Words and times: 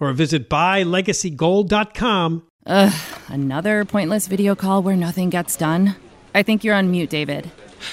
or 0.00 0.12
visit 0.12 0.48
buylegacygold.com. 0.48 2.42
Ugh, 2.66 2.92
another 3.28 3.84
pointless 3.84 4.26
video 4.26 4.54
call 4.54 4.82
where 4.82 4.96
nothing 4.96 5.30
gets 5.30 5.56
done. 5.56 5.94
I 6.34 6.42
think 6.42 6.64
you're 6.64 6.74
on 6.74 6.90
mute, 6.90 7.10
David. 7.10 7.50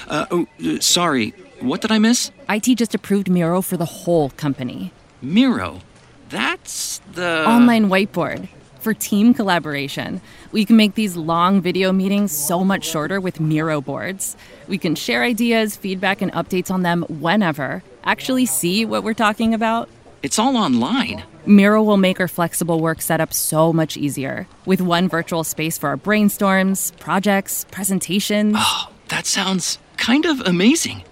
Uh, 0.07 0.25
oh, 0.31 0.47
uh, 0.65 0.79
sorry. 0.79 1.33
What 1.59 1.81
did 1.81 1.91
I 1.91 1.99
miss? 1.99 2.31
IT 2.49 2.75
just 2.75 2.95
approved 2.95 3.29
Miro 3.29 3.61
for 3.61 3.77
the 3.77 3.85
whole 3.85 4.29
company. 4.31 4.91
Miro? 5.21 5.81
That's 6.29 6.99
the. 7.13 7.45
Online 7.47 7.87
whiteboard 7.89 8.49
for 8.79 8.93
team 8.93 9.33
collaboration. 9.33 10.21
We 10.51 10.65
can 10.65 10.77
make 10.77 10.95
these 10.95 11.15
long 11.17 11.61
video 11.61 11.91
meetings 11.91 12.31
so 12.31 12.63
much 12.63 12.85
shorter 12.85 13.19
with 13.19 13.39
Miro 13.39 13.81
boards. 13.81 14.37
We 14.67 14.77
can 14.77 14.95
share 14.95 15.23
ideas, 15.23 15.75
feedback, 15.75 16.21
and 16.21 16.31
updates 16.33 16.69
on 16.69 16.83
them 16.83 17.03
whenever. 17.03 17.83
Actually, 18.03 18.45
see 18.45 18.85
what 18.85 19.03
we're 19.03 19.13
talking 19.13 19.53
about. 19.53 19.89
It's 20.21 20.39
all 20.39 20.57
online. 20.57 21.23
Miro 21.47 21.81
will 21.81 21.97
make 21.97 22.19
our 22.19 22.27
flexible 22.27 22.81
work 22.81 23.01
setup 23.01 23.33
so 23.33 23.71
much 23.71 23.95
easier 23.95 24.47
with 24.65 24.81
one 24.81 25.07
virtual 25.07 25.43
space 25.43 25.77
for 25.77 25.87
our 25.87 25.97
brainstorms, 25.97 26.97
projects, 26.99 27.65
presentations. 27.71 28.55
Oh, 28.57 28.91
that 29.07 29.25
sounds 29.25 29.79
kind 29.95 30.25
of 30.25 30.41
amazing. 30.41 31.03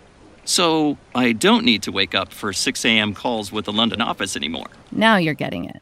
So 0.44 0.97
I 1.16 1.31
don't 1.31 1.66
need 1.66 1.84
to 1.84 1.91
wake 1.91 2.13
up 2.13 2.31
for 2.31 2.53
6 2.53 2.85
a.m. 2.85 3.13
calls 3.13 3.51
with 3.51 3.66
the 3.66 3.73
London 3.73 4.01
office 4.01 4.35
anymore. 4.35 4.68
Now 4.91 5.16
you're 5.18 5.34
getting 5.34 5.66
it. 5.66 5.81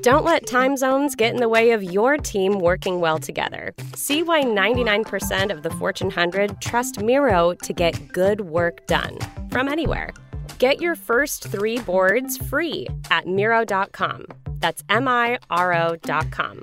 Don't 0.00 0.24
let 0.24 0.46
time 0.46 0.76
zones 0.76 1.14
get 1.14 1.32
in 1.34 1.40
the 1.40 1.48
way 1.48 1.70
of 1.70 1.82
your 1.82 2.16
team 2.16 2.58
working 2.58 2.98
well 2.98 3.18
together. 3.18 3.72
See 3.94 4.22
why 4.22 4.42
99% 4.42 5.52
of 5.52 5.62
the 5.62 5.70
Fortune 5.70 6.08
100 6.08 6.60
trust 6.60 7.00
Miro 7.00 7.54
to 7.54 7.72
get 7.72 8.08
good 8.08 8.40
work 8.40 8.86
done 8.86 9.18
from 9.50 9.68
anywhere. 9.68 10.10
Get 10.62 10.80
your 10.80 10.94
first 10.94 11.48
three 11.48 11.80
boards 11.80 12.38
free 12.38 12.86
at 13.10 13.26
Miro.com. 13.26 14.26
That's 14.60 14.84
M 14.88 15.08
I 15.08 15.40
R 15.50 15.74
O.com. 15.74 16.62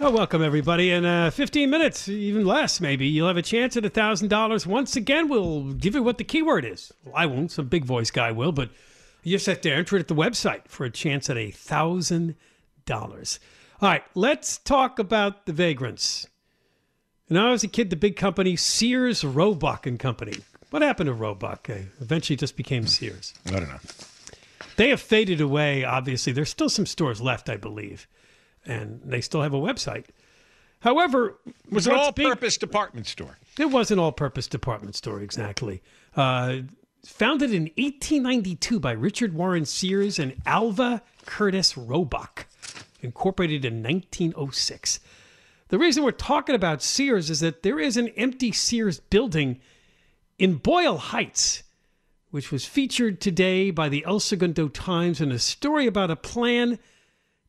Welcome 0.00 0.42
everybody. 0.42 0.90
In 0.90 1.04
uh, 1.04 1.30
15 1.30 1.68
minutes, 1.68 2.08
even 2.08 2.46
less 2.46 2.80
maybe, 2.80 3.06
you'll 3.06 3.28
have 3.28 3.36
a 3.36 3.42
chance 3.42 3.76
at 3.76 3.82
$1,000. 3.82 4.64
Once 4.64 4.96
again, 4.96 5.28
we'll 5.28 5.74
give 5.74 5.94
you 5.94 6.02
what 6.02 6.16
the 6.16 6.24
keyword 6.24 6.64
is. 6.64 6.90
Well, 7.04 7.12
I 7.14 7.26
won't, 7.26 7.52
some 7.52 7.66
big 7.66 7.84
voice 7.84 8.10
guy 8.10 8.32
will, 8.32 8.52
but 8.52 8.70
you 9.22 9.36
just 9.36 9.44
have 9.44 9.60
to 9.60 9.70
enter 9.70 9.96
it 9.96 10.00
at 10.00 10.08
the 10.08 10.14
website 10.14 10.66
for 10.68 10.86
a 10.86 10.90
chance 10.90 11.28
at 11.28 11.36
$1,000. 11.36 13.38
All 13.82 13.88
right, 13.90 14.04
let's 14.14 14.56
talk 14.56 14.98
about 14.98 15.44
the 15.44 15.52
vagrants. 15.52 16.26
When 17.26 17.38
I 17.38 17.50
was 17.50 17.62
a 17.62 17.68
kid, 17.68 17.90
the 17.90 17.96
big 17.96 18.16
company 18.16 18.56
Sears, 18.56 19.22
Roebuck 19.22 19.86
and 19.86 20.00
Company 20.00 20.38
what 20.74 20.82
happened 20.82 21.06
to 21.06 21.14
Roebuck? 21.14 21.70
Uh, 21.70 21.74
eventually 22.00 22.36
just 22.36 22.56
became 22.56 22.88
Sears. 22.88 23.32
I 23.46 23.52
don't 23.52 23.68
know. 23.68 23.78
They 24.74 24.88
have 24.88 25.00
faded 25.00 25.40
away, 25.40 25.84
obviously. 25.84 26.32
There's 26.32 26.50
still 26.50 26.68
some 26.68 26.84
stores 26.84 27.20
left, 27.20 27.48
I 27.48 27.56
believe, 27.56 28.08
and 28.66 29.00
they 29.04 29.20
still 29.20 29.42
have 29.42 29.54
a 29.54 29.58
website. 29.58 30.06
However, 30.80 31.38
it 31.46 31.72
was 31.72 31.86
an 31.86 31.94
all-purpose 31.94 32.56
department 32.58 33.06
store. 33.06 33.38
It 33.56 33.66
was 33.66 33.92
an 33.92 34.00
all-purpose 34.00 34.48
department 34.48 34.96
store, 34.96 35.20
exactly. 35.20 35.80
Uh, 36.16 36.62
founded 37.04 37.54
in 37.54 37.70
1892 37.76 38.80
by 38.80 38.90
Richard 38.90 39.32
Warren 39.32 39.66
Sears 39.66 40.18
and 40.18 40.42
Alva 40.44 41.02
Curtis 41.24 41.76
Roebuck, 41.76 42.48
incorporated 43.00 43.64
in 43.64 43.80
1906. 43.80 44.98
The 45.68 45.78
reason 45.78 46.02
we're 46.02 46.10
talking 46.10 46.56
about 46.56 46.82
Sears 46.82 47.30
is 47.30 47.38
that 47.38 47.62
there 47.62 47.78
is 47.78 47.96
an 47.96 48.08
empty 48.08 48.50
Sears 48.50 48.98
building– 48.98 49.60
in 50.38 50.56
Boyle 50.56 50.98
Heights, 50.98 51.62
which 52.30 52.50
was 52.50 52.64
featured 52.64 53.20
today 53.20 53.70
by 53.70 53.88
the 53.88 54.04
El 54.04 54.20
Segundo 54.20 54.68
Times 54.68 55.20
in 55.20 55.30
a 55.30 55.38
story 55.38 55.86
about 55.86 56.10
a 56.10 56.16
plan 56.16 56.78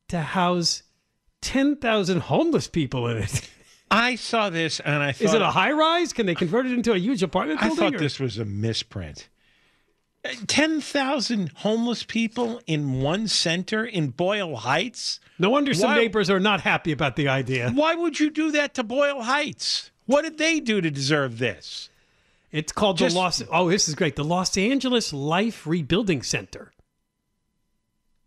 to 0.08 0.22
house 0.22 0.84
10,000 1.42 2.22
homeless 2.22 2.68
people 2.68 3.08
in 3.08 3.18
it. 3.18 3.50
I 3.92 4.16
saw 4.16 4.50
this 4.50 4.80
and 4.80 5.02
I 5.02 5.12
thought. 5.12 5.26
Is 5.26 5.34
it 5.34 5.42
a 5.42 5.52
high 5.52 5.72
rise? 5.72 6.12
Can 6.12 6.26
they 6.26 6.36
convert 6.36 6.66
it 6.66 6.72
into 6.72 6.92
a 6.92 6.98
huge 6.98 7.24
apartment 7.24 7.60
building? 7.60 7.78
I 7.78 7.82
thought 7.92 7.96
or? 7.96 8.00
this 8.00 8.20
was 8.20 8.38
a 8.38 8.46
misprint. 8.46 9.30
Uh, 10.24 10.30
10,000 10.48 11.52
homeless 11.58 12.04
people 12.04 12.60
in 12.66 13.02
one 13.02 13.28
center 13.28 13.86
in 13.86 14.10
Boyle 14.10 14.56
Heights? 14.56 15.20
No 15.38 15.52
wonder 15.52 15.74
some 15.74 15.92
why, 15.92 15.98
neighbors 15.98 16.32
are 16.32 16.40
not 16.40 16.62
happy 16.62 16.92
about 16.92 17.16
the 17.16 17.28
idea. 17.28 17.72
Why 17.72 17.94
would 17.94 18.20
you 18.20 18.32
do 18.32 18.52
that 18.52 18.74
to 18.76 18.84
Boyle 18.84 19.22
Heights? 19.22 19.92
What 20.08 20.24
did 20.24 20.40
they 20.40 20.60
do 20.60 20.82
to 20.82 20.90
deserve 20.90 21.38
this? 21.38 21.90
It's 22.56 22.72
called 22.72 22.98
Just, 22.98 23.14
the 23.14 23.20
Los. 23.20 23.44
Oh, 23.52 23.70
this 23.70 23.90
is 23.90 23.96
great. 23.96 24.16
The 24.16 24.24
Los 24.24 24.58
Angeles 24.58 25.12
Life 25.12 25.68
Rebuilding 25.68 26.24
Center. 26.24 26.72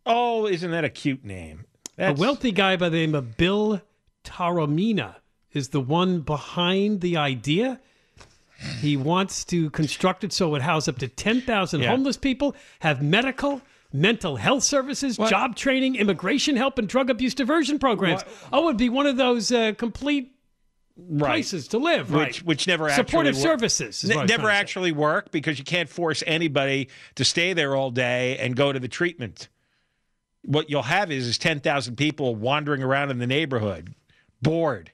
Oh, 0.04 0.46
isn't 0.46 0.70
that 0.70 0.84
a 0.84 0.90
cute 0.90 1.24
name? 1.24 1.64
That's... 1.96 2.18
A 2.18 2.20
wealthy 2.20 2.52
guy 2.52 2.76
by 2.76 2.90
the 2.90 2.98
name 2.98 3.14
of 3.14 3.38
Bill 3.38 3.80
Taormina 4.24 5.16
is 5.54 5.70
the 5.70 5.80
one 5.80 6.20
behind 6.20 7.00
the 7.00 7.16
idea. 7.16 7.80
He 8.80 8.98
wants 8.98 9.46
to 9.46 9.70
construct 9.70 10.24
it 10.24 10.34
so 10.34 10.48
it 10.48 10.50
would 10.50 10.62
house 10.62 10.88
up 10.88 10.98
to 10.98 11.08
10,000 11.08 11.80
yeah. 11.80 11.88
homeless 11.88 12.18
people, 12.18 12.54
have 12.80 13.00
medical, 13.00 13.62
mental 13.94 14.36
health 14.36 14.62
services, 14.62 15.18
what? 15.18 15.30
job 15.30 15.56
training, 15.56 15.96
immigration 15.96 16.54
help, 16.54 16.78
and 16.78 16.86
drug 16.86 17.08
abuse 17.08 17.34
diversion 17.34 17.78
programs. 17.78 18.20
What? 18.24 18.48
Oh, 18.52 18.62
it 18.62 18.64
would 18.66 18.76
be 18.76 18.90
one 18.90 19.06
of 19.06 19.16
those 19.16 19.50
uh, 19.50 19.72
complete 19.78 20.34
Right. 21.00 21.28
places 21.30 21.68
to 21.68 21.78
live, 21.78 22.10
which 22.10 22.18
right? 22.18 22.36
which 22.42 22.66
never 22.66 22.90
supportive 22.90 23.36
actually 23.36 23.48
work- 23.50 23.60
services. 23.60 24.02
is 24.04 24.10
N- 24.10 24.16
what 24.16 24.20
I 24.20 24.24
was 24.24 24.28
never 24.30 24.50
actually 24.50 24.90
work 24.92 25.30
because 25.30 25.56
you 25.58 25.64
can't 25.64 25.88
force 25.88 26.24
anybody 26.26 26.88
to 27.14 27.24
stay 27.24 27.52
there 27.52 27.76
all 27.76 27.90
day 27.92 28.36
and 28.38 28.56
go 28.56 28.72
to 28.72 28.80
the 28.80 28.88
treatment. 28.88 29.48
What 30.42 30.70
you'll 30.70 30.82
have 30.82 31.12
is 31.12 31.26
is 31.28 31.38
ten 31.38 31.60
thousand 31.60 31.96
people 31.96 32.34
wandering 32.34 32.82
around 32.82 33.10
in 33.12 33.18
the 33.18 33.26
neighborhood, 33.28 33.94
bored, 34.42 34.90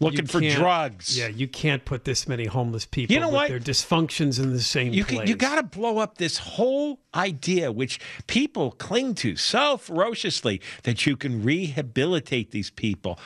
looking 0.00 0.26
for 0.26 0.40
drugs. 0.40 1.16
Yeah, 1.18 1.28
you 1.28 1.48
can't 1.48 1.82
put 1.84 2.04
this 2.04 2.28
many 2.28 2.44
homeless 2.44 2.84
people 2.84 3.14
You 3.14 3.20
know 3.20 3.28
with 3.28 3.34
what? 3.34 3.48
their 3.48 3.60
dysfunctions 3.60 4.38
in 4.42 4.52
the 4.52 4.60
same 4.60 4.92
You 4.92 5.04
place. 5.04 5.20
can, 5.20 5.28
you 5.28 5.34
got 5.36 5.54
to 5.56 5.62
blow 5.62 5.96
up 5.98 6.18
this 6.18 6.36
whole 6.38 7.00
idea, 7.14 7.72
which 7.72 8.00
people 8.26 8.72
cling 8.72 9.14
to 9.16 9.36
so 9.36 9.76
ferociously, 9.78 10.60
that 10.82 11.06
you 11.06 11.16
can 11.16 11.42
rehabilitate 11.42 12.50
these 12.50 12.70
people. 12.70 13.18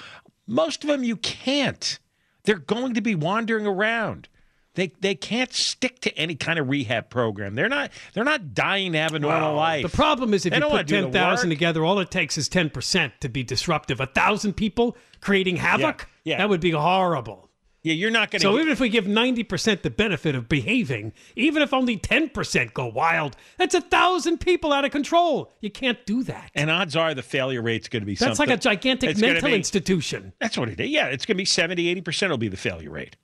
Most 0.46 0.84
of 0.84 0.88
them 0.88 1.02
you 1.04 1.16
can't. 1.16 1.98
They're 2.44 2.58
going 2.58 2.94
to 2.94 3.00
be 3.00 3.14
wandering 3.14 3.66
around. 3.66 4.28
They 4.74 4.92
they 5.00 5.14
can't 5.14 5.52
stick 5.52 6.00
to 6.00 6.16
any 6.16 6.34
kind 6.34 6.58
of 6.58 6.68
rehab 6.68 7.10
program. 7.10 7.54
They're 7.54 7.68
not 7.68 7.90
they're 8.14 8.24
not 8.24 8.54
dying 8.54 8.92
to 8.92 8.98
have 8.98 9.12
a 9.12 9.18
normal 9.18 9.54
life. 9.54 9.82
The 9.82 9.94
problem 9.94 10.32
is 10.32 10.46
if 10.46 10.52
They 10.52 10.60
you 10.60 10.66
put 10.66 10.88
ten 10.88 11.12
thousand 11.12 11.50
together, 11.50 11.84
all 11.84 11.98
it 11.98 12.10
takes 12.10 12.38
is 12.38 12.48
ten 12.48 12.70
percent 12.70 13.12
to 13.20 13.28
be 13.28 13.42
disruptive. 13.42 14.00
A 14.00 14.06
thousand 14.06 14.54
people 14.54 14.96
creating 15.20 15.56
havoc, 15.56 16.08
yeah. 16.24 16.38
that 16.38 16.48
would 16.48 16.60
be 16.60 16.70
horrible. 16.70 17.50
Yeah, 17.84 17.94
you're 17.94 18.11
not 18.12 18.31
going 18.31 18.40
to. 18.40 18.46
So 18.46 18.58
even 18.58 18.69
if 18.69 18.79
we 18.79 18.88
give 18.88 19.08
ninety 19.08 19.43
percent 19.43 19.82
the 19.82 19.90
benefit 19.90 20.37
of 20.37 20.49
behaving, 20.49 21.12
even 21.34 21.62
if 21.62 21.73
only 21.75 21.96
ten 21.96 22.29
percent 22.29 22.73
go 22.75 22.87
wild, 22.87 23.37
that's 23.58 23.75
a 23.75 23.81
thousand 23.81 24.38
people 24.38 24.73
out 24.73 24.84
of 24.84 24.93
control. 24.93 25.50
You 25.61 25.70
can't 25.70 25.99
do 26.06 26.23
that. 26.25 26.50
and 26.55 26.70
odds 26.70 26.94
are 26.94 27.12
the 27.12 27.23
failure 27.25 27.61
rate's 27.61 27.88
going 27.88 28.02
to 28.02 28.06
be 28.06 28.14
That's 28.14 28.37
something. 28.37 28.50
like 28.50 28.58
a 28.58 28.62
gigantic 28.62 29.11
it's 29.11 29.20
mental 29.20 29.49
be- 29.49 29.56
institution. 29.56 30.32
That's 30.38 30.56
what 30.56 30.69
it 30.69 30.79
is. 30.79 30.90
Yeah, 30.90 31.06
it's 31.06 31.26
going 31.26 31.34
to 31.34 31.38
be 31.40 31.44
70, 31.44 32.02
80% 32.02 32.31
will 32.31 32.38
be 32.38 32.46
the 32.49 32.56
failure 32.56 32.90
rate. 32.90 33.17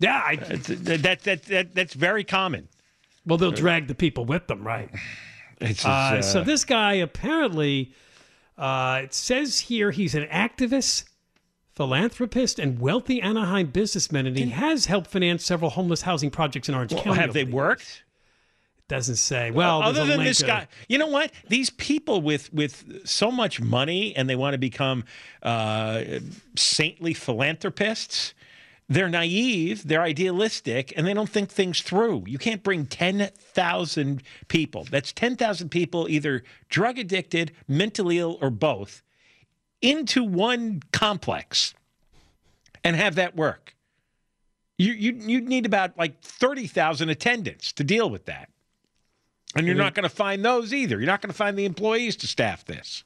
Yeah, 0.00 0.22
I, 0.22 0.36
that, 0.36 1.02
that, 1.02 1.22
that, 1.22 1.42
that, 1.44 1.74
that's 1.74 1.94
very 1.94 2.24
common. 2.24 2.68
Well, 3.24 3.38
they'll 3.38 3.50
drag 3.52 3.88
the 3.88 3.94
people 3.94 4.26
with 4.26 4.46
them, 4.48 4.66
right? 4.66 4.90
It's, 5.58 5.86
Uh, 5.86 5.88
uh, 5.88 6.20
so 6.22 6.44
this 6.44 6.66
guy 6.66 6.92
apparently, 6.96 7.94
uh, 8.58 9.00
it 9.04 9.14
says 9.14 9.58
here 9.58 9.90
he's 9.90 10.14
an 10.14 10.26
activist, 10.26 11.04
philanthropist, 11.76 12.58
and 12.58 12.80
wealthy 12.80 13.20
Anaheim 13.20 13.66
businessman, 13.66 14.26
and 14.26 14.36
he 14.36 14.48
has 14.48 14.86
helped 14.86 15.08
finance 15.10 15.44
several 15.44 15.70
homeless 15.70 16.02
housing 16.02 16.30
projects 16.30 16.68
in 16.68 16.74
Orange 16.74 16.94
Well, 16.94 17.02
County. 17.02 17.20
have 17.20 17.34
they 17.34 17.44
worked? 17.44 18.02
It 18.78 18.88
Doesn't 18.88 19.16
say. 19.16 19.50
Well, 19.50 19.82
there's 19.82 19.98
other 19.98 20.06
than 20.06 20.24
this 20.24 20.42
guy, 20.42 20.68
you 20.88 20.96
know 20.96 21.06
what? 21.08 21.30
These 21.48 21.70
people 21.70 22.22
with 22.22 22.52
with 22.52 23.06
so 23.06 23.30
much 23.30 23.60
money 23.60 24.16
and 24.16 24.28
they 24.28 24.36
want 24.36 24.54
to 24.54 24.58
become 24.58 25.04
uh, 25.42 26.02
saintly 26.56 27.12
philanthropists. 27.12 28.32
They're 28.88 29.08
naive, 29.08 29.88
they're 29.88 30.02
idealistic, 30.02 30.92
and 30.96 31.04
they 31.04 31.12
don't 31.12 31.28
think 31.28 31.50
things 31.50 31.80
through. 31.80 32.22
You 32.28 32.38
can't 32.38 32.62
bring 32.62 32.86
10,000 32.86 34.22
people. 34.46 34.84
That's 34.88 35.12
10,000 35.12 35.70
people, 35.70 36.06
either 36.08 36.44
drug 36.68 36.96
addicted, 36.96 37.50
mentally 37.66 38.18
ill, 38.18 38.38
or 38.40 38.48
both, 38.48 39.02
into 39.82 40.24
one 40.24 40.82
complex 40.92 41.74
and 42.84 42.96
have 42.96 43.14
that 43.16 43.36
work. 43.36 43.74
You, 44.78 44.92
you, 44.92 45.12
you'd 45.12 45.48
need 45.48 45.66
about 45.66 45.96
like 45.96 46.20
30,000 46.20 47.08
attendants 47.08 47.72
to 47.72 47.84
deal 47.84 48.10
with 48.10 48.26
that. 48.26 48.50
And 49.54 49.66
you're 49.66 49.74
Mhm. 49.74 49.78
not 49.78 49.94
going 49.94 50.02
to 50.04 50.14
find 50.14 50.44
those 50.44 50.74
either. 50.74 50.96
You're 50.98 51.06
not 51.06 51.22
going 51.22 51.30
to 51.30 51.36
find 51.36 51.58
the 51.58 51.64
employees 51.64 52.16
to 52.16 52.26
staff 52.26 52.64
this. 52.64 53.02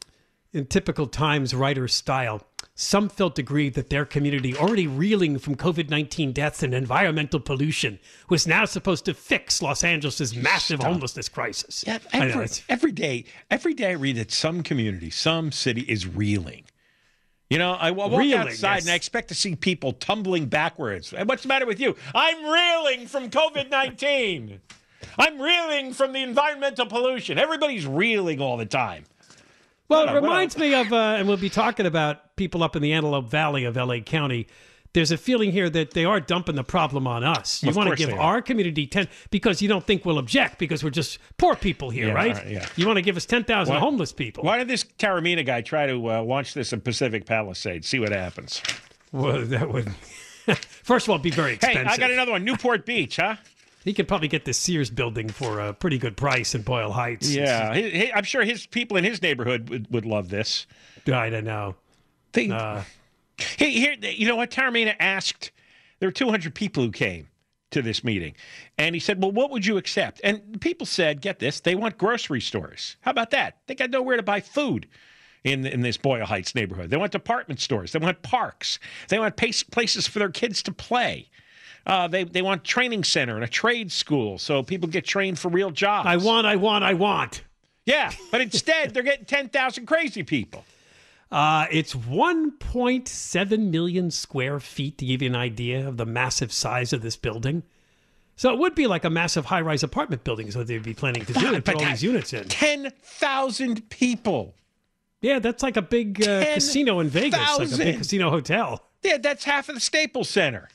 In 0.52 0.66
typical 0.66 1.06
Times 1.06 1.54
writer 1.54 1.86
style, 1.88 2.42
some 2.74 3.08
felt 3.08 3.38
aggrieved 3.38 3.76
that 3.76 3.90
their 3.90 4.04
community, 4.04 4.56
already 4.56 4.86
reeling 4.86 5.38
from 5.38 5.54
COVID 5.54 5.90
19 5.90 6.32
deaths 6.32 6.62
and 6.62 6.74
environmental 6.74 7.40
pollution, 7.40 7.98
was 8.28 8.46
now 8.46 8.64
supposed 8.64 9.04
to 9.04 9.14
fix 9.14 9.60
Los 9.60 9.84
Angeles' 9.84 10.34
massive 10.34 10.80
Stop. 10.80 10.92
homelessness 10.92 11.28
crisis. 11.28 11.84
Yeah, 11.86 11.98
every, 12.12 12.48
every 12.68 12.92
day, 12.92 13.24
every 13.50 13.74
day 13.74 13.90
I 13.90 13.94
read 13.94 14.16
that 14.16 14.32
some 14.32 14.62
community, 14.62 15.10
some 15.10 15.52
city 15.52 15.82
is 15.82 16.06
reeling. 16.06 16.64
You 17.50 17.58
know, 17.58 17.72
I 17.72 17.90
walk 17.90 18.12
Reeling, 18.12 18.34
outside 18.34 18.76
yes. 18.76 18.84
and 18.84 18.92
I 18.92 18.94
expect 18.94 19.26
to 19.28 19.34
see 19.34 19.56
people 19.56 19.92
tumbling 19.92 20.46
backwards. 20.46 21.12
What's 21.24 21.42
the 21.42 21.48
matter 21.48 21.66
with 21.66 21.80
you? 21.80 21.96
I'm 22.14 22.44
reeling 22.44 23.08
from 23.08 23.28
COVID 23.28 23.70
19. 23.70 24.60
I'm 25.18 25.40
reeling 25.40 25.92
from 25.92 26.12
the 26.12 26.22
environmental 26.22 26.86
pollution. 26.86 27.38
Everybody's 27.38 27.86
reeling 27.86 28.40
all 28.40 28.56
the 28.56 28.66
time. 28.66 29.04
Well, 29.90 30.02
it 30.04 30.10
a- 30.10 30.12
what 30.14 30.18
a- 30.18 30.20
reminds 30.22 30.56
me 30.56 30.74
of, 30.74 30.92
uh, 30.92 31.16
and 31.18 31.28
we'll 31.28 31.36
be 31.36 31.50
talking 31.50 31.84
about 31.84 32.36
people 32.36 32.62
up 32.62 32.76
in 32.76 32.82
the 32.82 32.92
Antelope 32.94 33.28
Valley 33.30 33.64
of 33.64 33.76
LA 33.76 34.00
County. 34.00 34.46
There's 34.92 35.12
a 35.12 35.16
feeling 35.16 35.52
here 35.52 35.70
that 35.70 35.92
they 35.92 36.04
are 36.04 36.18
dumping 36.18 36.56
the 36.56 36.64
problem 36.64 37.06
on 37.06 37.22
us. 37.22 37.62
You 37.62 37.68
Of 37.68 37.76
want 37.76 37.86
to 37.86 37.90
course 37.90 37.98
give 37.98 38.08
they 38.08 38.16
are. 38.16 38.20
our 38.36 38.42
community 38.42 38.88
10 38.88 39.06
because 39.30 39.62
you 39.62 39.68
don't 39.68 39.86
think 39.86 40.04
we'll 40.04 40.18
object 40.18 40.58
because 40.58 40.82
we're 40.82 40.90
just 40.90 41.18
poor 41.38 41.54
people 41.54 41.90
here, 41.90 42.08
Yeah, 42.08 42.12
right? 42.14 42.30
all 42.36 42.42
right, 42.42 42.50
yeah. 42.50 42.66
You 42.74 42.86
want 42.88 42.96
to 42.96 43.02
give 43.02 43.16
us 43.16 43.24
10,000 43.24 43.72
Why- 43.72 43.78
homeless 43.80 44.12
people. 44.12 44.42
Why 44.42 44.58
did 44.58 44.66
this 44.66 44.82
Taormina 44.98 45.46
guy 45.46 45.60
try 45.60 45.86
to 45.86 46.10
uh, 46.10 46.22
launch 46.24 46.54
this 46.54 46.72
in 46.72 46.80
Pacific 46.80 47.24
Palisades? 47.24 47.86
See 47.86 48.00
what 48.00 48.10
happens. 48.10 48.60
Well, 49.12 49.42
that 49.44 49.70
would, 49.72 49.92
first 50.82 51.06
of 51.06 51.10
all, 51.10 51.18
be 51.18 51.30
very 51.30 51.50
Hey, 51.50 51.54
expensive. 51.54 51.86
I 51.86 51.96
got 51.96 52.10
another 52.10 52.32
one. 52.32 52.44
Newport 52.44 52.84
Beach, 52.84 53.16
huh? 53.16 53.36
He 53.84 53.94
could 53.94 54.06
probably 54.08 54.28
get 54.28 54.44
the 54.44 54.52
Sears 54.52 54.90
building 54.90 55.28
for 55.30 55.58
a 55.60 55.72
pretty 55.72 55.96
good 55.98 56.16
price 56.16 56.54
in 56.54 56.62
Boyle 56.62 56.92
Heights. 56.92 57.34
Yeah, 57.34 57.74
he, 57.74 57.90
he- 57.90 58.12
I'm 58.12 58.24
sure 58.24 58.44
his 58.44 58.66
people 58.66 58.96
in 58.96 59.04
his 59.04 59.22
neighborhood 59.22 59.70
would, 59.70 59.90
would 59.90 60.04
love 60.06 60.28
this. 60.28 60.66
I 61.10 61.30
don't 61.30 61.44
know. 61.44 61.76
They, 62.32 62.50
Uh, 62.50 62.82
Hey, 63.56 63.70
here, 63.70 63.94
you 64.00 64.28
know 64.28 64.36
what? 64.36 64.50
Taormina 64.50 64.94
asked. 65.00 65.50
There 65.98 66.06
were 66.08 66.12
200 66.12 66.54
people 66.54 66.82
who 66.84 66.90
came 66.92 67.28
to 67.70 67.80
this 67.80 68.04
meeting, 68.04 68.34
and 68.76 68.94
he 68.94 69.00
said, 69.00 69.22
"Well, 69.22 69.32
what 69.32 69.50
would 69.50 69.64
you 69.64 69.78
accept?" 69.78 70.20
And 70.22 70.60
people 70.60 70.86
said, 70.86 71.22
"Get 71.22 71.38
this: 71.38 71.58
they 71.60 71.74
want 71.74 71.96
grocery 71.96 72.42
stores. 72.42 72.96
How 73.00 73.12
about 73.12 73.30
that? 73.30 73.58
They 73.66 73.74
got 73.74 73.88
nowhere 73.90 74.16
to 74.18 74.22
buy 74.22 74.40
food." 74.40 74.88
In, 75.42 75.64
in 75.66 75.80
this 75.80 75.96
Boyle 75.96 76.26
Heights 76.26 76.54
neighborhood, 76.54 76.90
they 76.90 76.98
want 76.98 77.12
department 77.12 77.60
stores, 77.60 77.92
they 77.92 77.98
want 77.98 78.20
parks, 78.20 78.78
they 79.08 79.18
want 79.18 79.38
pace, 79.38 79.62
places 79.62 80.06
for 80.06 80.18
their 80.18 80.28
kids 80.28 80.62
to 80.64 80.70
play. 80.70 81.30
Uh, 81.86 82.06
they 82.08 82.24
they 82.24 82.42
want 82.42 82.62
training 82.64 83.04
center 83.04 83.34
and 83.34 83.44
a 83.44 83.48
trade 83.48 83.90
school 83.90 84.38
so 84.38 84.62
people 84.62 84.88
get 84.88 85.04
trained 85.04 85.38
for 85.38 85.48
real 85.48 85.70
jobs. 85.70 86.06
I 86.06 86.16
want, 86.16 86.46
I 86.46 86.56
want, 86.56 86.84
I 86.84 86.94
want. 86.94 87.42
Yeah, 87.86 88.12
but 88.30 88.40
instead 88.40 88.94
they're 88.94 89.02
getting 89.02 89.24
10,000 89.24 89.86
crazy 89.86 90.22
people. 90.22 90.64
Uh, 91.32 91.66
it's 91.70 91.94
1.7 91.94 93.70
million 93.70 94.10
square 94.10 94.58
feet 94.58 94.98
to 94.98 95.06
give 95.06 95.22
you 95.22 95.28
an 95.28 95.36
idea 95.36 95.86
of 95.86 95.96
the 95.96 96.06
massive 96.06 96.52
size 96.52 96.92
of 96.92 97.02
this 97.02 97.16
building. 97.16 97.62
So 98.36 98.52
it 98.52 98.58
would 98.58 98.74
be 98.74 98.86
like 98.86 99.04
a 99.04 99.10
massive 99.10 99.44
high-rise 99.44 99.82
apartment 99.82 100.24
building 100.24 100.48
is 100.48 100.56
what 100.56 100.66
they'd 100.66 100.82
be 100.82 100.94
planning 100.94 101.24
to 101.26 101.32
do 101.32 101.54
and 101.54 101.64
put 101.64 101.76
all 101.76 101.84
these 101.84 102.02
units 102.02 102.32
in. 102.32 102.48
10,000 102.48 103.90
people. 103.90 104.54
Yeah, 105.20 105.38
that's 105.38 105.62
like 105.62 105.76
a 105.76 105.82
big 105.82 106.26
uh, 106.26 106.54
casino 106.54 107.00
in 107.00 107.08
Vegas, 107.08 107.58
like 107.58 107.72
a 107.72 107.76
big 107.76 107.98
casino 107.98 108.30
hotel. 108.30 108.82
Yeah, 109.02 109.18
that's 109.18 109.44
half 109.44 109.68
of 109.68 109.74
the 109.74 109.80
Staples 109.80 110.28
Center. 110.28 110.68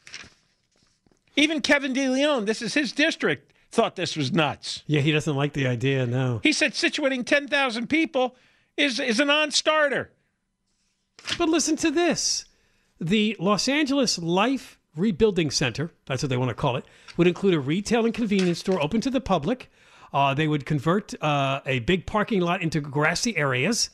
Even 1.35 1.61
Kevin 1.61 1.93
DeLeon, 1.93 2.45
this 2.45 2.61
is 2.61 2.73
his 2.73 2.91
district, 2.91 3.53
thought 3.71 3.95
this 3.95 4.15
was 4.15 4.31
nuts. 4.31 4.83
Yeah, 4.87 5.01
he 5.01 5.11
doesn't 5.11 5.35
like 5.35 5.53
the 5.53 5.67
idea, 5.67 6.05
no. 6.05 6.39
He 6.43 6.53
said 6.53 6.73
situating 6.73 7.25
10,000 7.25 7.87
people 7.87 8.35
is, 8.77 8.99
is 8.99 9.19
a 9.19 9.25
non 9.25 9.51
starter. 9.51 10.11
But 11.37 11.49
listen 11.49 11.75
to 11.77 11.91
this. 11.91 12.45
The 12.99 13.35
Los 13.39 13.67
Angeles 13.67 14.17
Life 14.17 14.79
Rebuilding 14.95 15.51
Center, 15.51 15.91
that's 16.05 16.23
what 16.23 16.29
they 16.29 16.37
want 16.37 16.49
to 16.49 16.55
call 16.55 16.77
it, 16.77 16.85
would 17.17 17.27
include 17.27 17.53
a 17.53 17.59
retail 17.59 18.05
and 18.05 18.13
convenience 18.13 18.59
store 18.59 18.81
open 18.81 19.01
to 19.01 19.09
the 19.09 19.21
public. 19.21 19.69
Uh, 20.13 20.33
they 20.33 20.47
would 20.47 20.65
convert 20.65 21.21
uh, 21.21 21.59
a 21.65 21.79
big 21.79 22.05
parking 22.05 22.39
lot 22.39 22.61
into 22.61 22.79
grassy 22.79 23.35
areas. 23.35 23.89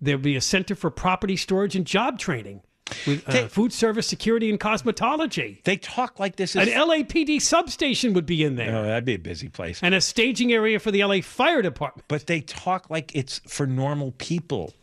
There 0.00 0.16
would 0.16 0.24
be 0.24 0.34
a 0.34 0.40
center 0.40 0.74
for 0.74 0.90
property 0.90 1.36
storage 1.36 1.76
and 1.76 1.86
job 1.86 2.18
training 2.18 2.62
with 3.06 3.28
uh, 3.28 3.48
food 3.48 3.72
service, 3.72 4.06
security, 4.06 4.50
and 4.50 4.60
cosmetology. 4.60 5.62
They 5.64 5.76
talk 5.76 6.20
like 6.20 6.36
this 6.36 6.54
Is, 6.54 6.68
An. 6.68 6.74
LAPD 6.74 7.40
substation 7.40 8.12
would 8.12 8.26
be 8.26 8.44
in 8.44 8.56
there. 8.56 8.76
Oh, 8.76 8.82
that'd 8.82 9.04
be 9.04 9.14
a 9.14 9.18
busy 9.18 9.48
place. 9.48 9.80
And 9.82 9.94
a 9.94 10.00
staging 10.00 10.52
area 10.52 10.78
for 10.78 10.90
the 10.90 11.02
LA 11.04 11.20
Fire 11.20 11.62
Department. 11.62 12.06
But 12.08 12.26
they 12.26 12.40
talk 12.40 12.90
like 12.90 13.14
it's 13.14 13.40
for 13.46 13.66
normal 13.66 14.12
people. 14.12 14.74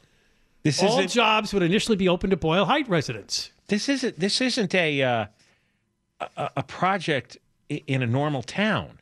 This 0.63 0.81
All 0.81 1.03
jobs 1.05 1.53
would 1.53 1.63
initially 1.63 1.97
be 1.97 2.07
open 2.07 2.29
to 2.29 2.37
Boyle 2.37 2.65
Height 2.65 2.87
residents. 2.87 3.51
This 3.67 3.89
isn't. 3.89 4.19
This 4.19 4.41
isn't 4.41 4.75
a 4.75 5.01
uh, 5.01 5.25
a, 6.37 6.51
a 6.57 6.63
project 6.63 7.37
in 7.69 8.03
a 8.03 8.07
normal 8.07 8.43
town. 8.43 8.99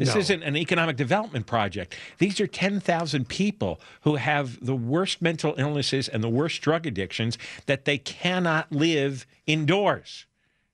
This 0.00 0.14
No. 0.14 0.20
isn't 0.20 0.42
an 0.42 0.56
economic 0.56 0.96
development 0.96 1.46
project. 1.46 1.94
These 2.18 2.40
are 2.40 2.46
10,000 2.46 3.28
people 3.28 3.78
who 4.00 4.16
have 4.16 4.64
the 4.64 4.74
worst 4.74 5.20
mental 5.20 5.54
illnesses 5.58 6.08
and 6.08 6.24
the 6.24 6.28
worst 6.28 6.62
drug 6.62 6.86
addictions 6.86 7.36
that 7.66 7.84
they 7.84 7.98
cannot 7.98 8.72
live 8.72 9.26
indoors. 9.46 10.24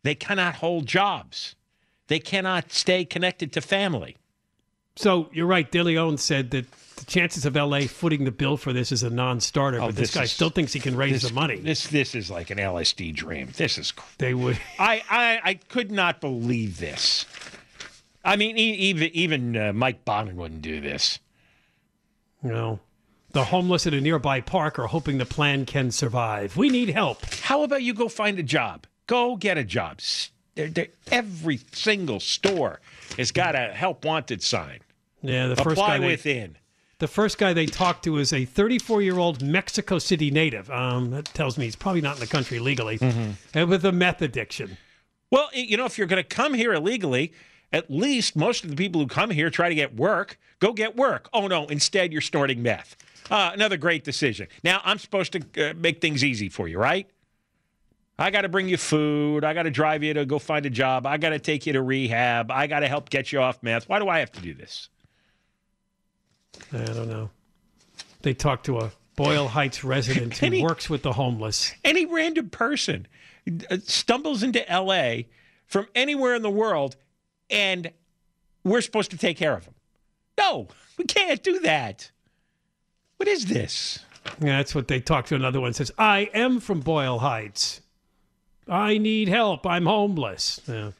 They 0.05 0.15
cannot 0.15 0.55
hold 0.57 0.87
jobs. 0.87 1.57
They 2.07 2.21
cannot 2.21 2.71
stay 2.73 3.05
connected 3.05 3.53
to 3.55 3.61
family. 3.61 4.17
So 4.95 5.29
you're 5.33 5.47
right. 5.47 5.69
De 5.71 5.83
Leon 5.83 6.19
said 6.19 6.53
that 6.53 6.67
the 6.97 7.05
chances 7.05 7.45
of 7.45 7.57
L.A. 7.57 7.89
footing 7.89 8.25
the 8.25 8.31
bill 8.31 8.57
for 8.57 8.73
this 8.73 8.93
is 8.93 9.03
a 9.03 9.11
non-starter, 9.11 9.79
Oh, 9.83 9.87
but 9.87 9.97
this, 9.97 10.11
this 10.11 10.15
guy 10.15 10.23
is- 10.23 10.33
still 10.33 10.51
thinks 10.51 10.73
he 10.73 10.79
can 10.81 10.97
raise 10.97 11.21
this, 11.21 11.29
the 11.31 11.35
money. 11.35 11.57
This 11.57 11.89
this 11.89 12.15
is 12.15 12.31
like 12.31 12.49
an 12.51 12.59
LSD 12.59 13.13
dream. 13.13 13.51
This 13.57 13.77
is. 13.77 13.93
They 14.19 14.33
would. 14.35 14.57
I 14.79 15.03
I, 15.11 15.41
I 15.45 15.55
could 15.55 15.91
not 15.91 16.21
believe 16.23 16.79
this. 16.79 17.27
I 18.27 18.37
mean, 18.37 18.57
even 18.59 19.09
even 19.13 19.57
uh, 19.57 19.73
Mike 19.73 20.05
Bonin 20.05 20.37
wouldn't 20.37 20.63
do 20.63 20.81
this. 20.81 21.19
You 22.43 22.51
know, 22.51 22.81
the 23.33 23.45
homeless 23.45 23.87
at 23.87 23.95
a 23.95 24.01
nearby 24.01 24.41
park 24.41 24.79
are 24.79 24.87
hoping 24.87 25.19
the 25.19 25.27
plan 25.27 25.65
can 25.67 25.91
survive. 25.91 26.57
We 26.57 26.69
need 26.69 26.91
help. 26.91 27.25
How 27.43 27.63
about 27.63 27.83
you 27.83 27.95
go 27.95 28.09
find 28.09 28.39
a 28.39 28.43
job? 28.43 28.87
Go 29.07 29.37
get 29.37 29.57
a 29.59 29.65
job. 29.65 30.01
They're- 30.55 30.69
they're- 30.69 30.93
every 31.11 31.61
single 31.73 32.19
store 32.21 32.81
has 33.17 33.31
got 33.33 33.55
a 33.55 33.73
help 33.75 34.05
wanted 34.05 34.43
sign. 34.43 34.81
Yeah, 35.23 35.49
the 35.49 35.57
first 35.57 35.79
Apply 35.79 35.89
guy 35.89 35.99
they, 35.99 36.07
within. 36.09 36.57
the 36.99 37.09
first 37.09 37.37
guy 37.39 37.53
they 37.53 37.67
talked 37.67 38.05
to 38.05 38.17
is 38.19 38.33
a 38.33 38.47
34-year-old 38.47 39.43
Mexico 39.43 39.99
City 39.99 40.31
native. 40.31 40.71
Um, 40.71 41.11
that 41.11 41.27
tells 41.27 41.59
me 41.59 41.65
he's 41.65 41.77
probably 41.77 42.01
not 42.01 42.15
in 42.17 42.21
the 42.21 42.27
country 42.27 42.59
legally, 42.59 42.99
Mm-hmm. 42.99 43.31
and 43.55 43.69
with 43.69 43.85
a 43.85 43.93
meth 43.93 44.23
addiction. 44.23 44.77
Well, 45.31 45.49
you 45.53 45.77
know, 45.77 45.85
if 45.85 45.99
you're 45.99 46.07
going 46.07 46.23
to 46.23 46.29
come 46.29 46.55
here 46.55 46.73
illegally, 46.73 47.33
at 47.73 47.91
least 47.91 48.37
most 48.37 48.65
of 48.65 48.71
the 48.71 48.77
people 48.77 49.01
who 49.01 49.07
come 49.07 49.31
here 49.31 49.51
try 49.51 49.69
to 49.69 49.75
get 49.75 49.97
work. 49.97 50.39
Go 50.61 50.73
get 50.73 50.97
work. 50.97 51.29
Oh 51.33 51.47
no, 51.47 51.67
instead 51.67 52.13
you're 52.13 52.21
snorting 52.21 52.63
meth. 52.63 52.97
Uh, 53.31 53.51
another 53.53 53.77
great 53.77 54.05
decision. 54.05 54.47
Now 54.63 54.81
I'm 54.85 54.99
supposed 54.99 55.33
to 55.33 55.71
uh, 55.71 55.75
make 55.75 56.01
things 56.01 56.25
easy 56.25 56.49
for 56.49 56.69
you, 56.69 56.79
right? 56.79 57.09
I 58.19 58.31
got 58.31 58.43
to 58.43 58.49
bring 58.49 58.69
you 58.69 58.79
food. 58.79 59.45
I 59.45 59.53
got 59.53 59.65
to 59.65 59.71
drive 59.71 60.03
you 60.03 60.15
to 60.15 60.25
go 60.25 60.39
find 60.39 60.65
a 60.65 60.71
job. 60.71 61.07
I 61.07 61.19
got 61.19 61.31
to 61.31 61.39
take 61.39 61.67
you 61.67 61.75
to 61.75 61.83
rehab. 61.83 62.51
I 62.51 62.67
got 62.67 62.81
to 62.81 62.89
help 62.89 63.11
get 63.11 63.31
you 63.31 63.41
off 63.41 63.63
meth. 63.63 63.89
Why 63.89 63.99
do 63.99 64.09
I 64.09 64.21
have 64.21 64.33
to 64.33 64.41
do 64.41 64.55
this? 64.55 64.89
I 66.73 66.85
don't 66.85 67.09
know. 67.09 67.31
They 68.23 68.33
talked 68.33 68.67
to 68.67 68.79
a 68.79 68.93
Boyle 69.17 69.49
Heights 69.49 69.85
resident 69.85 70.37
who 70.39 70.63
works 70.63 70.89
with 70.89 71.03
the 71.03 71.13
homeless. 71.13 71.75
Any 71.85 72.07
random 72.07 72.49
person 72.49 73.07
uh, 73.71 73.79
stumbles 73.85 74.43
into 74.43 74.65
LA 74.71 75.25
from 75.67 75.87
anywhere 75.95 76.35
in 76.35 76.43
the 76.43 76.51
world 76.51 76.97
and 77.51 77.91
we're 78.65 78.81
supposed 78.81 79.11
to 79.13 79.19
take 79.19 79.37
care 79.37 79.55
of 79.55 79.65
them. 79.65 79.75
No, 80.39 80.69
we 80.99 81.05
can't 81.05 81.43
do 81.43 81.61
that. 81.61 82.11
What 83.17 83.29
is 83.29 83.47
this? 83.47 84.01
Yeah, 84.41 84.59
that's 84.59 84.75
what 84.75 84.89
they 84.89 85.01
talked 85.01 85.29
to 85.29 85.35
another 85.35 85.61
one. 85.61 85.73
Says, 85.73 85.91
I 85.97 86.31
am 86.35 86.61
from 86.61 86.81
Boyle 86.81 87.21
Heights. 87.21 87.81
I 88.69 88.99
need 88.99 89.29
help. 89.29 89.67
I'm 89.67 89.87
homeless. 89.87 90.61
Yeah. 90.67 90.91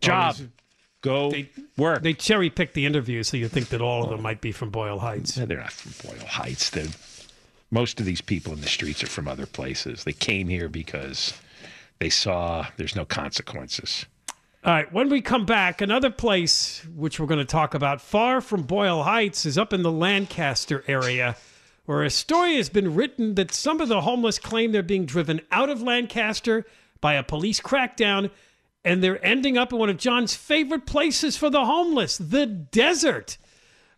Job. 0.00 0.34
Always- 0.36 0.48
Go 1.02 1.32
They- 1.32 1.48
work. 1.76 2.02
They 2.04 2.14
cherry 2.14 2.48
picked 2.48 2.74
the 2.74 2.86
interview, 2.86 3.24
so 3.24 3.36
you 3.36 3.48
think 3.48 3.70
that 3.70 3.80
all 3.80 4.04
of 4.04 4.10
them 4.10 4.22
might 4.22 4.40
be 4.40 4.52
from 4.52 4.70
Boyle 4.70 5.00
Heights. 5.00 5.36
No, 5.36 5.46
they're 5.46 5.58
not 5.58 5.72
from 5.72 6.08
Boyle 6.08 6.24
Heights. 6.26 6.70
They're, 6.70 6.86
most 7.72 7.98
of 7.98 8.06
these 8.06 8.20
people 8.20 8.52
in 8.52 8.60
the 8.60 8.68
streets 8.68 9.02
are 9.02 9.08
from 9.08 9.26
other 9.26 9.44
places. 9.46 10.04
They 10.04 10.12
came 10.12 10.46
here 10.46 10.68
because 10.68 11.34
they 11.98 12.08
saw 12.08 12.68
there's 12.76 12.94
no 12.94 13.04
consequences. 13.04 14.06
All 14.64 14.72
right, 14.72 14.92
when 14.92 15.08
we 15.08 15.20
come 15.20 15.44
back, 15.44 15.80
another 15.80 16.08
place 16.08 16.86
which 16.94 17.18
we're 17.18 17.26
going 17.26 17.40
to 17.40 17.44
talk 17.44 17.74
about 17.74 18.00
far 18.00 18.40
from 18.40 18.62
Boyle 18.62 19.02
Heights 19.02 19.44
is 19.44 19.58
up 19.58 19.72
in 19.72 19.82
the 19.82 19.90
Lancaster 19.90 20.84
area, 20.86 21.36
where 21.84 22.04
a 22.04 22.10
story 22.10 22.54
has 22.58 22.68
been 22.68 22.94
written 22.94 23.34
that 23.34 23.52
some 23.52 23.80
of 23.80 23.88
the 23.88 24.02
homeless 24.02 24.38
claim 24.38 24.70
they're 24.70 24.84
being 24.84 25.04
driven 25.04 25.40
out 25.50 25.68
of 25.68 25.82
Lancaster 25.82 26.64
by 27.00 27.14
a 27.14 27.24
police 27.24 27.60
crackdown, 27.60 28.30
and 28.84 29.02
they're 29.02 29.24
ending 29.26 29.58
up 29.58 29.72
in 29.72 29.80
one 29.80 29.90
of 29.90 29.96
John's 29.96 30.36
favorite 30.36 30.86
places 30.86 31.36
for 31.36 31.50
the 31.50 31.64
homeless, 31.64 32.16
the 32.16 32.46
desert. 32.46 33.38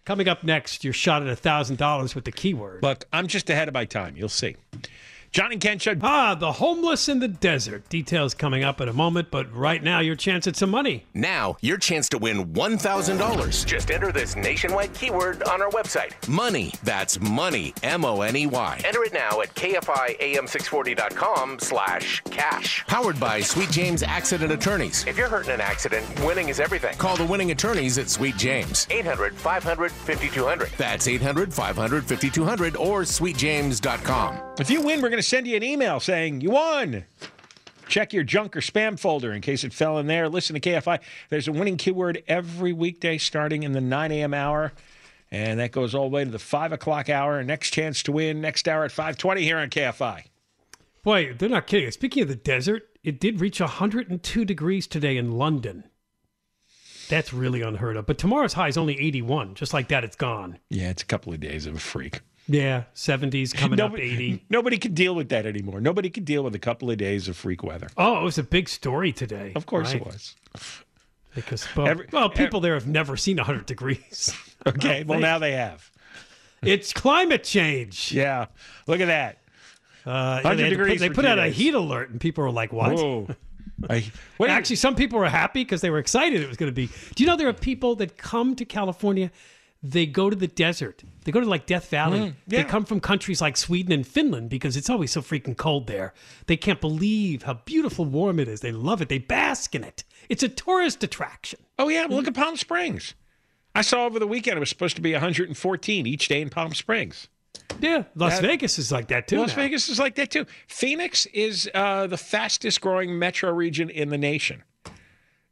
Coming 0.06 0.28
up 0.28 0.44
next, 0.44 0.83
your 0.83 0.94
shot 0.94 1.26
at 1.26 1.42
$1,000 1.42 2.14
with 2.14 2.25
the 2.25 2.33
keyword. 2.33 2.83
Look, 2.83 3.04
I'm 3.12 3.26
just 3.26 3.50
ahead 3.50 3.68
of 3.68 3.75
my 3.75 3.85
time. 3.85 4.16
You'll 4.16 4.30
see. 4.30 4.56
John 5.35 5.50
and 5.50 5.61
Ken 5.61 5.81
show. 5.81 5.97
Ah, 6.00 6.37
the 6.37 6.53
homeless 6.53 7.09
in 7.09 7.19
the 7.19 7.26
desert. 7.26 7.88
Details 7.88 8.35
coming 8.35 8.62
up 8.62 8.81
in 8.81 8.88
a 8.88 8.93
moment, 8.93 9.33
but 9.33 9.53
right 9.53 9.83
now, 9.83 9.99
your 9.99 10.14
chance 10.14 10.47
at 10.47 10.55
some 10.55 10.71
money. 10.71 11.07
Now, 11.12 11.57
your 11.61 11.76
chance 11.76 12.09
to 12.11 12.19
win 12.19 12.55
$1,000. 12.55 13.67
Just 13.67 13.91
enter 13.91 14.12
this 14.12 14.37
nationwide 14.37 14.95
keyword 14.95 15.43
on 15.43 15.61
our 15.61 15.71
website. 15.71 16.12
Money. 16.29 16.73
That's 16.85 17.19
money. 17.19 17.75
M-O-N-E-Y. 17.83 18.81
Enter 18.85 19.03
it 19.03 19.12
now 19.12 19.41
at 19.41 19.53
KFIAM640.com 19.57 21.59
slash 21.59 22.23
cash. 22.31 22.85
Powered 22.87 23.19
by 23.19 23.41
Sweet 23.41 23.73
James 23.73 24.05
Accident 24.05 24.53
Attorneys. 24.53 25.05
If 25.05 25.19
you're 25.19 25.29
hurt 25.29 25.49
in 25.49 25.55
an 25.55 25.61
accident, 25.61 26.07
winning 26.25 26.49
is 26.49 26.61
everything. 26.61 26.97
Call 26.97 27.17
the 27.17 27.26
winning 27.26 27.50
attorneys 27.50 27.99
at 27.99 28.09
Sweet 28.09 28.37
James. 28.37 28.87
800-500-5200. 28.87 30.76
That's 30.76 31.09
800-500-5200 31.09 32.79
or 32.79 33.03
sweetjames.com. 33.03 34.41
If 34.61 34.71
you 34.71 34.81
win, 34.81 35.03
we're 35.03 35.09
going 35.09 35.19
to 35.19 35.24
send 35.25 35.47
you 35.47 35.57
an 35.57 35.62
email 35.62 36.00
saying 36.00 36.40
you 36.40 36.50
won. 36.50 37.04
Check 37.88 38.12
your 38.12 38.25
junk 38.25 38.57
or 38.57 38.61
spam 38.61 38.99
folder 38.99 39.33
in 39.33 39.40
case 39.40 39.64
it 39.64 39.73
fell 39.73 39.99
in 39.99 40.07
there. 40.07 40.28
Listen 40.28 40.54
to 40.54 40.61
KFI. 40.61 41.00
There's 41.28 41.49
a 41.49 41.52
winning 41.52 41.76
keyword 41.76 42.23
every 42.26 42.73
weekday 42.73 43.19
starting 43.19 43.62
in 43.62 43.73
the 43.73 43.81
9 43.81 44.12
a.m. 44.12 44.35
hour. 44.35 44.73
And 45.31 45.59
that 45.61 45.73
goes 45.73 45.95
all 45.95 46.09
the 46.09 46.14
way 46.14 46.25
to 46.25 46.31
the 46.31 46.38
5 46.38 46.73
o'clock 46.73 47.11
hour. 47.11 47.43
Next 47.43 47.71
chance 47.71 48.02
to 48.04 48.12
win 48.12 48.40
next 48.40 48.69
hour 48.69 48.85
at 48.85 48.93
520 48.93 49.43
here 49.43 49.59
on 49.59 49.69
KFI. 49.69 50.25
Boy, 51.02 51.35
they're 51.35 51.49
not 51.49 51.66
kidding. 51.66 51.90
Speaking 51.90 52.23
of 52.23 52.28
the 52.28 52.37
desert, 52.37 52.88
it 53.02 53.21
did 53.21 53.40
reach 53.40 53.61
102 53.61 54.45
degrees 54.45 54.87
today 54.87 55.16
in 55.16 55.33
London. 55.33 55.85
That's 57.09 57.35
really 57.35 57.61
unheard 57.61 57.97
of. 57.97 58.07
But 58.07 58.16
tomorrow's 58.16 58.54
high 58.54 58.69
is 58.69 58.78
only 58.78 58.99
81. 58.99 59.54
Just 59.54 59.75
like 59.75 59.88
that, 59.88 60.04
it's 60.04 60.16
gone. 60.16 60.59
Yeah, 60.71 60.88
it's 60.90 61.02
a 61.02 61.07
couple 61.07 61.33
of 61.33 61.40
days 61.40 61.66
of 61.66 61.76
a 61.76 61.81
freak. 61.81 62.21
Yeah, 62.47 62.85
70s 62.95 63.55
coming 63.55 63.81
up 63.81 63.99
80. 63.99 64.45
Nobody 64.51 64.77
can 64.79 64.93
deal 64.93 65.15
with 65.15 65.31
that 65.31 65.47
anymore. 65.47 65.81
Nobody 65.81 66.11
can 66.11 66.25
deal 66.25 66.43
with 66.45 66.55
a 66.55 66.59
couple 66.59 66.91
of 66.91 66.99
days 66.99 67.27
of 67.29 67.37
freak 67.37 67.63
weather. 67.63 67.89
Oh, 67.97 68.21
it 68.21 68.25
was 68.25 68.37
a 68.39 68.43
big 68.43 68.69
story 68.69 69.13
today. 69.13 69.53
Of 69.57 69.65
course 69.67 69.93
right? 69.93 70.03
it 70.03 70.07
was. 70.07 70.35
Because 71.35 71.67
well, 71.75 71.89
Every- 71.89 72.07
well, 72.13 72.29
people 72.29 72.61
there 72.61 72.75
have 72.75 72.87
never 72.87 73.17
seen 73.17 73.37
100 73.39 73.67
degrees. 73.67 74.35
Okay, 74.67 75.05
well, 75.05 75.21
now 75.21 75.39
they 75.39 75.53
have. 75.53 75.91
It's 76.63 76.95
climate 76.95 77.45
change. 77.45 78.13
Yeah, 78.13 78.47
look 78.87 79.01
at 79.01 79.09
that. 79.09 79.41
Uh, 80.07 80.41
100 80.41 80.43
they 80.43 80.47
had 80.47 80.57
put- 80.57 80.71
degrees 80.71 81.01
They 81.01 81.11
put 81.11 81.27
out 81.27 81.39
a 81.39 81.49
heat 81.49 81.75
alert, 81.75 82.09
and 82.09 82.19
people 82.19 82.45
were 82.45 82.51
like, 82.51 82.73
"What?" 82.73 82.97
Whoa. 82.97 83.29
I, 83.91 84.11
you- 84.41 84.47
Actually, 84.47 84.77
some 84.77 84.95
people 84.95 85.19
were 85.19 85.29
happy 85.29 85.63
because 85.65 85.83
they 85.83 85.91
were 85.91 85.99
excited 85.99 86.41
it 86.41 86.49
was 86.49 86.57
going 86.57 86.73
to 86.73 86.75
be. 86.75 86.87
Do 87.15 87.23
you 87.23 87.27
know 87.27 87.37
there 87.37 87.49
are 87.49 87.53
people 87.53 87.95
that 87.97 88.17
come 88.17 88.57
to 88.57 88.65
California? 88.65 89.31
They 89.87 90.07
go 90.07 90.31
to 90.31 90.37
the 90.37 90.47
desert. 90.47 91.05
They 91.25 91.31
go 91.31 91.41
to 91.41 91.47
like 91.47 91.67
Death 91.67 91.91
Valley. 91.91 92.19
Mm, 92.19 92.35
yeah. 92.47 92.62
They 92.62 92.64
come 92.64 92.87
from 92.87 93.00
countries 93.00 93.43
like 93.43 93.59
Sweden 93.59 93.93
and 93.93 94.07
Finland 94.07 94.49
because 94.49 94.79
it's 94.79 94.88
always 94.88 95.11
so 95.11 95.21
freaking 95.21 95.55
cold 95.55 95.87
there. 95.88 96.14
They 96.47 96.57
can't 96.57 96.81
believe 96.81 97.43
how 97.43 97.55
beautiful 97.67 98.07
warm 98.07 98.41
it 98.41 98.49
is. 98.49 98.61
They 98.61 98.73
love 98.73 99.03
it. 99.03 99.11
They 99.11 99.19
bask 99.19 99.75
in 99.75 99.85
it. 99.85 100.03
It's 100.31 100.43
a 100.43 100.49
tourist 100.49 101.05
attraction. 101.05 101.61
Oh 101.79 101.88
yeah, 101.88 102.07
look 102.09 102.26
at 102.26 102.35
Palm 102.35 102.57
Springs. 102.57 103.12
I 103.75 103.83
saw 103.83 104.07
over 104.07 104.19
the 104.19 104.26
weekend 104.26 104.57
it 104.57 104.61
was 104.61 104.71
supposed 104.71 104.97
to 104.97 105.03
be 105.03 105.12
114 105.12 106.07
each 106.07 106.29
day 106.29 106.41
in 106.41 106.49
Palm 106.49 106.73
Springs. 106.73 107.29
Yeah, 107.79 108.05
Las 108.14 108.41
That- 108.41 108.43
Vegas 108.47 108.79
is 108.79 108.91
like 108.91 109.09
that 109.09 109.29
too. 109.29 109.38
Las 109.38 109.50
now. 109.50 109.57
Vegas 109.64 109.91
is 109.91 109.99
like 109.99 110.14
that 110.14 110.31
too. 110.31 110.47
Phoenix 110.67 111.26
is 111.26 111.71
uh, 111.75 112.07
the 112.07 112.17
fastest 112.17 112.81
growing 112.81 113.19
metro 113.19 113.53
region 113.53 113.91
in 113.91 114.09
the 114.09 114.19
nation. 114.19 114.62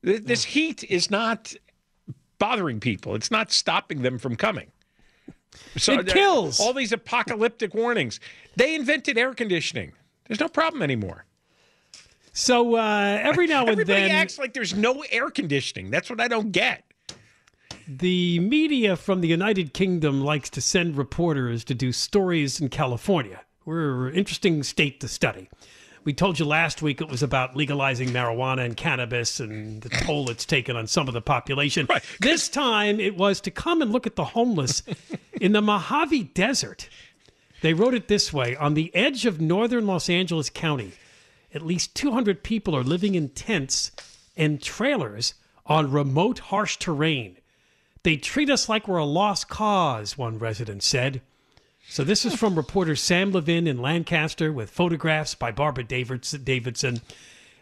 This 0.03 0.45
heat 0.45 0.83
is 0.85 1.11
not 1.11 1.55
bothering 2.43 2.81
people. 2.81 3.15
It's 3.15 3.31
not 3.31 3.53
stopping 3.53 4.03
them 4.03 4.19
from 4.19 4.35
coming. 4.35 4.73
So 5.77 6.01
It 6.01 6.09
kills. 6.09 6.59
all 6.59 6.73
these 6.73 6.91
apocalyptic 6.93 7.73
warnings. 7.73 8.19
They 8.57 8.75
invented 8.75 9.17
air 9.17 9.33
conditioning. 9.33 9.93
There's 10.27 10.41
no 10.41 10.49
problem 10.49 10.83
anymore. 10.83 11.25
So 12.33 12.77
uh, 12.77 13.21
every 13.23 13.47
now 13.47 13.61
and 13.61 13.69
then 13.69 13.73
Everybody 13.81 14.01
then, 14.09 14.11
acts 14.11 14.39
like 14.39 14.55
there's 14.55 14.75
no 14.75 15.05
air 15.11 15.31
conditioning. 15.31 15.91
That's 15.91 16.11
what 16.11 16.21
I 16.21 16.27
don't 16.29 16.51
get. 16.51 16.83
the 17.87 18.39
media 18.41 18.97
from 18.97 19.21
the 19.21 19.29
United 19.29 19.73
Kingdom 19.75 20.23
likes 20.23 20.49
to 20.51 20.61
send 20.61 20.97
reporters 20.97 21.63
to 21.65 21.75
do 21.75 21.93
stories 21.93 22.61
in 22.61 22.69
California. 22.71 23.41
We're 23.65 24.09
an 24.09 24.15
interesting 24.15 24.63
state 24.63 24.99
to 25.01 25.09
study. 25.09 25.49
We 26.05 26.13
told 26.13 26.39
you 26.39 26.45
last 26.45 26.83
week 26.83 27.01
it 27.01 27.09
was 27.09 27.23
about 27.23 27.55
legalizing 27.55 28.09
marijuana 28.09 28.65
and 28.65 28.77
cannabis 28.77 29.39
and 29.39 29.83
the 29.83 29.89
toll 29.89 30.31
it's 30.31 30.45
taken 30.45 30.77
on 30.77 30.89
some 30.89 31.07
of 31.07 31.15
the 31.15 31.21
population. 31.21 31.87
This 32.21 32.49
time 32.49 32.99
it 32.99 33.17
was 33.17 33.41
to 33.43 33.53
come 33.53 33.81
and 33.81 33.93
look 33.93 34.07
at 34.07 34.17
the 34.17 34.25
homeless 34.25 34.83
in 35.41 35.53
the 35.53 35.63
Mojave 35.63 36.25
Desert. 36.35 36.89
They 37.61 37.73
wrote 37.73 37.95
it 37.95 38.09
this 38.09 38.33
way 38.33 38.57
On 38.57 38.75
the 38.75 38.93
edge 38.95 39.27
of 39.27 39.41
northern 39.41 39.87
Los 39.87 40.11
Angeles 40.11 40.51
County, 40.51 40.93
at 41.55 41.63
least 41.63 41.95
200 41.95 42.43
people 42.43 42.77
are 42.77 42.83
living 42.83 43.15
in 43.15 43.29
tents 43.29 43.93
and 44.37 44.61
trailers 44.61 45.35
on 45.67 45.93
remote, 45.93 46.41
harsh 46.41 46.79
terrain. 46.79 47.37
They 48.03 48.17
treat 48.17 48.51
us 48.51 48.69
like 48.69 48.89
we're 48.89 48.99
a 48.99 49.05
lost 49.05 49.49
cause, 49.49 50.19
one 50.19 50.39
resident 50.39 50.83
said. 50.83 51.23
So 51.93 52.05
this 52.05 52.25
is 52.25 52.35
from 52.35 52.55
reporter 52.55 52.97
Sam 52.97 53.33
Levin 53.33 53.67
in 53.67 53.77
Lancaster 53.83 54.51
with 54.51 54.71
photographs 54.71 55.35
by 55.35 55.53
Barbara 55.53 55.85
Davids- 55.85 56.31
Davidson. 56.31 57.03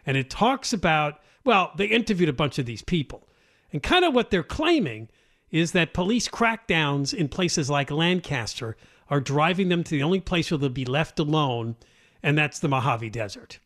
And 0.07 0.17
it 0.17 0.31
talks 0.31 0.73
about, 0.73 1.21
well, 1.43 1.73
they 1.77 1.87
interviewed 1.87 2.29
a 2.29 2.33
bunch 2.33 2.57
of 2.61 2.65
these 2.65 2.81
people. 2.81 3.27
And 3.73 3.83
kind 3.83 4.05
of 4.05 4.15
what 4.15 4.31
they're 4.31 4.45
claiming 4.45 5.09
is 5.51 5.73
that 5.73 5.93
police 5.93 6.29
crackdowns 6.29 7.13
in 7.13 7.27
places 7.29 7.69
like 7.69 7.91
Lancaster 7.91 8.77
are 9.09 9.19
driving 9.19 9.69
them 9.69 9.83
to 9.83 9.91
the 9.91 10.03
only 10.05 10.21
place 10.21 10.49
where 10.53 10.59
they'll 10.59 10.69
be 10.69 10.85
left 10.85 11.19
alone, 11.19 11.75
and 12.23 12.39
that's 12.39 12.61
the 12.61 12.69
Mojave 12.69 13.11
Desert. 13.11 13.59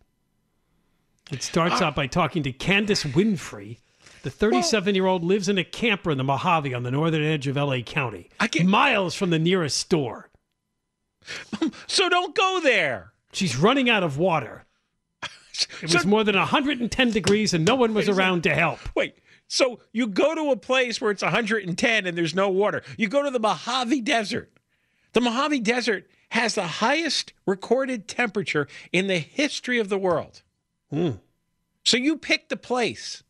It 1.30 1.42
starts 1.42 1.82
Ah. 1.82 1.88
out 1.88 1.94
by 1.94 2.06
talking 2.06 2.42
to 2.42 2.52
Candace 2.52 3.04
Winfrey. 3.04 3.80
The 4.22 4.30
37 4.30 4.94
year 4.94 5.04
old 5.04 5.24
lives 5.24 5.46
in 5.46 5.58
a 5.58 5.64
camper 5.64 6.10
in 6.10 6.16
the 6.16 6.24
Mojave 6.24 6.72
on 6.72 6.84
the 6.84 6.90
northern 6.90 7.22
edge 7.22 7.46
of 7.48 7.58
LA 7.58 7.82
County, 7.82 8.30
miles 8.64 9.14
from 9.14 9.28
the 9.28 9.38
nearest 9.38 9.76
store. 9.76 10.30
So 11.86 12.08
don't 12.08 12.34
go 12.34 12.60
there. 12.62 13.12
She's 13.32 13.56
running 13.56 13.88
out 13.90 14.02
of 14.02 14.18
water. 14.18 14.64
It 15.80 15.94
was 15.94 16.04
more 16.04 16.24
than 16.24 16.34
110 16.34 17.10
degrees 17.12 17.54
and 17.54 17.64
no 17.64 17.76
one 17.76 17.94
was 17.94 18.08
around 18.08 18.42
to 18.42 18.52
help. 18.52 18.80
Wait, 18.96 19.14
so 19.46 19.78
you 19.92 20.08
go 20.08 20.34
to 20.34 20.50
a 20.50 20.56
place 20.56 21.00
where 21.00 21.12
it's 21.12 21.22
110 21.22 22.06
and 22.06 22.18
there's 22.18 22.34
no 22.34 22.48
water. 22.48 22.82
You 22.96 23.06
go 23.08 23.22
to 23.22 23.30
the 23.30 23.38
Mojave 23.38 24.00
Desert. 24.00 24.50
The 25.12 25.20
Mojave 25.20 25.60
Desert 25.60 26.08
has 26.30 26.56
the 26.56 26.66
highest 26.66 27.32
recorded 27.46 28.08
temperature 28.08 28.66
in 28.92 29.06
the 29.06 29.18
history 29.18 29.78
of 29.78 29.88
the 29.88 29.98
world. 29.98 30.42
Hmm. 30.90 31.10
So 31.84 31.96
you 31.96 32.16
picked 32.16 32.50
a 32.50 32.56
place 32.56 33.22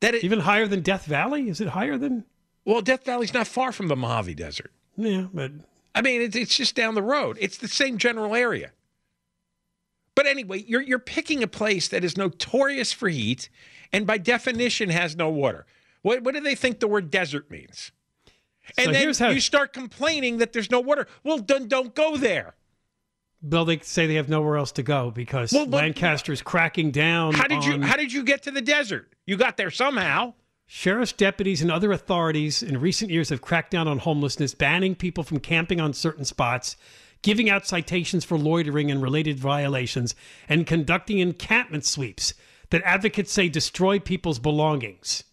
that 0.00 0.16
it, 0.16 0.24
Even 0.24 0.40
higher 0.40 0.66
than 0.66 0.80
Death 0.80 1.04
Valley? 1.04 1.48
Is 1.48 1.60
it 1.60 1.68
higher 1.68 1.96
than? 1.96 2.24
well, 2.64 2.80
Death 2.82 3.04
Valley's 3.04 3.32
not 3.34 3.46
far 3.46 3.70
from 3.70 3.86
the 3.86 3.96
Mojave 3.96 4.34
Desert. 4.34 4.72
Yeah, 4.96 5.26
but 5.32 5.52
I 5.98 6.02
mean, 6.02 6.22
it's, 6.22 6.36
it's 6.36 6.56
just 6.56 6.76
down 6.76 6.94
the 6.94 7.02
road. 7.02 7.36
It's 7.40 7.58
the 7.58 7.66
same 7.66 7.98
general 7.98 8.34
area. 8.34 8.70
But 10.14 10.26
anyway, 10.26 10.64
you're 10.66 10.80
you're 10.80 10.98
picking 10.98 11.42
a 11.42 11.48
place 11.48 11.88
that 11.88 12.04
is 12.04 12.16
notorious 12.16 12.92
for 12.92 13.08
heat, 13.08 13.48
and 13.92 14.06
by 14.06 14.18
definition 14.18 14.90
has 14.90 15.16
no 15.16 15.28
water. 15.28 15.66
What 16.02 16.22
what 16.22 16.34
do 16.34 16.40
they 16.40 16.54
think 16.54 16.80
the 16.80 16.88
word 16.88 17.10
desert 17.10 17.50
means? 17.50 17.92
And 18.76 18.86
So 18.86 18.92
then 18.92 19.14
how- 19.14 19.30
you 19.30 19.40
start 19.40 19.72
complaining 19.72 20.38
that 20.38 20.52
there's 20.52 20.70
no 20.70 20.80
water. 20.80 21.06
Well, 21.24 21.38
then 21.38 21.68
don't 21.68 21.94
go 21.94 22.16
there. 22.16 22.54
Well, 23.40 23.64
they 23.64 23.78
say 23.78 24.06
they 24.06 24.14
have 24.14 24.28
nowhere 24.28 24.56
else 24.56 24.72
to 24.72 24.82
go 24.82 25.10
because 25.10 25.52
Well, 25.52 25.66
Lancaster's 25.66 26.42
cracking 26.42 26.90
down. 26.90 27.34
How 27.34 27.46
did 27.46 27.64
you 27.64 27.80
how 27.82 27.96
did 27.96 28.12
you 28.12 28.24
get 28.24 28.42
to 28.44 28.50
the 28.50 28.60
desert? 28.60 29.12
You 29.26 29.36
got 29.36 29.56
there 29.56 29.70
somehow. 29.70 30.34
Sheriff's 30.70 31.14
deputies 31.14 31.62
and 31.62 31.72
other 31.72 31.92
authorities 31.92 32.62
in 32.62 32.78
recent 32.78 33.10
years 33.10 33.30
have 33.30 33.40
cracked 33.40 33.70
down 33.70 33.88
on 33.88 33.98
homelessness, 34.00 34.54
banning 34.54 34.94
people 34.94 35.24
from 35.24 35.40
camping 35.40 35.80
on 35.80 35.94
certain 35.94 36.26
spots, 36.26 36.76
giving 37.22 37.48
out 37.48 37.66
citations 37.66 38.22
for 38.22 38.36
loitering 38.36 38.90
and 38.90 39.02
related 39.02 39.38
violations, 39.38 40.14
and 40.46 40.66
conducting 40.66 41.20
encampment 41.20 41.86
sweeps 41.86 42.34
that 42.68 42.82
advocates 42.84 43.32
say 43.32 43.48
destroy 43.48 43.98
people's 43.98 44.38
belongings. 44.38 45.24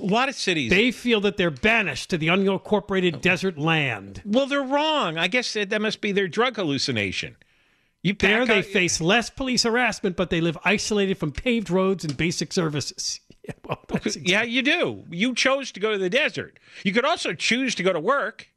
A 0.00 0.04
lot 0.04 0.28
of 0.28 0.36
cities. 0.36 0.70
They 0.70 0.92
feel 0.92 1.20
that 1.22 1.36
they're 1.36 1.50
banished 1.50 2.10
to 2.10 2.18
the 2.18 2.28
unincorporated 2.28 3.20
desert 3.20 3.58
land. 3.58 4.22
Well, 4.24 4.46
they're 4.46 4.62
wrong. 4.62 5.18
I 5.18 5.26
guess 5.26 5.52
that, 5.54 5.82
must 5.82 6.00
be 6.00 6.12
their 6.12 6.28
drug 6.28 6.54
hallucination. 6.54 7.36
You 8.00 8.14
There, 8.14 8.46
they 8.46 8.58
out- 8.58 8.64
face 8.66 9.00
less 9.00 9.28
police 9.28 9.64
harassment, 9.64 10.14
but 10.14 10.30
they 10.30 10.40
live 10.40 10.58
isolated 10.64 11.18
from 11.18 11.32
paved 11.32 11.68
roads 11.68 12.04
and 12.04 12.16
basic 12.16 12.52
services. 12.52 13.18
Yeah, 13.48 13.52
well, 13.66 13.80
that's 13.88 14.16
Yeah, 14.22 14.42
you 14.42 14.62
do. 14.62 15.04
You 15.10 15.34
chose 15.34 15.70
to 15.72 15.80
go 15.80 15.92
to 15.92 15.98
the 15.98 16.08
desert. 16.08 16.58
You 16.82 16.92
could 16.92 17.04
also 17.04 17.34
choose 17.34 17.74
to 17.74 17.82
go 17.82 17.92
to 17.92 18.00
work. 18.00 18.48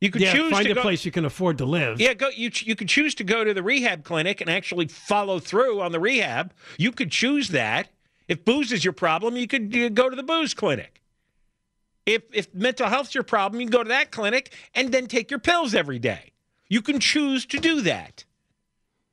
You 0.00 0.10
could 0.10 0.22
yeah, 0.22 0.32
choose 0.32 0.50
find 0.50 0.64
to 0.64 0.72
a 0.72 0.74
go, 0.74 0.82
place 0.82 1.04
you 1.04 1.12
can 1.12 1.24
afford 1.24 1.58
to 1.58 1.64
live. 1.64 2.00
Yeah, 2.00 2.14
go. 2.14 2.28
You 2.28 2.50
you 2.52 2.74
could 2.74 2.88
choose 2.88 3.14
to 3.16 3.24
go 3.24 3.44
to 3.44 3.54
the 3.54 3.62
rehab 3.62 4.02
clinic 4.02 4.40
and 4.40 4.50
actually 4.50 4.88
follow 4.88 5.38
through 5.38 5.80
on 5.80 5.92
the 5.92 6.00
rehab. 6.00 6.52
You 6.76 6.90
could 6.90 7.12
choose 7.12 7.50
that. 7.50 7.90
If 8.26 8.44
booze 8.44 8.72
is 8.72 8.84
your 8.84 8.92
problem, 8.92 9.36
you 9.36 9.46
could 9.46 9.94
go 9.94 10.10
to 10.10 10.16
the 10.16 10.24
booze 10.24 10.54
clinic. 10.54 11.00
If 12.04 12.22
if 12.32 12.52
mental 12.52 12.88
health's 12.88 13.14
your 13.14 13.22
problem, 13.22 13.60
you 13.60 13.68
can 13.68 13.72
go 13.72 13.84
to 13.84 13.88
that 13.90 14.10
clinic 14.10 14.52
and 14.74 14.90
then 14.90 15.06
take 15.06 15.30
your 15.30 15.38
pills 15.38 15.72
every 15.72 16.00
day. 16.00 16.32
You 16.68 16.82
can 16.82 16.98
choose 16.98 17.46
to 17.46 17.58
do 17.58 17.82
that. 17.82 18.24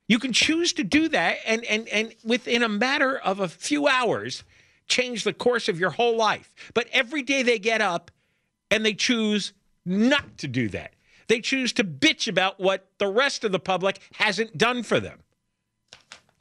You 0.08 0.18
can 0.18 0.34
choose 0.34 0.74
to 0.74 0.84
do 0.84 1.08
that 1.10 1.38
and 1.46 1.64
and 1.66 1.88
and 1.90 2.16
within 2.24 2.64
a 2.64 2.70
matter 2.70 3.16
of 3.16 3.40
a 3.40 3.48
few 3.48 3.88
hours 3.88 4.44
change 4.90 5.24
the 5.24 5.34
course 5.34 5.70
of 5.70 5.80
your 5.80 5.92
whole 5.92 6.18
life. 6.18 6.54
But 6.74 6.88
every 6.92 7.22
day 7.22 7.44
they 7.44 7.60
get 7.60 7.82
up 7.82 8.12
and 8.70 8.86
they 8.86 8.94
choose 8.94 9.54
not 9.86 10.38
to 10.40 10.48
do 10.48 10.68
that. 10.70 10.94
They 11.28 11.40
choose 11.40 11.72
to 11.74 11.84
bitch 11.84 12.28
about 12.28 12.60
what 12.60 12.90
the 12.98 13.08
rest 13.08 13.44
of 13.44 13.52
the 13.52 13.60
public 13.60 14.00
hasn't 14.14 14.58
done 14.58 14.84
for 14.84 15.00
them. 15.00 15.20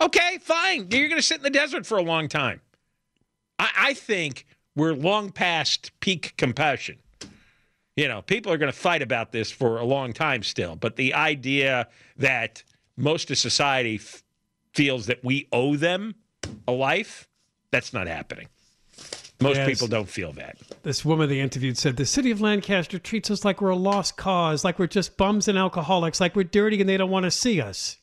Okay, 0.00 0.38
fine. 0.40 0.88
You're 0.90 1.08
going 1.08 1.20
to 1.20 1.26
sit 1.26 1.38
in 1.38 1.42
the 1.42 1.50
desert 1.50 1.84
for 1.84 1.98
a 1.98 2.02
long 2.02 2.28
time. 2.28 2.60
I, 3.58 3.70
I 3.76 3.94
think 3.94 4.46
we're 4.74 4.94
long 4.94 5.30
past 5.30 5.92
peak 6.00 6.34
compassion. 6.38 6.98
You 7.96 8.06
know, 8.06 8.22
people 8.22 8.52
are 8.52 8.58
going 8.58 8.72
to 8.72 8.78
fight 8.78 9.02
about 9.02 9.32
this 9.32 9.50
for 9.50 9.78
a 9.78 9.84
long 9.84 10.12
time 10.12 10.44
still, 10.44 10.76
but 10.76 10.96
the 10.96 11.14
idea 11.14 11.88
that 12.16 12.62
most 12.96 13.30
of 13.30 13.38
society 13.38 13.96
f- 13.96 14.22
feels 14.72 15.06
that 15.06 15.24
we 15.24 15.48
owe 15.52 15.74
them 15.74 16.14
a 16.68 16.72
life, 16.72 17.27
that's 17.70 17.92
not 17.92 18.06
happening. 18.06 18.48
Most 19.40 19.56
Yes. 19.58 19.68
people 19.68 19.86
don't 19.86 20.08
feel 20.08 20.32
that. 20.32 20.58
This 20.82 21.04
woman 21.04 21.28
they 21.28 21.38
interviewed 21.40 21.78
said 21.78 21.96
the 21.96 22.06
city 22.06 22.30
of 22.32 22.40
Lancaster 22.40 22.98
treats 22.98 23.30
us 23.30 23.44
like 23.44 23.60
we're 23.60 23.68
a 23.70 23.76
lost 23.76 24.16
cause, 24.16 24.64
like 24.64 24.78
we're 24.80 24.88
just 24.88 25.16
bums 25.16 25.46
and 25.46 25.56
alcoholics, 25.56 26.20
like 26.20 26.34
we're 26.34 26.42
dirty 26.44 26.80
and 26.80 26.88
they 26.88 26.96
don't 26.96 27.10
want 27.10 27.22
to 27.24 27.30
see 27.30 27.60
us. 27.60 27.98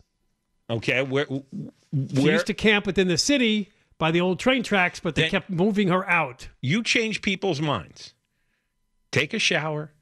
Okay, 0.69 1.01
where 1.03 1.25
She 1.27 2.21
used 2.21 2.47
to 2.47 2.53
camp 2.53 2.85
within 2.85 3.07
the 3.09 3.17
city 3.17 3.69
by 3.97 4.11
the 4.11 4.21
old 4.21 4.39
train 4.39 4.63
tracks, 4.63 4.99
but 5.01 5.15
they 5.15 5.23
Then- 5.23 5.31
kept 5.31 5.49
moving 5.49 5.89
her 5.89 6.09
out. 6.09 6.47
you 6.61 6.81
change 6.83 7.21
people's 7.21 7.59
minds. 7.61 8.13
Take 9.11 9.33
a 9.33 9.39
shower, 9.39 9.93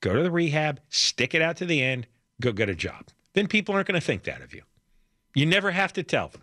go 0.00 0.14
to 0.14 0.22
the 0.22 0.30
rehab, 0.30 0.80
stick 0.88 1.34
it 1.34 1.42
out 1.42 1.56
to 1.58 1.66
the 1.66 1.82
end, 1.82 2.06
go 2.40 2.52
get 2.52 2.68
a 2.70 2.74
job. 2.74 3.08
Then 3.34 3.48
people 3.48 3.74
aren't 3.74 3.88
going 3.88 4.00
to 4.00 4.04
think 4.06 4.24
that 4.24 4.40
of 4.40 4.54
you. 4.54 4.62
You 5.34 5.44
never 5.46 5.70
have 5.72 5.92
to 5.94 6.02
tell 6.02 6.28
them. 6.28 6.42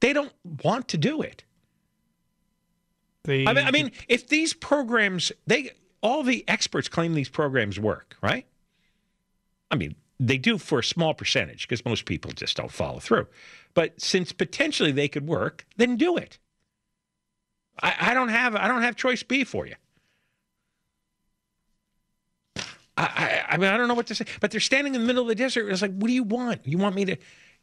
They 0.00 0.12
don't 0.12 0.32
want 0.64 0.88
to 0.88 0.98
do 0.98 1.22
it. 1.22 1.44
They, 3.24 3.46
I 3.46 3.52
mean, 3.52 3.66
I 3.66 3.70
mean, 3.70 3.92
if 4.08 4.28
these 4.28 4.54
programs, 4.54 5.30
they 5.46 5.72
all 6.02 6.22
the 6.22 6.44
experts 6.48 6.88
claim 6.88 7.14
these 7.14 7.28
programs 7.28 7.78
work, 7.78 8.16
right? 8.22 8.46
I 9.70 9.76
mean, 9.76 9.94
they 10.18 10.38
do 10.38 10.58
for 10.58 10.78
a 10.78 10.84
small 10.84 11.14
percentage 11.14 11.68
because 11.68 11.84
most 11.84 12.06
people 12.06 12.32
just 12.32 12.56
don't 12.56 12.72
follow 12.72 12.98
through. 12.98 13.26
But 13.74 14.00
since 14.00 14.32
potentially 14.32 14.92
they 14.92 15.08
could 15.08 15.26
work, 15.26 15.66
then 15.76 15.96
do 15.96 16.16
it. 16.16 16.38
I, 17.82 17.94
I 18.00 18.14
don't 18.14 18.28
have 18.28 18.56
I 18.56 18.68
don't 18.68 18.82
have 18.82 18.96
choice 18.96 19.22
B 19.22 19.44
for 19.44 19.66
you. 19.66 19.76
I, 22.56 22.62
I, 22.96 23.44
I 23.50 23.56
mean, 23.56 23.70
I 23.70 23.76
don't 23.76 23.88
know 23.88 23.94
what 23.94 24.06
to 24.08 24.14
say. 24.14 24.26
But 24.40 24.50
they're 24.50 24.60
standing 24.60 24.94
in 24.94 25.00
the 25.00 25.06
middle 25.06 25.22
of 25.22 25.28
the 25.28 25.34
desert. 25.34 25.70
It's 25.70 25.82
like, 25.82 25.94
what 25.94 26.08
do 26.08 26.12
you 26.12 26.24
want? 26.24 26.66
You 26.66 26.78
want 26.78 26.94
me 26.94 27.04
to 27.06 27.16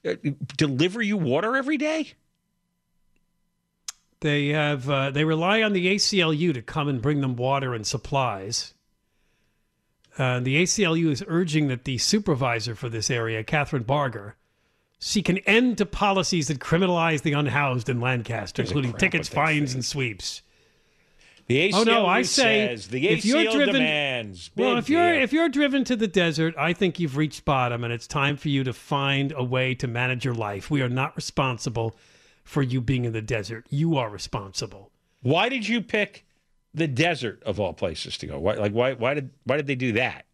uh, 0.05 0.15
deliver 0.55 1.01
you 1.01 1.17
water 1.17 1.55
every 1.55 1.77
day? 1.77 2.13
They 4.21 4.47
have 4.47 4.89
uh, 4.89 5.11
they 5.11 5.23
rely 5.23 5.61
on 5.61 5.73
the 5.73 5.87
ACLU 5.93 6.53
to 6.53 6.61
come 6.61 6.87
and 6.87 7.01
bring 7.01 7.21
them 7.21 7.35
water 7.35 7.73
and 7.73 7.85
supplies. 7.85 8.73
Uh, 10.17 10.39
the 10.39 10.63
ACLU 10.63 11.11
is 11.11 11.23
urging 11.27 11.67
that 11.67 11.83
the 11.83 11.99
supervisor 11.99 12.73
for 12.73 12.89
this 12.89 13.11
area, 13.11 13.43
Kathryn 13.43 13.85
Barger, 13.85 14.35
seek 14.97 15.29
an 15.29 15.37
end 15.39 15.77
to 15.77 15.85
policies 15.85 16.47
that 16.47 16.57
criminalize 16.59 17.21
the 17.21 17.33
unhoused 17.33 17.87
in 17.87 18.01
Lancaster, 18.01 18.63
There's 18.63 18.71
including 18.71 18.93
tickets, 18.93 19.29
fines, 19.29 19.75
and 19.75 19.85
sweeps. 19.85 20.41
The 21.45 21.69
ACLU 21.69 21.73
oh 21.75 21.83
no, 21.83 22.05
I 22.07 22.23
say 22.23 22.67
says 22.67 22.87
the 22.87 23.07
if 23.07 23.23
you're 23.23 23.51
driven, 23.51 23.75
demands. 23.75 24.49
well, 24.57 24.77
if 24.77 24.89
you're 24.89 25.13
deal. 25.13 25.23
if 25.23 25.31
you're 25.31 25.47
driven 25.47 25.83
to 25.85 25.95
the 25.95 26.07
desert, 26.07 26.55
I 26.57 26.73
think 26.73 26.99
you've 26.99 27.15
reached 27.15 27.45
bottom, 27.45 27.83
and 27.83 27.93
it's 27.93 28.07
time 28.07 28.35
for 28.35 28.49
you 28.49 28.63
to 28.63 28.73
find 28.73 29.31
a 29.37 29.43
way 29.43 29.75
to 29.75 29.87
manage 29.87 30.25
your 30.25 30.33
life. 30.33 30.71
We 30.71 30.81
are 30.81 30.89
not 30.89 31.15
responsible 31.15 31.95
for 32.47 32.63
you 32.63 32.79
being 32.79 33.03
in 33.03 33.11
the 33.11 33.21
desert. 33.21 33.65
You 33.69 33.97
are 33.97 34.09
responsible. 34.09 34.89
Why 35.21 35.49
did 35.49 35.67
you 35.67 35.81
pick 35.81 36.25
the 36.73 36.87
desert 36.87 37.43
of 37.43 37.59
all 37.59 37.73
places 37.73 38.17
to 38.19 38.27
go? 38.27 38.39
Why, 38.39 38.53
like 38.53 38.71
why 38.71 38.93
why 38.93 39.13
did 39.13 39.31
why 39.43 39.57
did 39.57 39.67
they 39.67 39.75
do 39.75 39.91
that? 39.93 40.25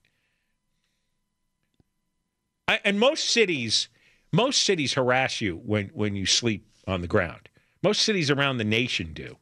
I, 2.67 2.79
and 2.85 2.99
most 2.99 3.29
cities, 3.31 3.89
most 4.31 4.61
cities 4.63 4.93
harass 4.93 5.41
you 5.41 5.55
when 5.65 5.89
when 5.93 6.15
you 6.15 6.27
sleep 6.27 6.67
on 6.87 7.01
the 7.01 7.07
ground. 7.07 7.49
Most 7.81 8.03
cities 8.03 8.29
around 8.29 8.57
the 8.57 8.63
nation 8.63 9.11
do. 9.13 9.37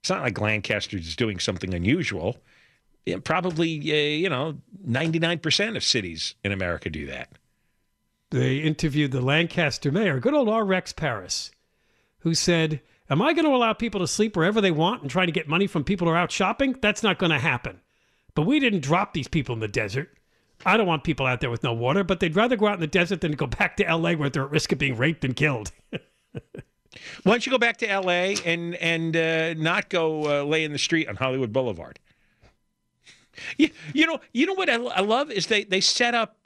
It's 0.00 0.08
not 0.08 0.22
like 0.22 0.40
Lancaster 0.40 0.96
is 0.96 1.14
doing 1.14 1.38
something 1.38 1.74
unusual. 1.74 2.38
Yeah, 3.04 3.18
probably, 3.22 3.78
uh, 3.92 4.16
you 4.16 4.30
know, 4.30 4.56
ninety 4.82 5.18
nine 5.18 5.38
percent 5.38 5.76
of 5.76 5.84
cities 5.84 6.34
in 6.42 6.50
America 6.50 6.88
do 6.88 7.06
that. 7.06 7.28
They 8.30 8.56
interviewed 8.56 9.12
the 9.12 9.20
Lancaster 9.20 9.92
mayor, 9.92 10.18
good 10.18 10.32
old 10.32 10.48
R. 10.48 10.64
Rex 10.64 10.92
Parris, 10.94 11.50
who 12.20 12.34
said, 12.34 12.80
Am 13.08 13.20
I 13.20 13.32
going 13.32 13.44
to 13.44 13.54
allow 13.54 13.72
people 13.72 14.00
to 14.00 14.06
sleep 14.06 14.36
wherever 14.36 14.60
they 14.60 14.70
want 14.70 15.02
and 15.02 15.10
try 15.10 15.26
to 15.26 15.32
get 15.32 15.48
money 15.48 15.66
from 15.66 15.82
people 15.82 16.06
who 16.06 16.14
are 16.14 16.16
out 16.16 16.30
shopping? 16.30 16.76
That's 16.80 17.02
not 17.02 17.18
going 17.18 17.32
to 17.32 17.40
happen. 17.40 17.80
But 18.36 18.42
we 18.42 18.60
didn't 18.60 18.80
drop 18.80 19.12
these 19.12 19.26
people 19.26 19.52
in 19.52 19.60
the 19.60 19.66
desert. 19.66 20.16
I 20.64 20.76
don't 20.76 20.86
want 20.86 21.02
people 21.04 21.26
out 21.26 21.40
there 21.40 21.50
with 21.50 21.64
no 21.64 21.72
water, 21.72 22.04
but 22.04 22.20
they'd 22.20 22.36
rather 22.36 22.54
go 22.54 22.68
out 22.68 22.74
in 22.74 22.80
the 22.80 22.86
desert 22.86 23.20
than 23.20 23.32
go 23.32 23.46
back 23.46 23.76
to 23.78 23.84
LA 23.84 24.12
where 24.12 24.28
they're 24.28 24.44
at 24.44 24.50
risk 24.50 24.70
of 24.70 24.78
being 24.78 24.96
raped 24.96 25.24
and 25.24 25.34
killed. 25.34 25.72
Why 25.90 27.32
don't 27.32 27.46
you 27.46 27.52
go 27.52 27.58
back 27.58 27.78
to 27.78 27.88
L.A. 27.88 28.36
and 28.44 28.74
and 28.76 29.16
uh, 29.16 29.54
not 29.54 29.88
go 29.88 30.40
uh, 30.40 30.44
lay 30.44 30.64
in 30.64 30.72
the 30.72 30.78
street 30.78 31.08
on 31.08 31.16
Hollywood 31.16 31.52
Boulevard? 31.52 31.98
You, 33.56 33.70
you 33.94 34.06
know, 34.06 34.20
you 34.32 34.44
know 34.44 34.54
what 34.54 34.68
I, 34.68 34.74
I 34.74 35.00
love 35.00 35.30
is 35.30 35.46
they 35.46 35.64
they 35.64 35.80
set 35.80 36.14
up. 36.14 36.36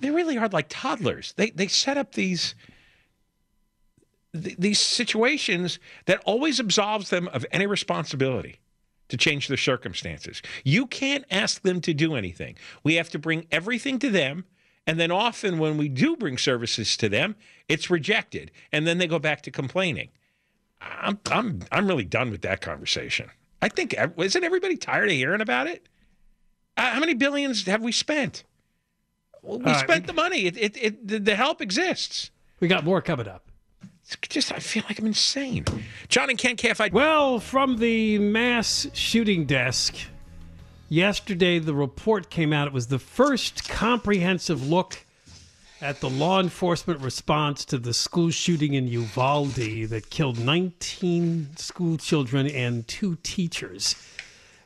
They 0.00 0.10
really 0.10 0.38
are 0.38 0.48
like 0.48 0.66
toddlers. 0.68 1.34
They 1.36 1.50
they 1.50 1.68
set 1.68 1.96
up 1.98 2.14
these 2.14 2.54
th- 4.32 4.56
these 4.58 4.78
situations 4.80 5.78
that 6.06 6.20
always 6.24 6.58
absolves 6.60 7.10
them 7.10 7.28
of 7.28 7.44
any 7.52 7.66
responsibility 7.66 8.60
to 9.08 9.16
change 9.16 9.48
their 9.48 9.56
circumstances. 9.56 10.40
You 10.64 10.86
can't 10.86 11.24
ask 11.30 11.62
them 11.62 11.80
to 11.80 11.92
do 11.92 12.14
anything. 12.14 12.56
We 12.84 12.94
have 12.94 13.10
to 13.10 13.18
bring 13.18 13.46
everything 13.50 13.98
to 14.00 14.10
them. 14.10 14.44
And 14.86 14.98
then 14.98 15.10
often 15.10 15.58
when 15.58 15.76
we 15.76 15.88
do 15.88 16.16
bring 16.16 16.38
services 16.38 16.96
to 16.98 17.08
them, 17.08 17.36
it's 17.68 17.90
rejected. 17.90 18.50
And 18.72 18.86
then 18.86 18.98
they 18.98 19.06
go 19.06 19.18
back 19.18 19.42
to 19.42 19.50
complaining. 19.50 20.08
I'm, 20.80 21.18
I'm, 21.30 21.60
I'm 21.70 21.86
really 21.86 22.04
done 22.04 22.30
with 22.30 22.42
that 22.42 22.60
conversation. 22.60 23.30
I 23.60 23.68
think, 23.68 23.94
isn't 24.16 24.44
everybody 24.44 24.76
tired 24.76 25.08
of 25.08 25.14
hearing 25.14 25.40
about 25.42 25.66
it? 25.66 25.88
Uh, 26.76 26.92
how 26.92 27.00
many 27.00 27.14
billions 27.14 27.66
have 27.66 27.82
we 27.82 27.92
spent? 27.92 28.44
Well, 29.42 29.58
we 29.58 29.66
right, 29.66 29.80
spent 29.80 30.06
the 30.06 30.12
money. 30.14 30.46
It, 30.46 30.56
it, 30.56 30.76
it, 30.82 31.08
the- 31.08 31.18
the 31.18 31.34
help 31.36 31.60
exists. 31.60 32.30
We 32.60 32.68
got 32.68 32.84
more 32.84 33.02
coming 33.02 33.28
up. 33.28 33.49
Just, 34.28 34.52
I 34.52 34.58
feel 34.58 34.82
like 34.88 34.98
I'm 34.98 35.06
insane. 35.06 35.64
John 36.08 36.30
and 36.30 36.38
Ken 36.38 36.56
KFI. 36.56 36.92
Well, 36.92 37.38
from 37.38 37.76
the 37.78 38.18
mass 38.18 38.86
shooting 38.92 39.44
desk, 39.44 39.96
yesterday 40.88 41.58
the 41.58 41.74
report 41.74 42.30
came 42.30 42.52
out. 42.52 42.66
It 42.66 42.72
was 42.72 42.88
the 42.88 42.98
first 42.98 43.68
comprehensive 43.68 44.68
look 44.68 44.98
at 45.80 46.00
the 46.00 46.10
law 46.10 46.40
enforcement 46.40 47.00
response 47.00 47.64
to 47.64 47.78
the 47.78 47.94
school 47.94 48.30
shooting 48.30 48.74
in 48.74 48.86
Uvalde 48.86 49.88
that 49.88 50.10
killed 50.10 50.38
19 50.38 51.56
school 51.56 51.96
children 51.96 52.46
and 52.48 52.86
two 52.86 53.16
teachers. 53.22 53.94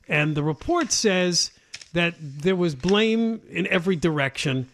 And 0.08 0.34
the 0.34 0.42
report 0.42 0.90
says 0.90 1.52
that 1.92 2.14
there 2.18 2.56
was 2.56 2.74
blame 2.74 3.40
in 3.48 3.66
every 3.68 3.96
direction. 3.96 4.68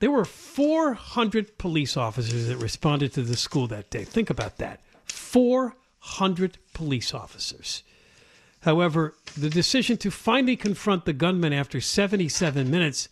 There 0.00 0.10
were 0.10 0.24
400 0.24 1.58
police 1.58 1.96
officers 1.96 2.48
that 2.48 2.56
responded 2.56 3.12
to 3.12 3.22
the 3.22 3.36
school 3.36 3.66
that 3.68 3.90
day. 3.90 4.04
Think 4.04 4.30
about 4.30 4.56
that 4.56 4.80
400 5.04 6.58
police 6.72 7.12
officers. 7.14 7.82
However, 8.62 9.14
the 9.36 9.50
decision 9.50 9.98
to 9.98 10.10
finally 10.10 10.56
confront 10.56 11.04
the 11.04 11.12
gunman 11.12 11.52
after 11.52 11.80
77 11.80 12.70
minutes 12.70 13.08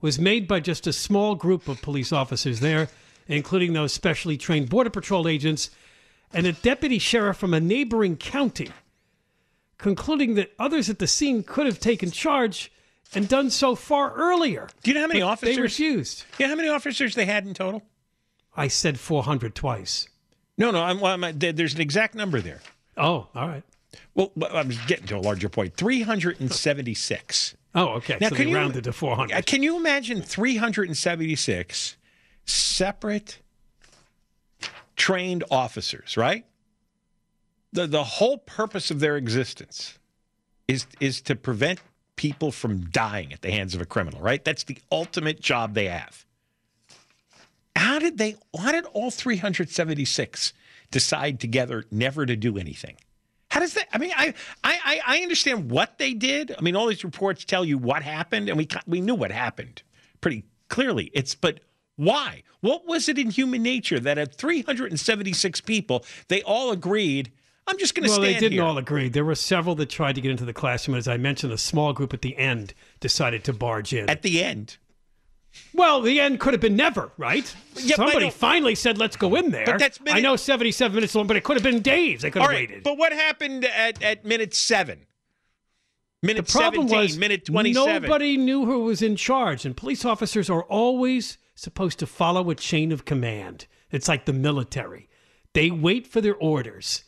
was 0.00 0.18
made 0.18 0.48
by 0.48 0.58
just 0.58 0.86
a 0.86 0.92
small 0.92 1.36
group 1.36 1.68
of 1.68 1.80
police 1.80 2.12
officers 2.12 2.58
there, 2.58 2.88
including 3.28 3.72
those 3.72 3.92
specially 3.92 4.36
trained 4.36 4.68
Border 4.68 4.90
Patrol 4.90 5.28
agents 5.28 5.70
and 6.32 6.46
a 6.46 6.52
deputy 6.52 6.98
sheriff 6.98 7.36
from 7.36 7.54
a 7.54 7.60
neighboring 7.60 8.16
county, 8.16 8.70
concluding 9.78 10.34
that 10.34 10.52
others 10.58 10.90
at 10.90 10.98
the 10.98 11.06
scene 11.06 11.44
could 11.44 11.66
have 11.66 11.78
taken 11.78 12.10
charge 12.10 12.72
and 13.14 13.28
done 13.28 13.50
so 13.50 13.74
far 13.74 14.12
earlier. 14.14 14.68
Do 14.82 14.90
you 14.90 14.94
know 14.94 15.02
how 15.02 15.06
many 15.06 15.22
officers? 15.22 15.56
They 15.56 15.62
refused. 15.62 16.24
Yeah, 16.38 16.48
how 16.48 16.54
many 16.54 16.68
officers 16.68 17.14
they 17.14 17.26
had 17.26 17.46
in 17.46 17.54
total? 17.54 17.82
I 18.56 18.68
said 18.68 18.98
400 18.98 19.54
twice. 19.54 20.08
No, 20.58 20.70
no. 20.70 20.82
I'm, 20.82 21.00
well, 21.00 21.22
I'm, 21.22 21.38
there's 21.38 21.74
an 21.74 21.80
exact 21.80 22.14
number 22.14 22.40
there. 22.40 22.60
Oh, 22.96 23.28
all 23.34 23.48
right. 23.48 23.62
Well, 24.14 24.32
I'm 24.52 24.72
getting 24.86 25.06
to 25.06 25.16
a 25.16 25.20
larger 25.20 25.48
point. 25.48 25.76
376. 25.76 27.56
Oh, 27.74 27.88
okay. 27.94 28.18
Now, 28.20 28.28
so 28.28 28.34
they 28.34 28.46
you, 28.46 28.54
rounded 28.54 28.84
to 28.84 28.92
400. 28.92 29.34
uh, 29.34 29.42
Can 29.42 29.62
you 29.62 29.76
imagine 29.76 30.22
376 30.22 31.96
separate 32.44 33.38
trained 34.96 35.44
officers, 35.50 36.16
right? 36.16 36.44
The, 37.72 37.86
the 37.86 38.04
whole 38.04 38.38
purpose 38.38 38.90
of 38.90 39.00
their 39.00 39.16
existence 39.16 39.98
is, 40.68 40.86
is 41.00 41.22
to 41.22 41.34
prevent 41.34 41.80
people 42.16 42.52
from 42.52 42.82
dying 42.90 43.32
at 43.32 43.42
the 43.42 43.50
hands 43.50 43.74
of 43.74 43.80
a 43.80 43.86
criminal, 43.86 44.20
right? 44.20 44.44
That's 44.44 44.64
the 44.64 44.78
ultimate 44.90 45.40
job 45.40 45.74
they 45.74 45.86
have. 45.86 46.24
How 47.76 47.98
did 47.98 48.18
they, 48.18 48.36
why 48.52 48.72
did 48.72 48.84
all 48.86 49.10
376 49.10 50.52
decide 50.90 51.40
together 51.40 51.84
never 51.90 52.26
to 52.26 52.36
do 52.36 52.58
anything? 52.58 52.96
How 53.50 53.60
does 53.60 53.74
that? 53.74 53.86
I 53.92 53.98
mean, 53.98 54.12
I, 54.16 54.34
I, 54.64 54.78
I- 54.84 55.00
I 55.06 55.18
understand 55.22 55.70
what 55.70 55.98
they 55.98 56.14
did. 56.14 56.54
I 56.56 56.62
mean, 56.62 56.74
all 56.76 56.86
these 56.86 57.04
reports 57.04 57.44
tell 57.44 57.64
you 57.64 57.76
what 57.76 58.02
happened, 58.02 58.48
and 58.48 58.56
we 58.56 58.66
we 58.86 59.00
knew 59.02 59.14
what 59.14 59.30
happened 59.30 59.82
pretty 60.22 60.44
clearly. 60.68 61.10
It's 61.12 61.34
but 61.34 61.60
why? 61.96 62.44
What 62.60 62.86
was 62.86 63.10
it 63.10 63.18
in 63.18 63.28
human 63.30 63.62
nature 63.62 64.00
that 64.00 64.16
at 64.16 64.34
376 64.36 65.60
people, 65.62 66.04
they 66.28 66.40
all 66.42 66.70
agreed? 66.72 67.30
I'm 67.72 67.78
just 67.78 67.94
going 67.94 68.04
to 68.04 68.10
well, 68.10 68.20
stand 68.20 68.34
they 68.34 68.38
didn't 68.38 68.52
here. 68.52 68.62
all 68.64 68.76
agree. 68.76 69.08
There 69.08 69.24
were 69.24 69.34
several 69.34 69.74
that 69.76 69.88
tried 69.88 70.14
to 70.16 70.20
get 70.20 70.30
into 70.30 70.44
the 70.44 70.52
classroom. 70.52 70.96
As 70.96 71.08
I 71.08 71.16
mentioned, 71.16 71.52
a 71.52 71.58
small 71.58 71.94
group 71.94 72.12
at 72.12 72.20
the 72.20 72.36
end 72.36 72.74
decided 73.00 73.44
to 73.44 73.54
barge 73.54 73.94
in. 73.94 74.10
At 74.10 74.20
the 74.20 74.44
end. 74.44 74.76
Well, 75.74 76.02
the 76.02 76.20
end 76.20 76.38
could 76.38 76.52
have 76.52 76.60
been 76.60 76.76
never, 76.76 77.12
right? 77.16 77.54
Yeah, 77.76 77.96
Somebody 77.96 78.28
finally 78.30 78.74
said, 78.74 78.98
let's 78.98 79.16
go 79.16 79.34
in 79.34 79.50
there. 79.50 79.64
But 79.64 79.78
that's 79.78 79.98
I 80.06 80.20
know 80.20 80.36
77 80.36 80.94
minutes 80.94 81.14
long, 81.14 81.26
but 81.26 81.36
it 81.36 81.44
could 81.44 81.56
have 81.56 81.62
been 81.62 81.80
days. 81.80 82.22
They 82.22 82.30
could 82.30 82.42
All 82.42 82.48
have 82.48 82.54
right, 82.54 82.68
waited. 82.68 82.84
but 82.84 82.98
what 82.98 83.12
happened 83.12 83.64
at, 83.64 84.02
at 84.02 84.24
minute 84.24 84.54
seven? 84.54 85.06
Minute 86.22 86.46
the 86.46 86.52
problem 86.52 86.88
17, 86.88 86.98
was 86.98 87.18
minute 87.18 87.44
27. 87.46 88.02
nobody 88.02 88.36
knew 88.36 88.64
who 88.64 88.84
was 88.84 89.02
in 89.02 89.16
charge, 89.16 89.64
and 89.64 89.76
police 89.76 90.04
officers 90.04 90.48
are 90.48 90.62
always 90.64 91.38
supposed 91.54 91.98
to 91.98 92.06
follow 92.06 92.48
a 92.50 92.54
chain 92.54 92.92
of 92.92 93.04
command. 93.04 93.66
It's 93.90 94.08
like 94.08 94.24
the 94.24 94.32
military; 94.32 95.08
they 95.52 95.70
wait 95.70 96.06
for 96.06 96.20
their 96.20 96.36
orders. 96.36 97.02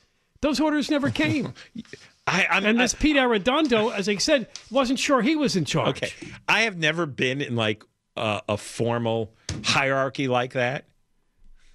Those 0.44 0.61
orders 0.61 0.90
never 0.90 1.09
came. 1.09 1.54
I, 2.26 2.46
I'm, 2.50 2.66
and 2.66 2.78
this 2.78 2.92
Pete 2.92 3.16
Arredondo, 3.16 3.90
as 3.94 4.11
I 4.11 4.16
said, 4.16 4.46
wasn't 4.70 4.98
sure 4.98 5.22
he 5.22 5.37
was 5.37 5.57
in 5.57 5.64
charge. 5.64 6.02
Okay. 6.02 6.12
I 6.46 6.62
have 6.62 6.76
never 6.76 7.07
been 7.07 7.40
in 7.40 7.57
like 7.57 7.83
uh, 8.14 8.42
a 8.46 8.59
formal 8.59 9.33
hierarchy 9.64 10.28
like 10.28 10.52
that. 10.52 10.85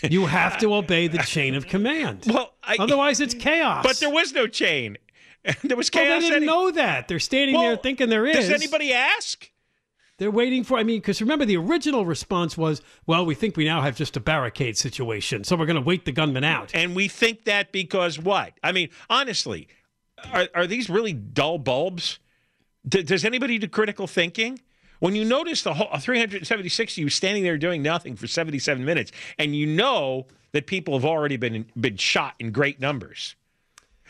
You 0.01 0.25
have 0.25 0.57
to 0.59 0.73
obey 0.73 1.07
the 1.07 1.17
chain 1.19 1.53
of 1.53 1.67
command. 1.67 2.23
Well, 2.27 2.53
I, 2.63 2.77
otherwise 2.79 3.19
it's 3.19 3.33
chaos. 3.33 3.83
But 3.85 3.97
there 3.99 4.09
was 4.09 4.33
no 4.33 4.47
chain. 4.47 4.97
There 5.63 5.77
was 5.77 5.89
Well, 5.93 6.03
chaos. 6.03 6.21
they 6.23 6.29
didn't 6.29 6.37
any- 6.37 6.45
know 6.45 6.71
that. 6.71 7.07
They're 7.07 7.19
standing 7.19 7.57
there 7.59 7.77
thinking 7.77 8.09
there 8.09 8.25
is. 8.25 8.35
Does 8.35 8.49
anybody 8.49 8.91
ask? 8.93 9.49
They're 10.17 10.31
waiting 10.31 10.63
for. 10.63 10.77
I 10.77 10.83
mean, 10.83 10.99
because 10.99 11.21
remember 11.21 11.45
the 11.45 11.57
original 11.57 12.05
response 12.05 12.57
was, 12.57 12.81
"Well, 13.05 13.25
we 13.25 13.35
think 13.35 13.55
we 13.55 13.65
now 13.65 13.81
have 13.81 13.95
just 13.95 14.17
a 14.17 14.19
barricade 14.19 14.77
situation, 14.77 15.43
so 15.43 15.55
we're 15.55 15.67
going 15.67 15.75
to 15.75 15.81
wait 15.81 16.05
the 16.05 16.11
gunman 16.11 16.43
out." 16.43 16.71
And 16.73 16.95
we 16.95 17.07
think 17.07 17.45
that 17.45 17.71
because 17.71 18.17
what? 18.17 18.53
I 18.63 18.71
mean, 18.71 18.89
honestly, 19.09 19.67
are, 20.33 20.47
are 20.55 20.67
these 20.67 20.89
really 20.89 21.13
dull 21.13 21.59
bulbs? 21.59 22.19
D- 22.87 23.03
does 23.03 23.25
anybody 23.25 23.59
do 23.59 23.67
critical 23.67 24.07
thinking? 24.07 24.59
When 24.99 25.15
you 25.15 25.23
notice 25.23 25.61
the 25.61 25.75
whole 25.75 25.95
376 25.95 26.93
of 26.93 26.97
you 26.97 27.09
standing 27.09 27.43
there 27.43 27.59
doing 27.59 27.83
nothing 27.83 28.15
for 28.15 28.25
77 28.25 28.83
minutes, 28.83 29.11
and 29.37 29.55
you 29.55 29.67
know 29.67 30.25
that 30.53 30.65
people 30.65 30.95
have 30.95 31.05
already 31.05 31.37
been 31.37 31.65
been 31.79 31.97
shot 31.97 32.33
in 32.39 32.51
great 32.51 32.79
numbers. 32.79 33.35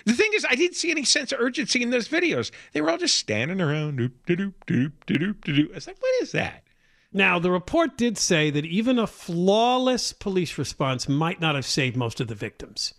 The 0.05 0.13
thing 0.13 0.31
is, 0.33 0.45
I 0.49 0.55
didn't 0.55 0.75
see 0.75 0.91
any 0.91 1.03
sense 1.03 1.31
of 1.31 1.39
urgency 1.39 1.81
in 1.81 1.89
those 1.89 2.07
videos. 2.07 2.51
They 2.73 2.81
were 2.81 2.89
all 2.89 2.97
just 2.97 3.17
standing 3.17 3.61
around. 3.61 3.99
Doop, 3.99 4.11
doop, 4.27 4.53
doop, 4.65 4.91
doop, 5.05 5.35
doop, 5.41 5.73
was 5.73 5.87
like, 5.87 6.01
what 6.01 6.21
is 6.21 6.31
that? 6.31 6.63
Now, 7.13 7.39
the 7.39 7.51
report 7.51 7.97
did 7.97 8.17
say 8.17 8.49
that 8.51 8.65
even 8.65 8.99
a 8.99 9.07
flawless 9.07 10.13
police 10.13 10.57
response 10.57 11.09
might 11.09 11.41
not 11.41 11.55
have 11.55 11.65
saved 11.65 11.95
most 11.95 12.19
of 12.19 12.27
the 12.27 12.35
victims. 12.35 12.93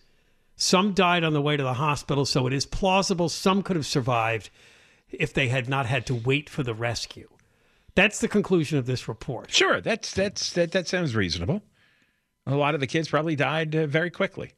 Some 0.56 0.92
died 0.92 1.22
on 1.22 1.34
the 1.34 1.42
way 1.42 1.56
to 1.56 1.62
the 1.62 1.74
hospital, 1.74 2.24
so 2.24 2.46
it 2.46 2.52
is 2.52 2.66
plausible 2.66 3.28
some 3.28 3.62
could 3.62 3.76
have 3.76 3.86
survived 3.86 4.50
if 5.10 5.32
they 5.32 5.48
had 5.48 5.68
not 5.68 5.86
had 5.86 6.04
to 6.06 6.14
wait 6.14 6.50
for 6.50 6.62
the 6.62 6.74
rescue. 6.74 7.28
That's 7.94 8.20
the 8.20 8.28
conclusion 8.28 8.78
of 8.78 8.86
this 8.86 9.08
report. 9.08 9.52
Sure, 9.52 9.80
that's 9.80 10.12
that's 10.12 10.52
that, 10.52 10.72
that 10.72 10.88
sounds 10.88 11.14
reasonable. 11.14 11.62
A 12.46 12.56
lot 12.56 12.74
of 12.74 12.80
the 12.80 12.86
kids 12.86 13.08
probably 13.08 13.36
died 13.36 13.74
uh, 13.74 13.86
very 13.86 14.10
quickly. 14.10 14.52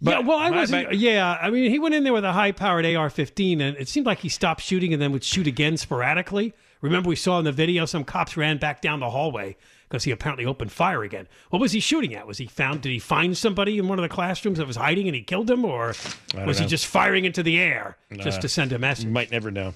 Yeah, 0.00 0.18
well, 0.20 0.38
I 0.38 0.50
but- 0.50 0.56
wasn't. 0.56 0.88
but- 0.88 0.98
yeah, 0.98 1.38
I 1.40 1.50
mean, 1.50 1.70
he 1.70 1.78
went 1.78 1.94
in 1.94 2.04
there 2.04 2.12
with 2.12 2.24
a 2.24 2.32
high-powered 2.32 2.84
AR-15, 2.84 3.60
and 3.60 3.76
it 3.76 3.88
seemed 3.88 4.06
like 4.06 4.18
he 4.20 4.28
stopped 4.28 4.60
shooting 4.62 4.92
and 4.92 5.00
then 5.00 5.12
would 5.12 5.24
shoot 5.24 5.46
again 5.46 5.76
sporadically. 5.76 6.52
Remember, 6.82 7.08
we 7.08 7.16
saw 7.16 7.38
in 7.38 7.44
the 7.44 7.52
video 7.52 7.86
some 7.86 8.04
cops 8.04 8.36
ran 8.36 8.58
back 8.58 8.82
down 8.82 9.00
the 9.00 9.10
hallway 9.10 9.56
because 9.88 10.04
he 10.04 10.10
apparently 10.10 10.44
opened 10.44 10.70
fire 10.72 11.02
again. 11.02 11.26
What 11.50 11.60
was 11.60 11.72
he 11.72 11.80
shooting 11.80 12.14
at? 12.14 12.26
Was 12.26 12.38
he 12.38 12.46
found? 12.46 12.82
Did 12.82 12.90
he 12.92 12.98
find 12.98 13.36
somebody 13.36 13.78
in 13.78 13.88
one 13.88 13.98
of 13.98 14.02
the 14.02 14.08
classrooms 14.08 14.58
that 14.58 14.66
was 14.66 14.76
hiding 14.76 15.06
and 15.08 15.14
he 15.16 15.22
killed 15.22 15.50
him, 15.50 15.64
or 15.64 15.94
don't 16.28 16.46
was 16.46 16.58
he 16.58 16.66
just 16.66 16.86
firing 16.86 17.24
into 17.24 17.42
the 17.42 17.58
air 17.58 17.96
just 18.18 18.38
Uh, 18.38 18.42
to 18.42 18.48
send 18.48 18.72
a 18.72 18.78
message? 18.78 19.06
We 19.06 19.12
might 19.12 19.30
never 19.30 19.50
know. 19.50 19.72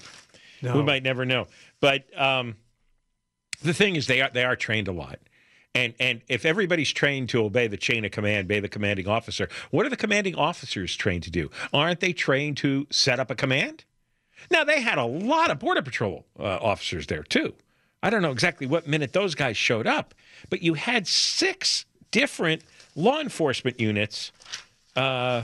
No. 0.61 0.75
We 0.77 0.83
might 0.83 1.01
never 1.01 1.25
know. 1.25 1.47
But 1.79 2.03
um, 2.19 2.55
the 3.63 3.73
thing 3.73 3.95
is, 3.95 4.05
they 4.07 4.21
are 4.21 4.29
they 4.29 4.43
are 4.43 4.55
trained 4.55 4.87
a 4.87 4.91
lot, 4.91 5.17
and 5.73 5.93
and 5.99 6.21
if 6.27 6.45
everybody's 6.45 6.91
trained 6.91 7.29
to 7.29 7.43
obey 7.43 7.67
the 7.67 7.77
chain 7.77 8.03
of 8.05 8.11
command, 8.11 8.45
obey 8.45 8.59
the 8.59 8.69
commanding 8.69 9.07
officer, 9.07 9.47
what 9.69 9.85
are 9.85 9.89
the 9.89 9.97
commanding 9.97 10.35
officers 10.35 10.95
trained 10.95 11.23
to 11.23 11.31
do? 11.31 11.49
Aren't 11.73 11.99
they 11.99 12.13
trained 12.13 12.57
to 12.57 12.87
set 12.89 13.19
up 13.19 13.31
a 13.31 13.35
command? 13.35 13.85
Now 14.49 14.63
they 14.63 14.81
had 14.81 14.97
a 14.97 15.05
lot 15.05 15.51
of 15.51 15.59
border 15.59 15.81
patrol 15.81 16.25
uh, 16.39 16.43
officers 16.43 17.07
there 17.07 17.23
too. 17.23 17.53
I 18.03 18.09
don't 18.09 18.21
know 18.21 18.31
exactly 18.31 18.65
what 18.67 18.87
minute 18.87 19.13
those 19.13 19.35
guys 19.35 19.55
showed 19.55 19.85
up, 19.85 20.15
but 20.49 20.63
you 20.63 20.73
had 20.73 21.07
six 21.07 21.85
different 22.09 22.63
law 22.95 23.19
enforcement 23.19 23.79
units 23.79 24.31
uh, 24.95 25.43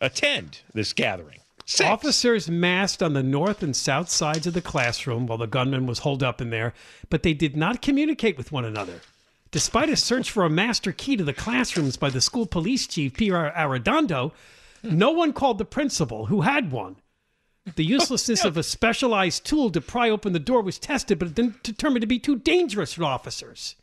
attend 0.00 0.60
this 0.72 0.92
gathering. 0.92 1.38
Officers 1.84 2.48
massed 2.48 3.02
on 3.02 3.12
the 3.12 3.22
north 3.22 3.62
and 3.62 3.76
south 3.76 4.08
sides 4.08 4.46
of 4.46 4.54
the 4.54 4.62
classroom 4.62 5.26
while 5.26 5.36
the 5.36 5.46
gunman 5.46 5.86
was 5.86 5.98
holed 5.98 6.22
up 6.22 6.40
in 6.40 6.48
there, 6.48 6.72
but 7.10 7.22
they 7.22 7.34
did 7.34 7.58
not 7.58 7.82
communicate 7.82 8.38
with 8.38 8.50
one 8.50 8.64
another. 8.64 9.02
Despite 9.50 9.88
a 9.88 9.96
search 9.96 10.30
for 10.30 10.44
a 10.44 10.50
master 10.50 10.92
key 10.92 11.16
to 11.16 11.24
the 11.24 11.32
classrooms 11.32 11.96
by 11.96 12.10
the 12.10 12.20
school 12.20 12.46
police 12.46 12.86
chief, 12.86 13.14
Pierre 13.14 13.52
Arredondo, 13.56 14.32
no 14.82 15.10
one 15.10 15.32
called 15.32 15.58
the 15.58 15.64
principal, 15.64 16.26
who 16.26 16.42
had 16.42 16.70
one. 16.70 16.96
The 17.76 17.84
uselessness 17.84 18.44
of 18.44 18.56
a 18.56 18.62
specialized 18.62 19.44
tool 19.44 19.70
to 19.70 19.80
pry 19.80 20.10
open 20.10 20.32
the 20.32 20.38
door 20.38 20.62
was 20.62 20.78
tested, 20.78 21.18
but 21.18 21.36
then 21.36 21.56
determined 21.62 22.02
to 22.02 22.06
be 22.06 22.18
too 22.18 22.36
dangerous 22.36 22.94
for 22.94 23.04
officers. 23.04 23.76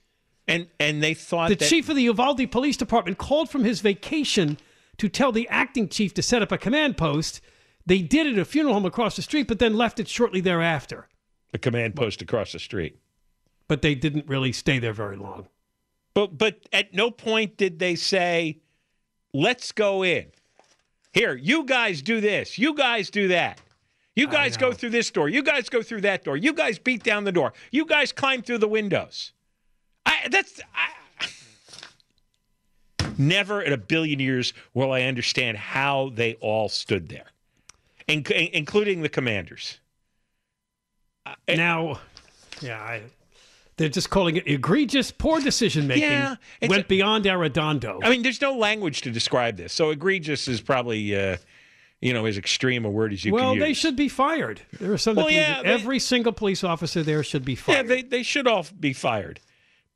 And 0.47 0.67
and 0.79 1.01
they 1.01 1.13
thought 1.13 1.49
The 1.49 1.55
that, 1.55 1.67
chief 1.67 1.89
of 1.89 1.95
the 1.95 2.03
Uvalde 2.03 2.51
Police 2.51 2.77
Department 2.77 3.17
called 3.17 3.49
from 3.49 3.63
his 3.63 3.81
vacation 3.81 4.57
to 4.97 5.09
tell 5.09 5.31
the 5.31 5.47
acting 5.49 5.89
chief 5.89 6.13
to 6.15 6.21
set 6.21 6.41
up 6.41 6.51
a 6.51 6.57
command 6.57 6.97
post. 6.97 7.41
They 7.85 8.01
did 8.01 8.27
it 8.27 8.33
at 8.33 8.39
a 8.39 8.45
funeral 8.45 8.75
home 8.75 8.85
across 8.85 9.15
the 9.15 9.21
street, 9.21 9.47
but 9.47 9.59
then 9.59 9.75
left 9.75 9.99
it 9.99 10.07
shortly 10.07 10.41
thereafter. 10.41 11.07
A 11.53 11.57
command 11.57 11.95
post 11.95 12.21
across 12.21 12.51
the 12.51 12.59
street. 12.59 12.99
But 13.67 13.81
they 13.81 13.95
didn't 13.95 14.27
really 14.27 14.51
stay 14.51 14.79
there 14.79 14.93
very 14.93 15.17
long. 15.17 15.47
But 16.15 16.37
but 16.37 16.59
at 16.73 16.95
no 16.95 17.11
point 17.11 17.57
did 17.57 17.77
they 17.77 17.93
say, 17.93 18.57
"Let's 19.33 19.71
go 19.71 20.03
in." 20.03 20.25
Here, 21.13 21.35
you 21.35 21.63
guys 21.63 22.01
do 22.01 22.19
this. 22.19 22.57
You 22.57 22.73
guys 22.73 23.11
do 23.11 23.27
that. 23.27 23.61
You 24.15 24.27
guys 24.27 24.55
go 24.57 24.71
through 24.71 24.91
this 24.91 25.11
door. 25.11 25.27
You 25.27 25.43
guys 25.43 25.69
go 25.69 25.83
through 25.83 26.01
that 26.01 26.23
door. 26.23 26.37
You 26.37 26.53
guys 26.53 26.79
beat 26.79 27.03
down 27.03 27.25
the 27.25 27.31
door. 27.31 27.53
You 27.71 27.85
guys 27.85 28.13
climb 28.13 28.41
through 28.41 28.59
the 28.59 28.67
windows. 28.67 29.33
I, 30.05 30.27
that's 30.29 30.61
I, 30.73 31.27
never 33.17 33.61
in 33.61 33.73
a 33.73 33.77
billion 33.77 34.19
years 34.19 34.53
will 34.73 34.91
I 34.91 35.01
understand 35.03 35.57
how 35.57 36.11
they 36.13 36.35
all 36.35 36.69
stood 36.69 37.09
there, 37.09 37.27
in, 38.07 38.25
including 38.29 39.01
the 39.01 39.09
commanders. 39.09 39.79
Uh, 41.25 41.35
now, 41.49 41.99
yeah, 42.61 42.79
I, 42.79 43.01
they're 43.77 43.89
just 43.89 44.09
calling 44.09 44.37
it 44.37 44.47
egregious, 44.47 45.11
poor 45.11 45.39
decision 45.41 45.87
making. 45.87 46.03
Yeah, 46.03 46.35
went 46.67 46.87
beyond 46.87 47.25
Arredondo. 47.25 47.99
I 48.03 48.09
mean, 48.09 48.21
there's 48.23 48.41
no 48.41 48.55
language 48.57 49.01
to 49.01 49.11
describe 49.11 49.57
this, 49.57 49.73
so 49.73 49.89
egregious 49.89 50.47
is 50.47 50.61
probably, 50.61 51.15
uh, 51.15 51.37
you 52.01 52.13
know, 52.13 52.25
as 52.25 52.37
extreme 52.37 52.85
a 52.85 52.89
word 52.89 53.13
as 53.13 53.25
you 53.25 53.33
well, 53.33 53.51
can 53.51 53.55
use. 53.55 53.63
they 53.63 53.73
should 53.73 53.95
be 53.95 54.07
fired. 54.09 54.61
There 54.79 54.93
are 54.93 54.97
some. 54.97 55.15
Well, 55.15 55.29
yeah, 55.29 55.61
they- 55.61 55.69
every 55.69 55.99
single 55.99 56.31
police 56.31 56.63
officer 56.63 57.03
there 57.03 57.23
should 57.23 57.43
be 57.45 57.55
fired. 57.55 57.75
Yeah, 57.87 57.95
they, 57.95 58.01
they 58.03 58.23
should 58.23 58.47
all 58.47 58.65
be 58.79 58.93
fired. 58.93 59.39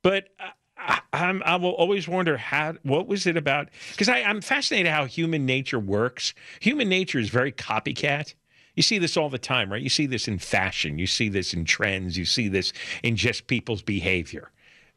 But 0.02 0.28
I, 0.38 0.50
I, 0.76 1.00
I'm, 1.12 1.42
I 1.44 1.56
will 1.56 1.72
always 1.72 2.08
wonder 2.08 2.36
how 2.36 2.74
what 2.82 3.06
was 3.06 3.26
it 3.26 3.36
about? 3.36 3.68
Because 3.92 4.08
I'm 4.08 4.40
fascinated 4.40 4.90
how 4.90 5.04
human 5.04 5.44
nature 5.46 5.78
works. 5.78 6.34
Human 6.60 6.88
nature 6.88 7.18
is 7.18 7.28
very 7.28 7.52
copycat. 7.52 8.34
You 8.74 8.82
see 8.82 8.98
this 8.98 9.16
all 9.16 9.28
the 9.28 9.38
time, 9.38 9.72
right? 9.72 9.82
You 9.82 9.88
see 9.88 10.06
this 10.06 10.28
in 10.28 10.38
fashion. 10.38 10.98
You 10.98 11.06
see 11.06 11.28
this 11.28 11.52
in 11.52 11.64
trends. 11.64 12.16
You 12.16 12.24
see 12.24 12.48
this 12.48 12.72
in 13.02 13.16
just 13.16 13.46
people's 13.46 13.82
behavior. 13.82 14.50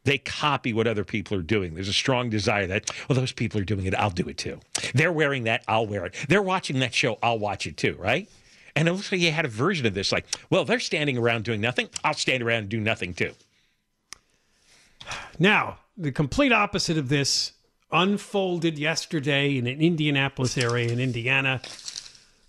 They 0.04 0.18
copy 0.18 0.72
what 0.72 0.86
other 0.86 1.04
people 1.04 1.36
are 1.38 1.42
doing. 1.42 1.74
There's 1.74 1.88
a 1.88 1.94
strong 1.94 2.28
desire 2.28 2.66
that, 2.66 2.90
well, 3.08 3.18
those 3.18 3.32
people 3.32 3.60
are 3.60 3.64
doing 3.64 3.86
it. 3.86 3.94
I'll 3.94 4.10
do 4.10 4.28
it 4.28 4.36
too. 4.36 4.60
They're 4.94 5.12
wearing 5.12 5.44
that. 5.44 5.64
I'll 5.66 5.86
wear 5.86 6.04
it. 6.04 6.14
They're 6.28 6.42
watching 6.42 6.78
that 6.80 6.94
show. 6.94 7.18
I'll 7.22 7.38
watch 7.38 7.66
it 7.66 7.76
too, 7.76 7.96
right? 7.98 8.28
And 8.76 8.86
it 8.88 8.92
looks 8.92 9.10
like 9.10 9.20
you 9.20 9.30
had 9.30 9.44
a 9.44 9.48
version 9.48 9.86
of 9.86 9.94
this 9.94 10.12
like, 10.12 10.26
well, 10.50 10.64
they're 10.64 10.80
standing 10.80 11.16
around 11.16 11.44
doing 11.44 11.60
nothing. 11.60 11.88
I'll 12.02 12.14
stand 12.14 12.42
around 12.42 12.58
and 12.58 12.68
do 12.68 12.80
nothing 12.80 13.14
too. 13.14 13.32
Now, 15.38 15.78
the 15.96 16.12
complete 16.12 16.52
opposite 16.52 16.98
of 16.98 17.08
this 17.08 17.52
unfolded 17.90 18.78
yesterday 18.78 19.56
in 19.56 19.66
an 19.66 19.80
Indianapolis 19.80 20.58
area 20.58 20.88
in 20.88 20.98
Indiana, 20.98 21.62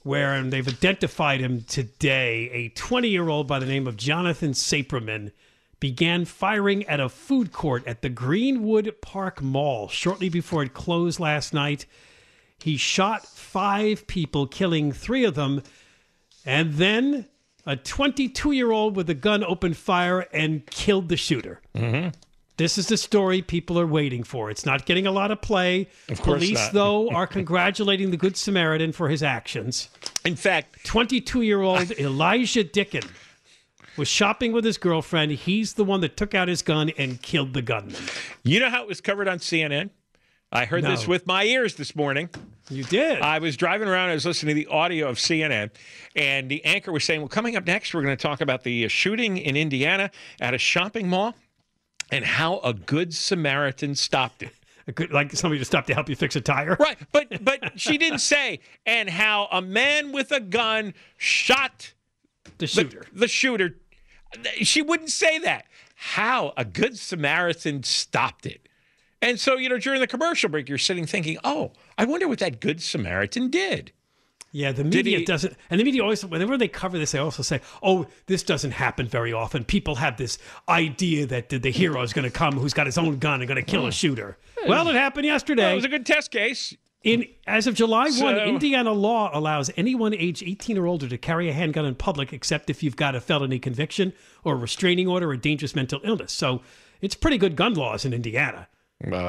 where 0.06 0.34
and 0.36 0.54
they've 0.54 0.68
identified 0.68 1.42
him 1.42 1.64
today. 1.64 2.48
A 2.54 2.70
20 2.70 3.10
year 3.10 3.28
old 3.28 3.48
by 3.48 3.58
the 3.58 3.66
name 3.66 3.88
of 3.88 3.98
Jonathan 3.98 4.54
Sapirman 4.54 5.32
began 5.80 6.26
firing 6.26 6.84
at 6.86 7.00
a 7.00 7.10
food 7.10 7.52
court 7.52 7.86
at 7.88 8.04
the 8.04 8.10
Greenwood 8.10 8.94
Park 9.02 9.42
Mall 9.42 9.88
shortly 9.88 10.30
before 10.30 10.62
it 10.62 10.76
closed 10.76 11.20
last 11.20 11.56
night. 11.56 11.88
He 12.60 12.78
shot 12.78 13.26
five 13.26 14.06
people, 14.06 14.46
killing 14.46 14.92
three 14.92 15.26
of 15.26 15.34
them, 15.34 15.64
and 16.46 16.76
then 16.76 17.26
a 17.66 17.76
22 17.76 18.52
year 18.52 18.72
old 18.72 18.96
with 18.96 19.10
a 19.10 19.16
gun 19.16 19.44
opened 19.44 19.76
fire 19.76 20.28
and 20.32 20.68
killed 20.68 21.10
the 21.10 21.18
shooter. 21.18 21.62
Mm-hmm. 21.76 22.10
This 22.58 22.78
is 22.78 22.88
the 22.88 22.98
story 22.98 23.42
people 23.42 23.78
are 23.80 23.88
waiting 23.88 24.24
for. 24.24 24.50
It's 24.50 24.66
not 24.66 24.86
getting 24.86 25.06
a 25.06 25.12
lot 25.12 25.30
of 25.30 25.42
play. 25.42 25.90
Of 26.10 26.22
course 26.22 26.40
Police, 26.40 26.64
not. 26.66 26.74
though, 26.74 27.10
are 27.14 27.28
congratulating 27.28 28.12
the 28.12 28.18
Good 28.18 28.38
Samaritan 28.38 28.94
for 28.94 29.10
his 29.10 29.22
actions. 29.22 29.90
In 30.24 30.36
fact, 30.36 30.86
22 30.86 31.42
year 31.42 31.62
old 31.62 31.92
Elijah 32.00 32.64
Dicken 32.64 33.10
was 33.98 34.08
shopping 34.08 34.54
with 34.54 34.64
his 34.64 34.78
girlfriend. 34.78 35.32
He's 35.32 35.74
the 35.74 35.84
one 35.84 36.02
that 36.02 36.16
took 36.16 36.34
out 36.34 36.48
his 36.48 36.62
gun 36.62 36.92
and 36.98 37.22
killed 37.22 37.54
the 37.54 37.62
gunman. 37.62 38.02
You 38.44 38.60
know 38.60 38.70
how 38.70 38.84
it 38.84 38.88
was 38.88 39.02
covered 39.02 39.28
on 39.28 39.40
CNN? 39.40 39.90
I 40.52 40.64
heard 40.64 40.84
this 40.84 41.06
with 41.06 41.28
my 41.28 41.44
ears 41.44 41.76
this 41.76 41.96
morning. 41.96 42.30
You 42.70 42.84
did? 42.86 43.20
I 43.20 43.40
was 43.40 43.58
driving 43.58 43.90
around. 43.90 44.10
I 44.10 44.14
was 44.14 44.26
listening 44.26 44.56
to 44.56 44.62
the 44.64 44.68
audio 44.72 45.10
of 45.10 45.18
CNN, 45.18 45.70
and 46.16 46.50
the 46.50 46.64
anchor 46.64 46.92
was 46.92 47.04
saying, 47.04 47.20
Well, 47.20 47.28
coming 47.28 47.58
up 47.58 47.68
next, 47.68 47.94
we're 47.94 48.02
going 48.02 48.16
to 48.16 48.22
talk 48.22 48.40
about 48.42 48.64
the 48.64 48.86
uh, 48.86 48.88
shooting 48.88 49.38
in 49.38 49.58
Indiana 49.58 50.10
at 50.40 50.54
a 50.54 50.58
shopping 50.58 51.10
mall 51.10 51.36
and 52.12 52.26
how 52.26 52.60
a 52.60 52.74
good 52.74 53.14
Samaritan 53.14 53.96
stopped 53.96 54.44
it. 54.44 54.54
A 54.88 54.92
good- 54.92 55.12
like 55.12 55.32
somebody 55.34 55.60
to 55.60 55.66
stop 55.66 55.88
to 55.88 55.94
help 55.94 56.10
you 56.10 56.16
fix 56.16 56.36
a 56.36 56.42
tire? 56.42 56.78
Right. 56.80 56.98
But, 57.12 57.44
but 57.44 57.80
she 57.80 57.98
didn't 57.98 58.20
say, 58.20 58.60
and 58.86 59.10
how 59.10 59.48
a 59.52 59.62
man 59.62 60.12
with 60.12 60.32
a 60.32 60.40
gun 60.40 60.94
shot 61.18 61.94
the 62.58 62.68
shooter. 62.68 63.06
The, 63.14 63.28
shooter. 63.28 63.76
She 64.62 64.82
wouldn't 64.82 65.10
say 65.10 65.40
that. 65.40 65.66
How 65.96 66.54
a 66.58 66.66
good 66.66 66.98
Samaritan 66.98 67.84
stopped 67.84 68.46
it. 68.46 68.68
And 69.22 69.40
so, 69.40 69.58
you 69.58 69.70
know, 69.70 69.78
during 69.78 70.02
the 70.02 70.08
commercial 70.08 70.50
break, 70.50 70.70
you're 70.70 70.78
sitting 70.78 71.06
thinking, 71.06 71.38
oh, 71.44 71.72
I 71.98 72.06
wonder 72.06 72.28
what 72.28 72.40
that 72.40 72.60
good 72.60 72.82
Samaritan 72.82 73.50
did. 73.50 73.92
Yeah, 74.56 74.72
the 74.72 74.86
media 74.86 75.20
he- 75.20 75.26
doesn't, 75.26 75.54
and 75.70 75.82
the 75.82 75.84
media 75.84 76.02
always, 76.02 76.26
whenever 76.26 76.58
they 76.58 76.70
cover 76.70 76.98
this, 76.98 77.12
they 77.12 77.20
also 77.20 77.44
say, 77.44 77.60
"Oh, 77.84 78.06
this 78.28 78.42
doesn't 78.42 78.72
happen 78.72 79.06
very 79.06 79.34
often." 79.34 79.66
People 79.66 79.96
have 79.96 80.16
this 80.16 80.38
idea 80.70 81.26
that 81.26 81.50
the, 81.50 81.60
the 81.60 81.72
hero 81.72 82.02
is 82.04 82.14
going 82.14 82.24
to 82.24 82.32
come, 82.32 82.58
who's 82.58 82.74
got 82.74 82.86
his 82.86 82.98
own 82.98 83.18
gun 83.18 83.42
and 83.42 83.50
going 83.50 83.62
to 83.62 83.70
kill 83.70 83.82
a 83.82 83.88
hmm. 83.88 83.90
shooter. 83.90 84.38
Hmm. 84.58 84.70
Well, 84.70 84.88
it 84.88 84.96
happened 84.96 85.26
yesterday. 85.26 85.64
Well, 85.64 85.74
it 85.74 85.76
was 85.76 85.84
a 85.84 85.90
good 85.90 86.06
test 86.06 86.32
case. 86.32 86.74
In 87.04 87.28
as 87.46 87.68
of 87.68 87.76
July 87.76 88.10
So- 88.12 88.24
1, 88.24 88.40
Indiana 88.48 88.94
law 88.94 89.30
allows 89.34 89.70
anyone 89.76 90.14
age 90.14 90.42
18 90.42 90.78
or 90.78 90.88
older 90.88 91.10
to 91.10 91.18
carry 91.18 91.50
a 91.50 91.54
handgun 91.54 91.84
in 91.84 91.96
public 91.96 92.32
except 92.32 92.70
if 92.70 92.82
you've 92.82 92.96
got 92.96 93.14
a 93.14 93.20
felony 93.20 93.60
conviction 93.60 94.14
or 94.46 94.54
a 94.54 94.58
restraining 94.58 95.10
order 95.10 95.32
or 95.32 95.36
dangerous 95.36 95.76
mental 95.76 96.00
illness. 96.06 96.32
So 96.32 96.62
it's 97.02 97.14
pretty 97.14 97.38
good 97.38 97.58
gun 97.58 97.74
laws 97.74 98.06
in 98.06 98.14
Indiana. 98.14 98.70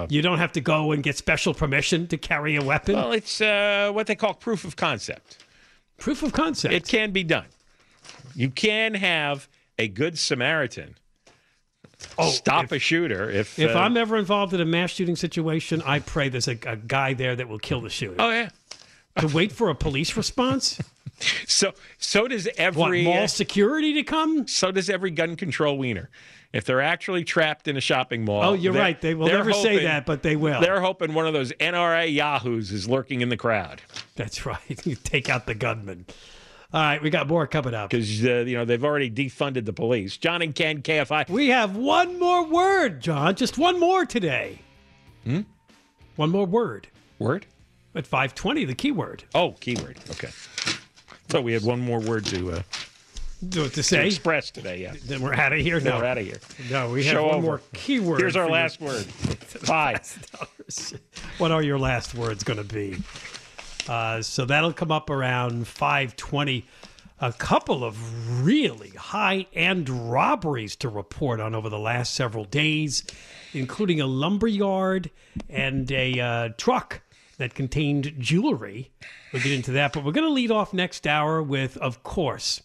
You 0.08 0.22
don't 0.22 0.38
have 0.38 0.52
to 0.52 0.60
go 0.60 0.92
and 0.92 1.02
get 1.02 1.16
special 1.16 1.54
permission 1.54 2.06
to 2.08 2.16
carry 2.16 2.56
a 2.56 2.62
weapon. 2.62 2.94
Well, 2.94 3.12
it's 3.12 3.40
uh, 3.40 3.90
what 3.92 4.06
they 4.06 4.14
call 4.14 4.34
proof 4.34 4.64
of 4.64 4.76
concept. 4.76 5.44
Proof 5.98 6.22
of 6.22 6.32
concept. 6.32 6.74
It 6.74 6.86
can 6.86 7.10
be 7.10 7.24
done. 7.24 7.46
You 8.34 8.50
can 8.50 8.94
have 8.94 9.48
a 9.78 9.88
good 9.88 10.18
Samaritan 10.18 10.96
stop 12.28 12.72
a 12.72 12.78
shooter 12.78 13.30
if 13.30 13.58
Oh, 13.58 13.62
If 13.62 13.74
uh, 13.74 13.80
I'm 13.80 13.96
ever 13.96 14.16
involved 14.16 14.52
in 14.52 14.60
a 14.60 14.64
mass 14.64 14.90
shooting 14.90 15.16
situation, 15.16 15.82
I 15.84 16.00
pray 16.00 16.28
there's 16.28 16.48
a, 16.48 16.58
a 16.66 16.76
guy 16.76 17.14
there 17.14 17.34
that 17.36 17.48
will 17.48 17.58
kill 17.58 17.80
the 17.80 17.90
shooter. 17.90 18.16
Oh 18.18 18.30
yeah. 18.30 18.50
To 19.18 19.28
wait 19.28 19.50
for 19.52 19.70
a 19.70 19.74
police 19.74 20.16
response? 20.16 20.78
So 21.46 21.72
so 21.98 22.28
does 22.28 22.48
every 22.58 23.04
What, 23.04 23.14
mall 23.14 23.24
uh, 23.24 23.26
security 23.26 23.94
to 23.94 24.02
come? 24.02 24.46
So 24.46 24.70
does 24.70 24.90
every 24.90 25.10
gun 25.10 25.36
control 25.36 25.78
wiener. 25.78 26.10
If 26.52 26.64
they're 26.64 26.80
actually 26.80 27.24
trapped 27.24 27.68
in 27.68 27.76
a 27.76 27.80
shopping 27.80 28.24
mall. 28.24 28.42
Oh, 28.42 28.52
you're 28.54 28.72
right. 28.72 28.98
They 28.98 29.14
will 29.14 29.26
never 29.26 29.52
say 29.52 29.82
that, 29.84 30.06
but 30.06 30.22
they 30.22 30.36
will. 30.36 30.60
They're 30.60 30.80
hoping 30.80 31.12
one 31.12 31.26
of 31.26 31.32
those 31.34 31.52
NRA 31.52 32.12
yahoos 32.12 32.72
is 32.72 32.88
lurking 32.88 33.20
in 33.20 33.28
the 33.28 33.36
crowd. 33.36 33.82
That's 34.14 34.46
right. 34.46 34.56
You 34.86 34.94
take 34.94 35.28
out 35.28 35.46
the 35.46 35.54
gunman. 35.54 36.06
All 36.72 36.80
right, 36.80 37.02
we 37.02 37.10
got 37.10 37.28
more 37.28 37.46
coming 37.46 37.74
up. 37.74 37.90
Because 37.90 38.24
uh, 38.24 38.44
you 38.46 38.56
know 38.56 38.64
they've 38.64 38.84
already 38.84 39.10
defunded 39.10 39.64
the 39.64 39.72
police. 39.72 40.16
John 40.16 40.42
and 40.42 40.54
Ken, 40.54 40.82
KFI. 40.82 41.28
We 41.28 41.48
have 41.48 41.76
one 41.76 42.18
more 42.18 42.44
word, 42.44 43.00
John. 43.00 43.34
Just 43.34 43.58
one 43.58 43.80
more 43.80 44.04
today. 44.04 44.60
Hmm? 45.24 45.42
One 46.16 46.30
more 46.30 46.46
word. 46.46 46.88
Word? 47.18 47.46
At 47.94 48.06
520, 48.06 48.64
the 48.64 48.74
keyword. 48.74 49.24
Oh, 49.34 49.52
keyword. 49.60 49.98
Okay. 50.10 50.30
So 51.28 51.40
we 51.40 51.52
had 51.52 51.62
one 51.64 51.80
more 51.80 52.00
word 52.00 52.24
to 52.26 52.52
uh, 52.52 52.62
Do 53.48 53.64
it 53.64 53.70
to 53.70 53.74
to 53.76 53.82
say. 53.82 54.06
express 54.06 54.50
today. 54.50 54.80
Yeah. 54.82 54.94
Then 55.04 55.20
we're 55.22 55.34
out 55.34 55.52
of 55.52 55.60
here. 55.60 55.80
Then 55.80 55.92
No, 55.94 55.98
we're 56.00 56.06
out 56.06 56.18
of 56.18 56.24
here. 56.26 56.40
No, 56.70 56.90
we 56.90 57.04
have 57.04 57.14
Show 57.14 57.26
one 57.26 57.34
over. 57.36 57.46
more 57.46 57.60
keyword. 57.74 58.20
Here's 58.20 58.36
our 58.36 58.46
you. 58.46 58.52
last 58.52 58.80
word. 58.80 59.06
Bye. 59.66 60.00
what 61.38 61.50
are 61.50 61.62
your 61.62 61.78
last 61.78 62.14
words 62.14 62.44
going 62.44 62.58
to 62.58 62.64
be? 62.64 62.96
Uh, 63.88 64.20
so 64.22 64.44
that'll 64.44 64.72
come 64.72 64.90
up 64.92 65.10
around 65.10 65.66
520. 65.68 66.64
A 67.20 67.32
couple 67.32 67.82
of 67.82 68.44
really 68.44 68.90
high-end 68.90 69.88
robberies 69.88 70.76
to 70.76 70.88
report 70.90 71.40
on 71.40 71.54
over 71.54 71.70
the 71.70 71.78
last 71.78 72.12
several 72.14 72.44
days, 72.44 73.04
including 73.54 74.00
a 74.02 74.06
lumber 74.06 74.46
yard 74.46 75.10
and 75.48 75.90
a 75.90 76.20
uh, 76.20 76.48
truck 76.58 77.00
that 77.38 77.54
contained 77.54 78.14
jewelry. 78.18 78.90
We'll 79.32 79.42
get 79.42 79.52
into 79.52 79.72
that, 79.72 79.92
but 79.92 80.04
we're 80.04 80.12
going 80.12 80.26
to 80.26 80.32
lead 80.32 80.50
off 80.50 80.72
next 80.72 81.06
hour 81.06 81.42
with, 81.42 81.76
of 81.78 82.02
course, 82.02 82.62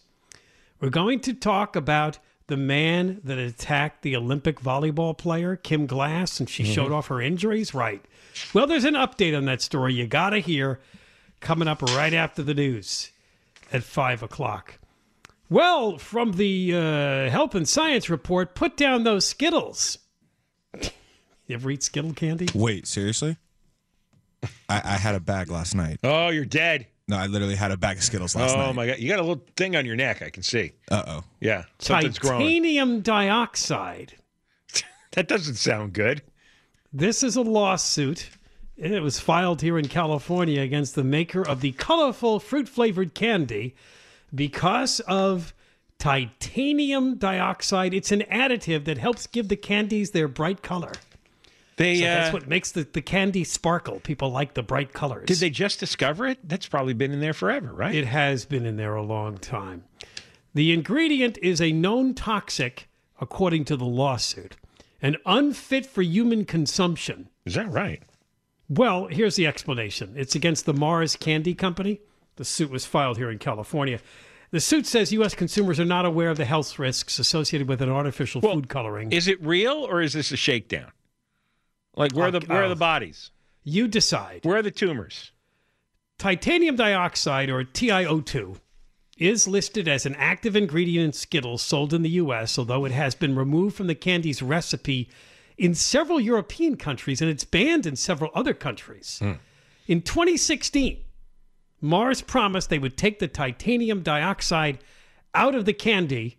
we're 0.80 0.90
going 0.90 1.20
to 1.20 1.34
talk 1.34 1.76
about 1.76 2.18
the 2.48 2.56
man 2.56 3.20
that 3.24 3.38
attacked 3.38 4.02
the 4.02 4.16
Olympic 4.16 4.60
volleyball 4.60 5.16
player, 5.16 5.56
Kim 5.56 5.86
Glass, 5.86 6.40
and 6.40 6.50
she 6.50 6.64
showed 6.64 6.92
off 6.92 7.06
her 7.06 7.20
injuries. 7.20 7.72
Right. 7.72 8.04
Well, 8.52 8.66
there's 8.66 8.84
an 8.84 8.94
update 8.94 9.36
on 9.36 9.44
that 9.44 9.62
story 9.62 9.94
you 9.94 10.06
got 10.06 10.30
to 10.30 10.38
hear 10.38 10.80
coming 11.40 11.68
up 11.68 11.82
right 11.82 12.12
after 12.12 12.42
the 12.42 12.54
news 12.54 13.10
at 13.72 13.82
5 13.82 14.22
o'clock. 14.22 14.78
Well, 15.48 15.98
from 15.98 16.32
the 16.32 16.74
uh, 16.74 17.30
Health 17.30 17.54
and 17.54 17.68
Science 17.68 18.08
Report, 18.08 18.54
put 18.54 18.76
down 18.76 19.04
those 19.04 19.26
Skittles. 19.26 19.98
You 21.48 21.56
ever 21.56 21.72
eat 21.72 21.82
Skittle 21.82 22.14
candy? 22.14 22.46
Wait, 22.54 22.86
seriously? 22.86 23.36
I, 24.68 24.80
I 24.84 24.96
had 24.96 25.14
a 25.14 25.20
bag 25.20 25.50
last 25.50 25.74
night. 25.74 25.98
Oh, 26.02 26.28
you're 26.28 26.44
dead. 26.44 26.86
No, 27.08 27.16
I 27.16 27.26
literally 27.26 27.56
had 27.56 27.72
a 27.72 27.76
bag 27.76 27.98
of 27.98 28.02
Skittles 28.02 28.34
last 28.36 28.54
oh 28.54 28.58
night. 28.58 28.68
Oh 28.68 28.72
my 28.72 28.86
god, 28.86 28.98
you 28.98 29.08
got 29.08 29.18
a 29.18 29.22
little 29.22 29.44
thing 29.56 29.76
on 29.76 29.84
your 29.84 29.96
neck. 29.96 30.22
I 30.22 30.30
can 30.30 30.42
see. 30.42 30.72
Uh 30.90 31.02
oh. 31.06 31.24
Yeah, 31.40 31.64
something's 31.78 32.18
growing. 32.18 32.40
Titanium 32.40 33.00
dioxide. 33.00 34.14
That 35.12 35.28
doesn't 35.28 35.56
sound 35.56 35.92
good. 35.92 36.22
This 36.90 37.22
is 37.22 37.36
a 37.36 37.42
lawsuit. 37.42 38.30
It 38.78 39.02
was 39.02 39.20
filed 39.20 39.60
here 39.60 39.78
in 39.78 39.88
California 39.88 40.62
against 40.62 40.94
the 40.94 41.04
maker 41.04 41.46
of 41.46 41.60
the 41.60 41.72
colorful 41.72 42.40
fruit 42.40 42.66
flavored 42.66 43.12
candy 43.12 43.76
because 44.34 45.00
of 45.00 45.52
titanium 45.98 47.16
dioxide. 47.16 47.92
It's 47.92 48.10
an 48.10 48.22
additive 48.22 48.86
that 48.86 48.98
helps 48.98 49.26
give 49.26 49.48
the 49.48 49.56
candies 49.56 50.12
their 50.12 50.28
bright 50.28 50.62
color. 50.62 50.92
They 51.76 51.96
So 51.96 52.04
that's 52.04 52.28
uh, 52.28 52.32
what 52.32 52.48
makes 52.48 52.72
the, 52.72 52.84
the 52.84 53.02
candy 53.02 53.44
sparkle. 53.44 54.00
People 54.00 54.30
like 54.30 54.54
the 54.54 54.62
bright 54.62 54.92
colors. 54.92 55.26
did 55.26 55.38
they 55.38 55.50
just 55.50 55.80
discover 55.80 56.26
it? 56.26 56.38
That's 56.44 56.66
probably 56.68 56.94
been 56.94 57.12
in 57.12 57.20
there 57.20 57.32
forever, 57.32 57.72
right? 57.72 57.94
It 57.94 58.06
has 58.06 58.44
been 58.44 58.66
in 58.66 58.76
there 58.76 58.94
a 58.94 59.02
long 59.02 59.38
time. 59.38 59.84
The 60.54 60.72
ingredient 60.72 61.38
is 61.38 61.60
a 61.60 61.72
known 61.72 62.14
toxic, 62.14 62.88
according 63.20 63.64
to 63.66 63.76
the 63.76 63.86
lawsuit, 63.86 64.56
and 65.00 65.16
unfit 65.24 65.86
for 65.86 66.02
human 66.02 66.44
consumption. 66.44 67.28
Is 67.46 67.54
that 67.54 67.70
right? 67.70 68.02
Well, 68.68 69.06
here's 69.06 69.36
the 69.36 69.46
explanation 69.46 70.14
it's 70.16 70.34
against 70.34 70.66
the 70.66 70.74
Mars 70.74 71.16
Candy 71.16 71.54
Company. 71.54 72.00
The 72.36 72.44
suit 72.44 72.70
was 72.70 72.86
filed 72.86 73.18
here 73.18 73.30
in 73.30 73.38
California. 73.38 74.00
The 74.50 74.60
suit 74.60 74.86
says 74.86 75.12
U.S. 75.12 75.34
consumers 75.34 75.80
are 75.80 75.84
not 75.84 76.04
aware 76.04 76.28
of 76.28 76.36
the 76.36 76.44
health 76.44 76.78
risks 76.78 77.18
associated 77.18 77.68
with 77.68 77.80
an 77.80 77.88
artificial 77.88 78.42
food 78.42 78.68
coloring. 78.68 79.10
Is 79.10 79.26
it 79.26 79.42
real 79.42 79.78
or 79.78 80.02
is 80.02 80.12
this 80.12 80.30
a 80.30 80.36
shakedown? 80.36 80.92
Like 81.94 82.12
where 82.12 82.28
are 82.28 82.30
the 82.30 82.40
where 82.46 82.64
are 82.64 82.68
the 82.68 82.76
bodies? 82.76 83.30
You 83.64 83.86
decide. 83.88 84.40
Where 84.44 84.56
are 84.56 84.62
the 84.62 84.70
tumors? 84.70 85.30
Titanium 86.18 86.76
dioxide, 86.76 87.50
or 87.50 87.64
TiO2, 87.64 88.56
is 89.18 89.48
listed 89.48 89.88
as 89.88 90.06
an 90.06 90.14
active 90.14 90.54
ingredient 90.54 91.06
in 91.06 91.12
Skittles 91.12 91.62
sold 91.62 91.92
in 91.92 92.02
the 92.02 92.10
U.S., 92.10 92.58
although 92.58 92.84
it 92.84 92.92
has 92.92 93.14
been 93.14 93.36
removed 93.36 93.76
from 93.76 93.88
the 93.88 93.94
candy's 93.94 94.42
recipe 94.42 95.08
in 95.58 95.74
several 95.74 96.20
European 96.20 96.76
countries 96.76 97.20
and 97.20 97.30
it's 97.30 97.44
banned 97.44 97.86
in 97.86 97.96
several 97.96 98.30
other 98.34 98.54
countries. 98.54 99.18
Hmm. 99.20 99.32
In 99.86 100.02
2016, 100.02 100.98
Mars 101.80 102.22
promised 102.22 102.70
they 102.70 102.78
would 102.78 102.96
take 102.96 103.18
the 103.18 103.28
titanium 103.28 104.02
dioxide 104.02 104.78
out 105.34 105.54
of 105.54 105.64
the 105.64 105.72
candy, 105.72 106.38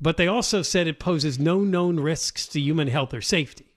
but 0.00 0.16
they 0.16 0.28
also 0.28 0.62
said 0.62 0.86
it 0.86 1.00
poses 1.00 1.38
no 1.38 1.60
known 1.60 1.98
risks 1.98 2.46
to 2.48 2.60
human 2.60 2.88
health 2.88 3.12
or 3.12 3.20
safety. 3.20 3.69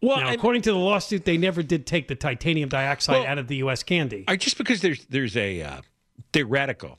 Well, 0.00 0.20
now, 0.20 0.32
according 0.32 0.62
to 0.62 0.72
the 0.72 0.78
lawsuit, 0.78 1.24
they 1.24 1.36
never 1.36 1.62
did 1.62 1.86
take 1.86 2.08
the 2.08 2.14
titanium 2.14 2.68
dioxide 2.68 3.20
Well, 3.20 3.26
out 3.26 3.38
of 3.38 3.48
the 3.48 3.56
U.S. 3.56 3.82
candy. 3.82 4.24
I 4.28 4.36
just 4.36 4.56
because 4.58 4.80
there's 4.80 5.04
there's 5.06 5.36
a 5.36 5.62
uh, 5.62 5.80
theoretical 6.32 6.98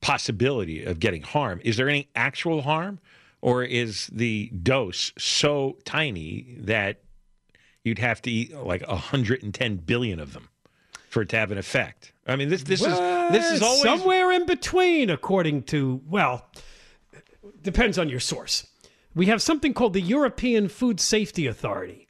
possibility 0.00 0.84
of 0.84 1.00
getting 1.00 1.22
harm. 1.22 1.60
Is 1.64 1.76
there 1.76 1.88
any 1.88 2.08
actual 2.14 2.62
harm, 2.62 2.98
or 3.40 3.62
is 3.62 4.08
the 4.12 4.50
dose 4.62 5.12
so 5.18 5.76
tiny 5.84 6.56
that 6.58 7.00
you'd 7.84 7.98
have 7.98 8.22
to 8.22 8.30
eat 8.30 8.54
like 8.54 8.86
110 8.86 9.76
billion 9.76 10.20
of 10.20 10.32
them 10.32 10.48
for 11.08 11.22
it 11.22 11.28
to 11.30 11.36
have 11.36 11.50
an 11.52 11.58
effect? 11.58 12.12
I 12.26 12.36
mean, 12.36 12.48
this 12.48 12.62
this 12.62 12.80
is 12.80 12.98
this 13.30 13.52
is 13.52 13.62
always 13.62 13.82
somewhere 13.82 14.32
in 14.32 14.46
between, 14.46 15.10
according 15.10 15.62
to 15.64 16.00
well, 16.06 16.46
depends 17.62 17.98
on 17.98 18.08
your 18.08 18.20
source. 18.20 18.66
We 19.18 19.26
have 19.26 19.42
something 19.42 19.74
called 19.74 19.94
the 19.94 20.00
European 20.00 20.68
Food 20.68 21.00
Safety 21.00 21.48
Authority. 21.48 22.06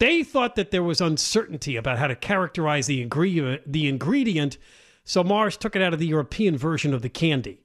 They 0.00 0.24
thought 0.24 0.56
that 0.56 0.72
there 0.72 0.82
was 0.82 1.00
uncertainty 1.00 1.76
about 1.76 1.98
how 1.98 2.08
to 2.08 2.16
characterize 2.16 2.88
the 2.88 3.00
ingredient, 3.02 3.72
the 3.72 3.86
ingredient, 3.86 4.58
so 5.04 5.22
Mars 5.22 5.56
took 5.56 5.76
it 5.76 5.82
out 5.82 5.92
of 5.92 6.00
the 6.00 6.08
European 6.08 6.56
version 6.56 6.92
of 6.92 7.02
the 7.02 7.08
candy. 7.08 7.62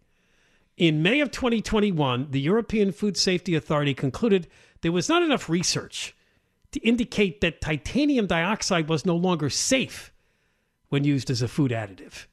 In 0.77 1.01
May 1.01 1.19
of 1.19 1.31
2021, 1.31 2.27
the 2.29 2.39
European 2.39 2.91
Food 2.91 3.17
Safety 3.17 3.55
Authority 3.55 3.95
concluded 3.95 4.47
there 4.81 4.91
was 4.91 5.09
not 5.09 5.23
enough 5.23 5.49
research 5.49 6.15
to 6.71 6.79
indicate 6.81 7.41
that 7.41 7.61
titanium 7.61 8.27
dioxide 8.27 8.87
was 8.87 9.03
no 9.03 9.15
longer 9.15 9.49
safe 9.49 10.13
when 10.89 11.03
used 11.03 11.31
as 11.31 11.41
a 11.41 11.47
food 11.47 11.71
additive. 11.71 12.27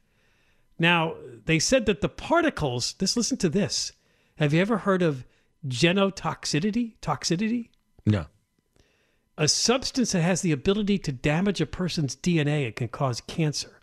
Now, 0.77 1.15
they 1.45 1.57
said 1.57 1.87
that 1.87 2.01
the 2.01 2.09
particles, 2.09 2.93
this 2.99 3.17
listen 3.17 3.37
to 3.37 3.49
this. 3.49 3.91
Have 4.35 4.53
you 4.53 4.61
ever 4.61 4.77
heard 4.77 5.01
of 5.01 5.25
genotoxicity? 5.65 6.95
Toxicity? 7.01 7.69
no. 8.05 8.25
A 9.39 9.47
substance 9.47 10.13
that 10.13 10.21
has 10.21 10.41
the 10.41 10.51
ability 10.51 10.97
to 10.97 11.11
damage 11.11 11.61
a 11.61 11.67
person's 11.67 12.15
DNA 12.15 12.65
and 12.65 12.75
can 12.75 12.87
cause 12.87 13.21
cancer. 13.21 13.81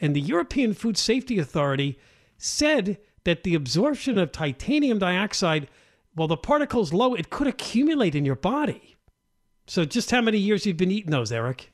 And 0.00 0.16
the 0.16 0.22
European 0.22 0.72
Food 0.72 0.96
Safety 0.96 1.38
Authority 1.38 1.98
said 2.38 2.96
that 3.24 3.42
the 3.42 3.54
absorption 3.54 4.16
of 4.16 4.32
titanium 4.32 4.98
dioxide, 4.98 5.68
while 6.14 6.28
the 6.28 6.36
particle's 6.38 6.94
low, 6.94 7.14
it 7.14 7.28
could 7.28 7.46
accumulate 7.46 8.14
in 8.14 8.24
your 8.24 8.36
body. 8.36 8.96
So, 9.66 9.84
just 9.84 10.10
how 10.10 10.22
many 10.22 10.38
years 10.38 10.64
you've 10.64 10.78
been 10.78 10.90
eating 10.90 11.10
those, 11.10 11.30
Eric? 11.30 11.69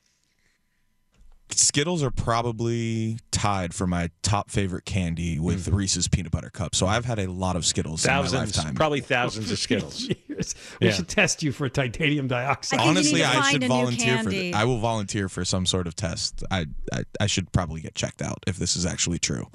Skittles 1.51 2.03
are 2.03 2.11
probably 2.11 3.19
tied 3.31 3.75
for 3.75 3.87
my 3.87 4.11
top 4.23 4.51
favorite 4.51 4.85
candy 4.85 5.39
with 5.39 5.67
mm. 5.67 5.75
Reese's 5.75 6.09
peanut 6.09 6.33
butter 6.33 6.51
cup. 6.51 6.75
So 6.75 6.87
I've 6.87 7.05
had 7.05 7.19
a 7.19 7.31
lot 7.31 7.57
of 7.57 7.65
Skittles 7.65 8.05
in 8.05 8.11
my 8.11 8.17
Thousands, 8.23 8.57
lifetime. 8.57 8.75
probably 8.75 9.01
thousands 9.01 9.51
of 9.51 9.59
Skittles. 9.59 10.09
Years. 10.29 10.55
We 10.81 10.89
Yeah. 10.89 10.93
should 10.95 11.09
test 11.09 11.43
you 11.43 11.53
for 11.53 11.69
titanium 11.69 12.29
dioxide. 12.29 12.81
Honestly, 12.81 13.23
I 13.25 13.51
should 13.51 13.65
volunteer 13.65 14.23
for. 14.23 14.31
th- 14.31 14.55
I 14.55 14.65
will 14.65 14.79
volunteer 14.79 15.29
for 15.29 15.45
some 15.45 15.67
sort 15.67 15.87
of 15.87 15.95
test. 15.95 16.43
I, 16.51 16.67
I 16.93 17.05
I 17.21 17.27
should 17.27 17.53
probably 17.53 17.81
get 17.81 17.95
checked 17.95 18.21
out 18.23 18.39
if 18.47 18.57
this 18.57 18.77
is 18.77 18.85
actually 18.85 19.19
true. 19.19 19.47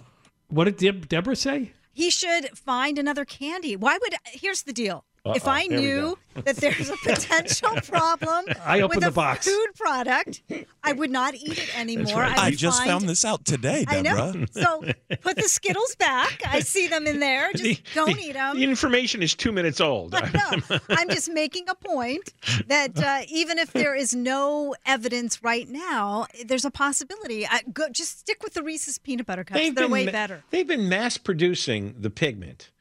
What 0.47 0.65
did 0.65 0.77
Deb- 0.77 1.07
Deborah 1.09 1.35
say? 1.35 1.73
He 1.93 2.09
should 2.09 2.57
find 2.57 2.97
another 2.97 3.25
candy. 3.25 3.75
Why 3.75 3.97
would? 4.01 4.15
Here's 4.25 4.63
the 4.63 4.73
deal. 4.73 5.05
If 5.23 5.47
Uh-oh, 5.47 5.51
I 5.51 5.67
knew 5.67 6.17
that 6.33 6.55
there's 6.55 6.89
a 6.89 6.97
potential 7.03 7.69
problem 7.87 8.45
I 8.65 8.83
with 8.85 9.01
the 9.01 9.09
a 9.09 9.11
box. 9.11 9.45
food 9.47 9.67
product, 9.75 10.41
I 10.83 10.93
would 10.93 11.11
not 11.11 11.35
eat 11.35 11.59
it 11.59 11.77
anymore. 11.79 12.23
I, 12.23 12.49
would 12.49 12.57
just 12.57 12.79
find- 12.79 12.89
found 12.89 13.07
this 13.09 13.23
out 13.23 13.45
today, 13.45 13.85
I 13.87 14.01
Deborah. 14.01 14.33
know. 14.33 14.45
So 14.49 14.83
put 15.21 15.35
the 15.35 15.43
Skittles 15.47 15.93
back. 15.95 16.41
I 16.47 16.61
see 16.61 16.87
them 16.87 17.05
in 17.05 17.19
there. 17.19 17.51
Just 17.55 17.81
don't 17.93 18.19
eat 18.19 18.33
them. 18.33 18.57
The 18.57 18.63
information 18.63 19.21
is 19.21 19.35
two 19.35 19.51
minutes 19.51 19.79
old. 19.79 20.15
I'm 20.15 21.09
just 21.09 21.29
making 21.31 21.65
a 21.69 21.75
point 21.75 22.33
that 22.67 22.97
uh, 22.97 23.21
even 23.29 23.59
if 23.59 23.73
there 23.73 23.93
is 23.93 24.15
no 24.15 24.73
evidence 24.87 25.43
right 25.43 25.69
now, 25.69 26.25
there's 26.45 26.65
a 26.65 26.71
possibility. 26.71 27.45
I, 27.45 27.61
go, 27.71 27.89
just 27.89 28.19
stick 28.21 28.41
with 28.41 28.53
the 28.55 28.63
Reese's 28.63 28.97
peanut 28.97 29.27
butter 29.27 29.43
cups. 29.43 29.61
They're 29.75 29.87
way 29.87 30.05
ma- 30.05 30.11
better. 30.11 30.43
They've 30.49 30.67
been 30.67 30.89
mass 30.89 31.17
producing 31.17 31.93
the 31.99 32.09
pigment 32.09 32.71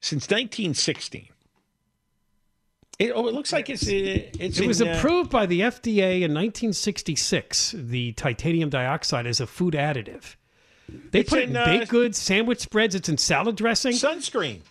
since 0.00 0.24
1916. 0.26 1.28
It, 2.98 3.12
oh, 3.14 3.28
it 3.28 3.34
looks 3.34 3.52
like 3.52 3.70
it's 3.70 3.86
uh, 3.86 3.90
it's 4.40 4.58
it 4.58 4.66
was 4.66 4.80
in, 4.80 4.88
uh, 4.88 4.96
approved 4.96 5.30
by 5.30 5.46
the 5.46 5.60
FDA 5.60 6.22
in 6.22 6.34
1966. 6.34 7.76
The 7.78 8.12
titanium 8.12 8.70
dioxide 8.70 9.26
as 9.26 9.38
a 9.40 9.46
food 9.46 9.74
additive. 9.74 10.34
They 11.12 11.20
It's 11.20 11.30
put 11.30 11.40
it 11.40 11.44
in, 11.44 11.50
in 11.50 11.56
uh, 11.56 11.64
baked 11.64 11.90
goods, 11.90 12.18
sandwich 12.18 12.60
spreads. 12.60 12.94
It's 12.94 13.08
in 13.08 13.18
salad 13.18 13.56
dressing. 13.56 13.92
Sunscreen. 13.92 14.62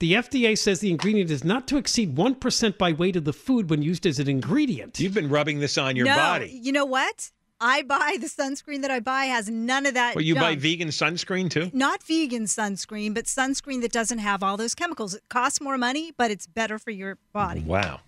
The 0.00 0.14
FDA 0.14 0.58
says 0.58 0.80
the 0.80 0.90
ingredient 0.90 1.30
is 1.30 1.44
not 1.44 1.66
to 1.68 1.78
exceed 1.78 2.16
one 2.16 2.34
percent 2.34 2.76
by 2.76 2.92
weight 2.92 3.16
of 3.16 3.24
the 3.24 3.32
food 3.32 3.70
when 3.70 3.80
used 3.80 4.04
as 4.04 4.18
an 4.18 4.28
ingredient. 4.28 5.00
You've 5.00 5.14
been 5.14 5.30
rubbing 5.30 5.60
this 5.60 5.78
on 5.78 5.96
your 5.96 6.06
no, 6.06 6.16
body. 6.16 6.50
you 6.50 6.72
know 6.72 6.84
what? 6.84 7.30
I 7.62 7.82
buy 7.82 8.16
the 8.20 8.26
sunscreen 8.26 8.82
that 8.82 8.90
I 8.90 8.98
buy 8.98 9.26
has 9.26 9.48
none 9.48 9.86
of 9.86 9.94
that. 9.94 10.16
Well, 10.16 10.24
you 10.24 10.34
buy 10.34 10.56
vegan 10.56 10.88
sunscreen 10.88 11.48
too? 11.48 11.70
Not 11.72 12.02
vegan 12.02 12.44
sunscreen, 12.44 13.14
but 13.14 13.26
sunscreen 13.26 13.80
that 13.82 13.92
doesn't 13.92 14.18
have 14.18 14.42
all 14.42 14.56
those 14.56 14.74
chemicals. 14.74 15.14
It 15.14 15.22
costs 15.28 15.60
more 15.60 15.78
money, 15.78 16.12
but 16.16 16.30
it's 16.32 16.48
better 16.48 16.78
for 16.78 16.90
your 16.90 17.18
body. 17.32 17.60
Wow. 17.60 18.00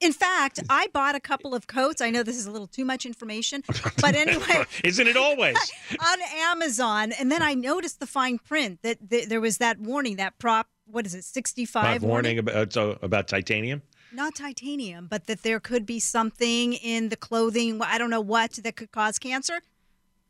In 0.00 0.12
fact, 0.12 0.60
I 0.68 0.88
bought 0.92 1.14
a 1.14 1.20
couple 1.20 1.54
of 1.54 1.68
coats. 1.68 2.02
I 2.02 2.10
know 2.10 2.22
this 2.22 2.36
is 2.36 2.44
a 2.46 2.50
little 2.50 2.66
too 2.66 2.84
much 2.84 3.06
information, 3.06 3.62
but 4.00 4.14
anyway, 4.14 4.64
Isn't 4.84 5.06
it 5.06 5.16
always? 5.16 5.56
on 5.98 6.18
Amazon, 6.34 7.12
and 7.12 7.32
then 7.32 7.40
I 7.42 7.54
noticed 7.54 8.00
the 8.00 8.06
fine 8.06 8.38
print 8.38 8.80
that 8.82 9.08
th- 9.08 9.28
there 9.28 9.40
was 9.40 9.56
that 9.58 9.78
warning, 9.78 10.16
that 10.16 10.38
prop. 10.38 10.68
What 10.88 11.06
is 11.06 11.14
it, 11.14 11.24
sixty-five 11.24 12.04
Uh, 12.04 12.06
warning 12.06 12.38
about 12.38 12.76
uh, 12.76 12.96
about 13.00 13.26
titanium. 13.28 13.80
Not 14.12 14.34
titanium, 14.34 15.06
but 15.08 15.26
that 15.26 15.42
there 15.42 15.60
could 15.60 15.84
be 15.86 16.00
something 16.00 16.72
in 16.74 17.08
the 17.10 17.16
clothing, 17.16 17.80
I 17.82 17.98
don't 17.98 18.10
know 18.10 18.20
what, 18.20 18.52
that 18.62 18.76
could 18.76 18.92
cause 18.92 19.18
cancer, 19.18 19.60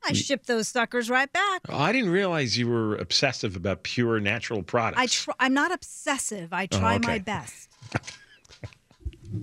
I 0.05 0.13
Mm. 0.13 0.25
ship 0.27 0.47
those 0.47 0.69
suckers 0.69 1.09
right 1.11 1.33
back. 1.33 1.63
Oh, 1.69 1.79
I 1.79 1.91
didn't 1.93 2.11
realize 2.11 2.57
you 2.59 2.69
were 2.69 2.97
obsessive 2.97 3.57
about 3.57 3.83
pure 3.83 4.21
natural 4.21 4.63
products. 4.63 5.01
I 5.01 5.07
tr- 5.07 5.31
I'm 5.41 5.55
not 5.55 5.73
obsessive. 5.73 6.53
I 6.53 6.65
Oh, 6.71 6.79
try 6.79 6.97
okay. 6.97 7.07
my 7.07 7.19
best. 7.19 7.71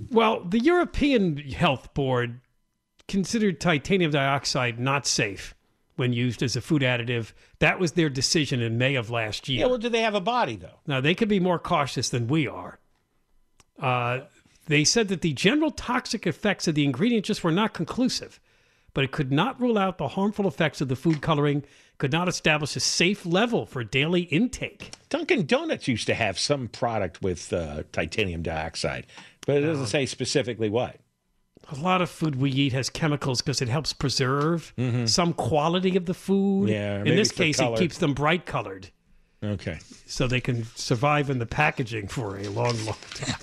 Well, 0.09 0.43
the 0.45 0.59
European 0.59 1.37
Health 1.37 1.93
Board 1.93 2.39
considered 3.07 3.59
titanium 3.59 4.11
dioxide 4.11 4.79
not 4.79 5.05
safe 5.05 5.53
when 5.97 6.13
used 6.13 6.41
as 6.41 6.55
a 6.55 6.61
food 6.61 6.81
additive. 6.81 7.33
That 7.59 7.79
was 7.79 7.91
their 7.91 8.09
decision 8.09 8.61
in 8.61 8.77
May 8.77 8.95
of 8.95 9.09
last 9.09 9.49
year. 9.49 9.59
yeah, 9.61 9.65
well, 9.65 9.77
do 9.77 9.89
they 9.89 10.01
have 10.01 10.15
a 10.15 10.21
body 10.21 10.55
though? 10.55 10.79
Now, 10.87 11.01
they 11.01 11.13
could 11.13 11.27
be 11.27 11.39
more 11.39 11.59
cautious 11.59 12.09
than 12.09 12.27
we 12.27 12.47
are. 12.47 12.79
Uh, 13.79 14.21
they 14.67 14.83
said 14.83 15.07
that 15.09 15.21
the 15.21 15.33
general 15.33 15.71
toxic 15.71 16.25
effects 16.25 16.67
of 16.67 16.75
the 16.75 16.85
ingredient 16.85 17.25
just 17.25 17.43
were 17.43 17.51
not 17.51 17.73
conclusive, 17.73 18.39
but 18.93 19.03
it 19.03 19.11
could 19.11 19.31
not 19.31 19.59
rule 19.59 19.77
out 19.77 19.97
the 19.97 20.09
harmful 20.09 20.47
effects 20.47 20.79
of 20.81 20.87
the 20.87 20.95
food 20.95 21.21
coloring, 21.21 21.63
could 21.97 22.11
not 22.11 22.27
establish 22.27 22.75
a 22.75 22.79
safe 22.79 23.25
level 23.25 23.65
for 23.65 23.83
daily 23.83 24.21
intake. 24.23 24.91
Dunkin' 25.09 25.45
Donuts 25.45 25.87
used 25.87 26.07
to 26.07 26.13
have 26.15 26.39
some 26.39 26.67
product 26.67 27.21
with 27.21 27.51
uh, 27.53 27.83
titanium 27.91 28.41
dioxide, 28.41 29.05
but 29.45 29.57
it 29.57 29.61
doesn't 29.65 29.87
say 29.87 30.05
specifically 30.05 30.69
what. 30.69 30.97
A 31.71 31.75
lot 31.75 32.01
of 32.01 32.09
food 32.09 32.35
we 32.35 32.51
eat 32.51 32.73
has 32.73 32.89
chemicals 32.89 33.41
because 33.41 33.61
it 33.61 33.69
helps 33.69 33.93
preserve 33.93 34.73
some 35.05 35.33
quality 35.33 35.95
of 35.95 36.05
the 36.07 36.13
food. 36.13 36.67
Mm-hmm. 36.69 36.73
Yeah, 36.73 36.97
In 36.99 37.15
this 37.15 37.31
case, 37.31 37.57
color. 37.57 37.75
it 37.75 37.79
keeps 37.79 37.97
them 37.99 38.13
bright 38.13 38.45
colored 38.45 38.89
Okay. 39.43 39.79
so 40.05 40.27
they 40.27 40.41
can 40.41 40.65
survive 40.75 41.29
in 41.29 41.39
the 41.39 41.45
packaging 41.45 42.07
for 42.09 42.37
a 42.37 42.47
long, 42.49 42.75
long 42.85 42.95
time. 43.13 43.35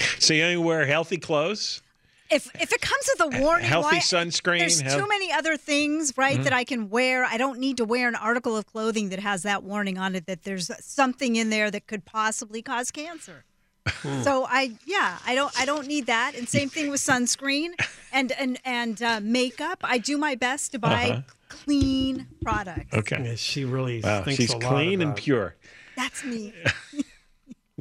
So 0.18 0.34
you 0.34 0.44
only 0.44 0.56
wear 0.56 0.86
healthy 0.86 1.16
clothes? 1.18 1.82
If 2.30 2.46
if 2.60 2.72
it 2.72 2.80
comes 2.80 3.08
with 3.18 3.34
a 3.34 3.40
warning, 3.42 3.66
healthy 3.66 3.96
why- 3.96 4.00
sunscreen, 4.00 4.58
There's 4.60 4.80
health- 4.80 5.00
too 5.02 5.08
many 5.08 5.32
other 5.32 5.56
things, 5.56 6.12
right, 6.16 6.38
Mhm. 6.38 6.44
that 6.44 6.52
I 6.52 6.62
can 6.64 6.88
wear. 6.88 7.24
I 7.24 7.36
don't 7.36 7.58
need 7.58 7.76
to 7.78 7.84
wear 7.84 8.06
an 8.08 8.14
article 8.14 8.56
of 8.56 8.66
clothing 8.66 9.08
that 9.08 9.18
has 9.18 9.42
that 9.42 9.62
warning 9.64 9.98
on 9.98 10.14
it 10.14 10.26
that 10.26 10.44
there's 10.44 10.70
something 10.80 11.34
in 11.36 11.50
there 11.50 11.70
that 11.72 11.86
could 11.88 12.04
possibly 12.04 12.62
cause 12.62 12.90
cancer. 12.92 13.44
Hmm. 13.86 14.22
So 14.22 14.44
I 14.44 14.72
yeah 14.86 15.18
I 15.26 15.34
don't 15.34 15.52
I 15.58 15.64
don't 15.64 15.86
need 15.88 16.06
that 16.06 16.34
and 16.36 16.48
same 16.48 16.68
thing 16.68 16.88
with 16.90 17.00
sunscreen 17.00 17.70
and 18.12 18.30
and 18.32 18.58
and 18.64 19.02
uh, 19.02 19.18
makeup. 19.20 19.78
I 19.82 19.98
do 19.98 20.16
my 20.16 20.34
best 20.36 20.70
to 20.72 20.78
buy 20.78 21.10
Uh-huh. 21.10 21.22
clean 21.48 22.26
products. 22.42 22.94
Okay. 22.94 23.34
she 23.36 23.64
really 23.64 24.02
Wow, 24.02 24.22
thinks 24.22 24.36
she's 24.36 24.52
a 24.52 24.58
lot 24.58 24.70
clean 24.74 25.00
and 25.02 25.10
about- 25.10 25.16
pure. 25.16 25.56
That's 25.96 26.22
me. 26.24 26.52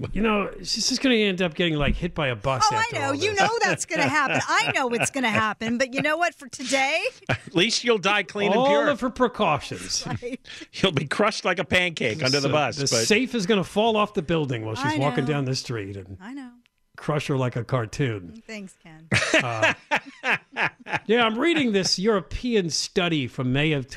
You 0.13 0.21
know, 0.21 0.49
she's 0.59 0.89
just 0.89 1.01
going 1.01 1.15
to 1.15 1.21
end 1.23 1.41
up 1.41 1.53
getting 1.53 1.75
like 1.75 1.95
hit 1.95 2.13
by 2.15 2.27
a 2.27 2.35
bus. 2.35 2.63
Oh, 2.71 2.75
I 2.75 2.97
know. 2.97 3.07
all 3.07 3.15
You 3.15 3.33
know 3.35 3.49
that's 3.61 3.85
going 3.85 4.01
to 4.03 4.07
happen. 4.07 4.41
I 4.47 4.71
know 4.73 4.89
it's 4.89 5.11
going 5.11 5.23
to 5.23 5.29
happen. 5.29 5.77
But 5.77 5.93
you 5.93 6.01
know 6.01 6.17
what? 6.17 6.33
For 6.35 6.47
today, 6.47 7.01
At 7.29 7.55
least 7.55 7.83
you'll 7.83 7.97
die 7.99 8.23
clean 8.23 8.51
all 8.51 8.65
and 8.65 8.69
pure. 8.71 8.83
All 8.85 8.89
of 8.89 8.99
her 9.01 9.09
precautions. 9.09 10.05
You'll 10.73 10.91
be 10.91 11.05
crushed 11.05 11.45
like 11.45 11.59
a 11.59 11.63
pancake 11.65 12.23
under 12.23 12.39
the 12.39 12.49
bus. 12.49 12.77
The 12.77 12.83
but 12.83 13.05
safe 13.05 13.35
is 13.35 13.45
going 13.45 13.59
to 13.61 13.69
fall 13.69 13.95
off 13.97 14.13
the 14.13 14.21
building 14.21 14.65
while 14.65 14.75
she's 14.75 14.97
walking 14.97 15.25
down 15.25 15.45
the 15.45 15.55
street 15.55 15.95
and 15.95 16.17
I 16.19 16.33
know. 16.33 16.49
crush 16.97 17.27
her 17.27 17.37
like 17.37 17.55
a 17.55 17.63
cartoon. 17.63 18.41
Thanks, 18.47 18.75
Ken. 18.83 19.07
Uh, 19.43 19.73
yeah, 21.05 21.23
I'm 21.25 21.37
reading 21.37 21.71
this 21.71 21.97
European 21.99 22.69
study 22.69 23.27
from 23.27 23.53
May 23.53 23.71
of 23.73 23.87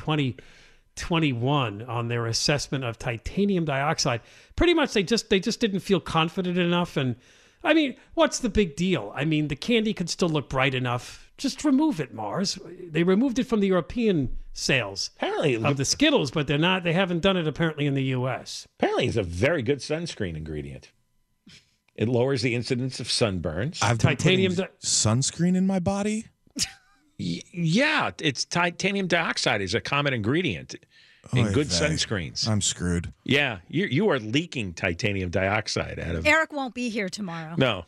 2021 0.97 1.83
on 1.83 2.09
their 2.09 2.27
assessment 2.27 2.85
of 2.85 2.99
titanium 2.99 3.65
dioxide. 3.65 4.21
Pretty 4.57 4.75
much, 4.75 4.93
they 4.93 5.03
just 5.03 5.31
they 5.31 5.41
just 5.41 5.61
didn't 5.61 5.81
feel 5.81 6.01
confident 6.01 6.59
enough. 6.59 6.97
And 6.97 7.17
I 7.65 7.75
mean, 7.75 7.97
what's 8.15 8.39
the 8.41 8.49
big 8.49 8.77
deal? 8.77 9.13
I 9.15 9.25
mean, 9.25 9.49
the 9.49 9.57
candy 9.57 9.95
could 9.95 10.11
still 10.11 10.29
look 10.29 10.49
bright 10.49 10.75
enough. 10.75 11.31
Just 11.39 11.65
remove 11.65 12.01
it, 12.01 12.15
Mars. 12.15 12.59
They 12.91 13.03
removed 13.03 13.39
it 13.39 13.45
from 13.45 13.61
the 13.61 13.69
European 13.69 14.37
sales 14.53 15.11
apparently 15.17 15.55
of 15.55 15.77
the 15.77 15.85
Skittles, 15.85 16.31
but 16.31 16.47
they're 16.47 16.59
not. 16.59 16.85
They 16.85 16.93
haven't 16.93 17.21
done 17.21 17.37
it 17.37 17.47
apparently 17.47 17.87
in 17.87 17.95
the 17.95 18.05
U.S. 18.05 18.67
apparently 18.79 19.07
it's 19.07 19.17
a 19.17 19.23
very 19.23 19.63
good 19.63 19.79
sunscreen 19.79 20.37
ingredient. 20.37 20.93
It 21.95 22.09
lowers 22.09 22.43
the 22.43 22.55
incidence 22.55 23.01
of 23.01 23.09
sunburns. 23.09 23.83
I've 23.83 23.99
been 23.99 24.17
Titanium 24.17 24.55
putting 24.55 24.71
sunscreen 24.83 25.57
in 25.57 25.67
my 25.67 25.79
body. 25.79 26.27
Y- 27.19 27.43
yeah, 27.53 28.11
it's 28.21 28.45
titanium 28.45 29.07
dioxide 29.07 29.61
is 29.63 29.75
a 29.75 29.81
common 29.81 30.13
ingredient 30.15 30.75
in 31.33 31.47
Oy 31.47 31.53
good 31.53 31.67
vey. 31.69 31.87
sunscreens. 31.87 32.49
I'm 32.49 32.61
screwed. 32.61 33.13
Yeah, 33.25 33.59
you 33.69 33.87
you 33.87 34.09
are 34.11 34.19
leaking 34.19 34.75
titanium 34.75 35.31
dioxide 35.31 35.99
out 36.01 36.17
of. 36.17 36.27
Eric 36.27 36.53
won't 36.53 36.75
be 36.75 36.89
here 36.89 37.09
tomorrow. 37.09 37.55
No, 37.57 37.85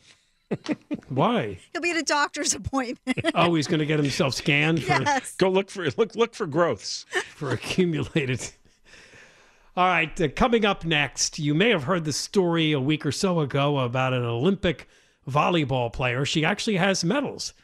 Why? 1.09 1.59
He'll 1.73 1.83
be 1.83 1.91
at 1.91 1.97
a 1.97 2.03
doctor's 2.03 2.55
appointment. 2.55 3.19
Oh, 3.35 3.55
he's 3.55 3.67
going 3.67 3.81
to 3.81 3.87
get 3.87 3.99
himself 3.99 4.35
scanned 4.35 4.83
for 4.85 4.93
yes. 5.03 5.35
go 5.37 5.49
look 5.49 5.71
for 5.71 5.85
look 5.97 6.15
look 6.15 6.35
for 6.35 6.47
growths. 6.47 7.05
for 7.35 7.51
accumulated. 7.51 8.41
All 9.77 9.87
right, 9.89 10.21
uh, 10.21 10.29
coming 10.29 10.65
up 10.65 10.85
next, 10.85 11.41
you 11.41 11.53
may 11.53 11.71
have 11.71 11.83
heard 11.83 12.05
the 12.05 12.13
story 12.13 12.71
a 12.73 12.79
week 12.79 13.05
or 13.05 13.11
so 13.11 13.41
ago 13.41 13.79
about 13.81 14.13
an 14.13 14.23
Olympic 14.23 14.89
volleyball 15.29 15.93
player. 15.93 16.25
She 16.25 16.45
actually 16.45 16.77
has 16.77 17.03
medals. 17.03 17.55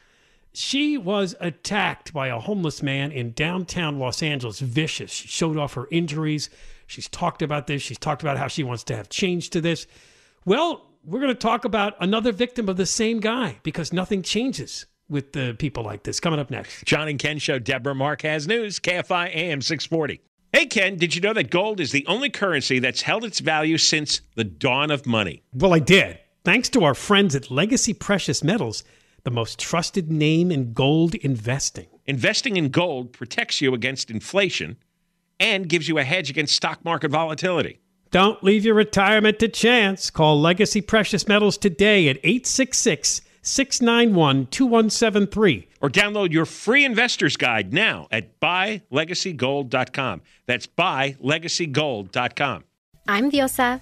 She 0.53 0.97
was 0.97 1.35
attacked 1.39 2.13
by 2.13 2.27
a 2.27 2.39
homeless 2.39 2.83
man 2.83 3.11
in 3.11 3.31
downtown 3.31 3.99
Los 3.99 4.21
Angeles, 4.21 4.59
vicious. 4.59 5.11
She 5.11 5.27
showed 5.27 5.57
off 5.57 5.75
her 5.75 5.87
injuries. 5.91 6.49
She's 6.87 7.07
talked 7.07 7.41
about 7.41 7.67
this. 7.67 7.81
She's 7.81 7.97
talked 7.97 8.21
about 8.21 8.37
how 8.37 8.47
she 8.47 8.63
wants 8.63 8.83
to 8.85 8.95
have 8.95 9.07
change 9.07 9.49
to 9.51 9.61
this. 9.61 9.87
Well, 10.43 10.87
we're 11.05 11.21
going 11.21 11.33
to 11.33 11.39
talk 11.39 11.65
about 11.65 11.95
another 11.99 12.31
victim 12.31 12.67
of 12.67 12.77
the 12.77 12.85
same 12.85 13.19
guy 13.19 13.59
because 13.63 13.93
nothing 13.93 14.21
changes 14.21 14.85
with 15.09 15.33
the 15.33 15.55
people 15.57 15.83
like 15.83 16.03
this. 16.03 16.19
Coming 16.19 16.39
up 16.39 16.51
next. 16.51 16.83
John 16.85 17.07
and 17.07 17.19
Ken 17.19 17.37
show 17.37 17.59
Deborah 17.59 17.95
Mark 17.95 18.21
has 18.23 18.47
news. 18.47 18.79
KFI 18.79 19.35
AM 19.35 19.61
640. 19.61 20.21
Hey 20.53 20.65
Ken, 20.65 20.97
did 20.97 21.15
you 21.15 21.21
know 21.21 21.33
that 21.33 21.49
gold 21.49 21.79
is 21.79 21.93
the 21.93 22.05
only 22.07 22.29
currency 22.29 22.79
that's 22.79 23.03
held 23.03 23.23
its 23.23 23.39
value 23.39 23.77
since 23.77 24.19
the 24.35 24.43
dawn 24.43 24.91
of 24.91 25.05
money? 25.05 25.43
Well, 25.53 25.73
I 25.73 25.79
did. 25.79 26.19
Thanks 26.43 26.67
to 26.69 26.83
our 26.83 26.93
friends 26.93 27.35
at 27.35 27.49
Legacy 27.49 27.93
Precious 27.93 28.43
Metals, 28.43 28.83
the 29.23 29.31
most 29.31 29.59
trusted 29.59 30.11
name 30.11 30.51
in 30.51 30.73
gold 30.73 31.15
investing. 31.15 31.87
Investing 32.05 32.57
in 32.57 32.69
gold 32.69 33.13
protects 33.13 33.61
you 33.61 33.73
against 33.73 34.09
inflation 34.09 34.77
and 35.39 35.69
gives 35.69 35.87
you 35.87 35.97
a 35.97 36.03
hedge 36.03 36.29
against 36.29 36.55
stock 36.55 36.83
market 36.83 37.11
volatility. 37.11 37.79
Don't 38.11 38.43
leave 38.43 38.65
your 38.65 38.75
retirement 38.75 39.39
to 39.39 39.47
chance. 39.47 40.09
Call 40.09 40.39
Legacy 40.41 40.81
Precious 40.81 41.27
Metals 41.27 41.57
today 41.57 42.09
at 42.09 42.17
866 42.17 43.21
691 43.41 44.47
2173. 44.47 45.67
Or 45.81 45.89
download 45.89 46.31
your 46.31 46.45
free 46.45 46.85
investor's 46.85 47.37
guide 47.37 47.73
now 47.73 48.07
at 48.11 48.39
buylegacygold.com. 48.39 50.21
That's 50.45 50.67
buylegacygold.com. 50.67 52.63
I'm 53.07 53.31
Diosa. 53.31 53.81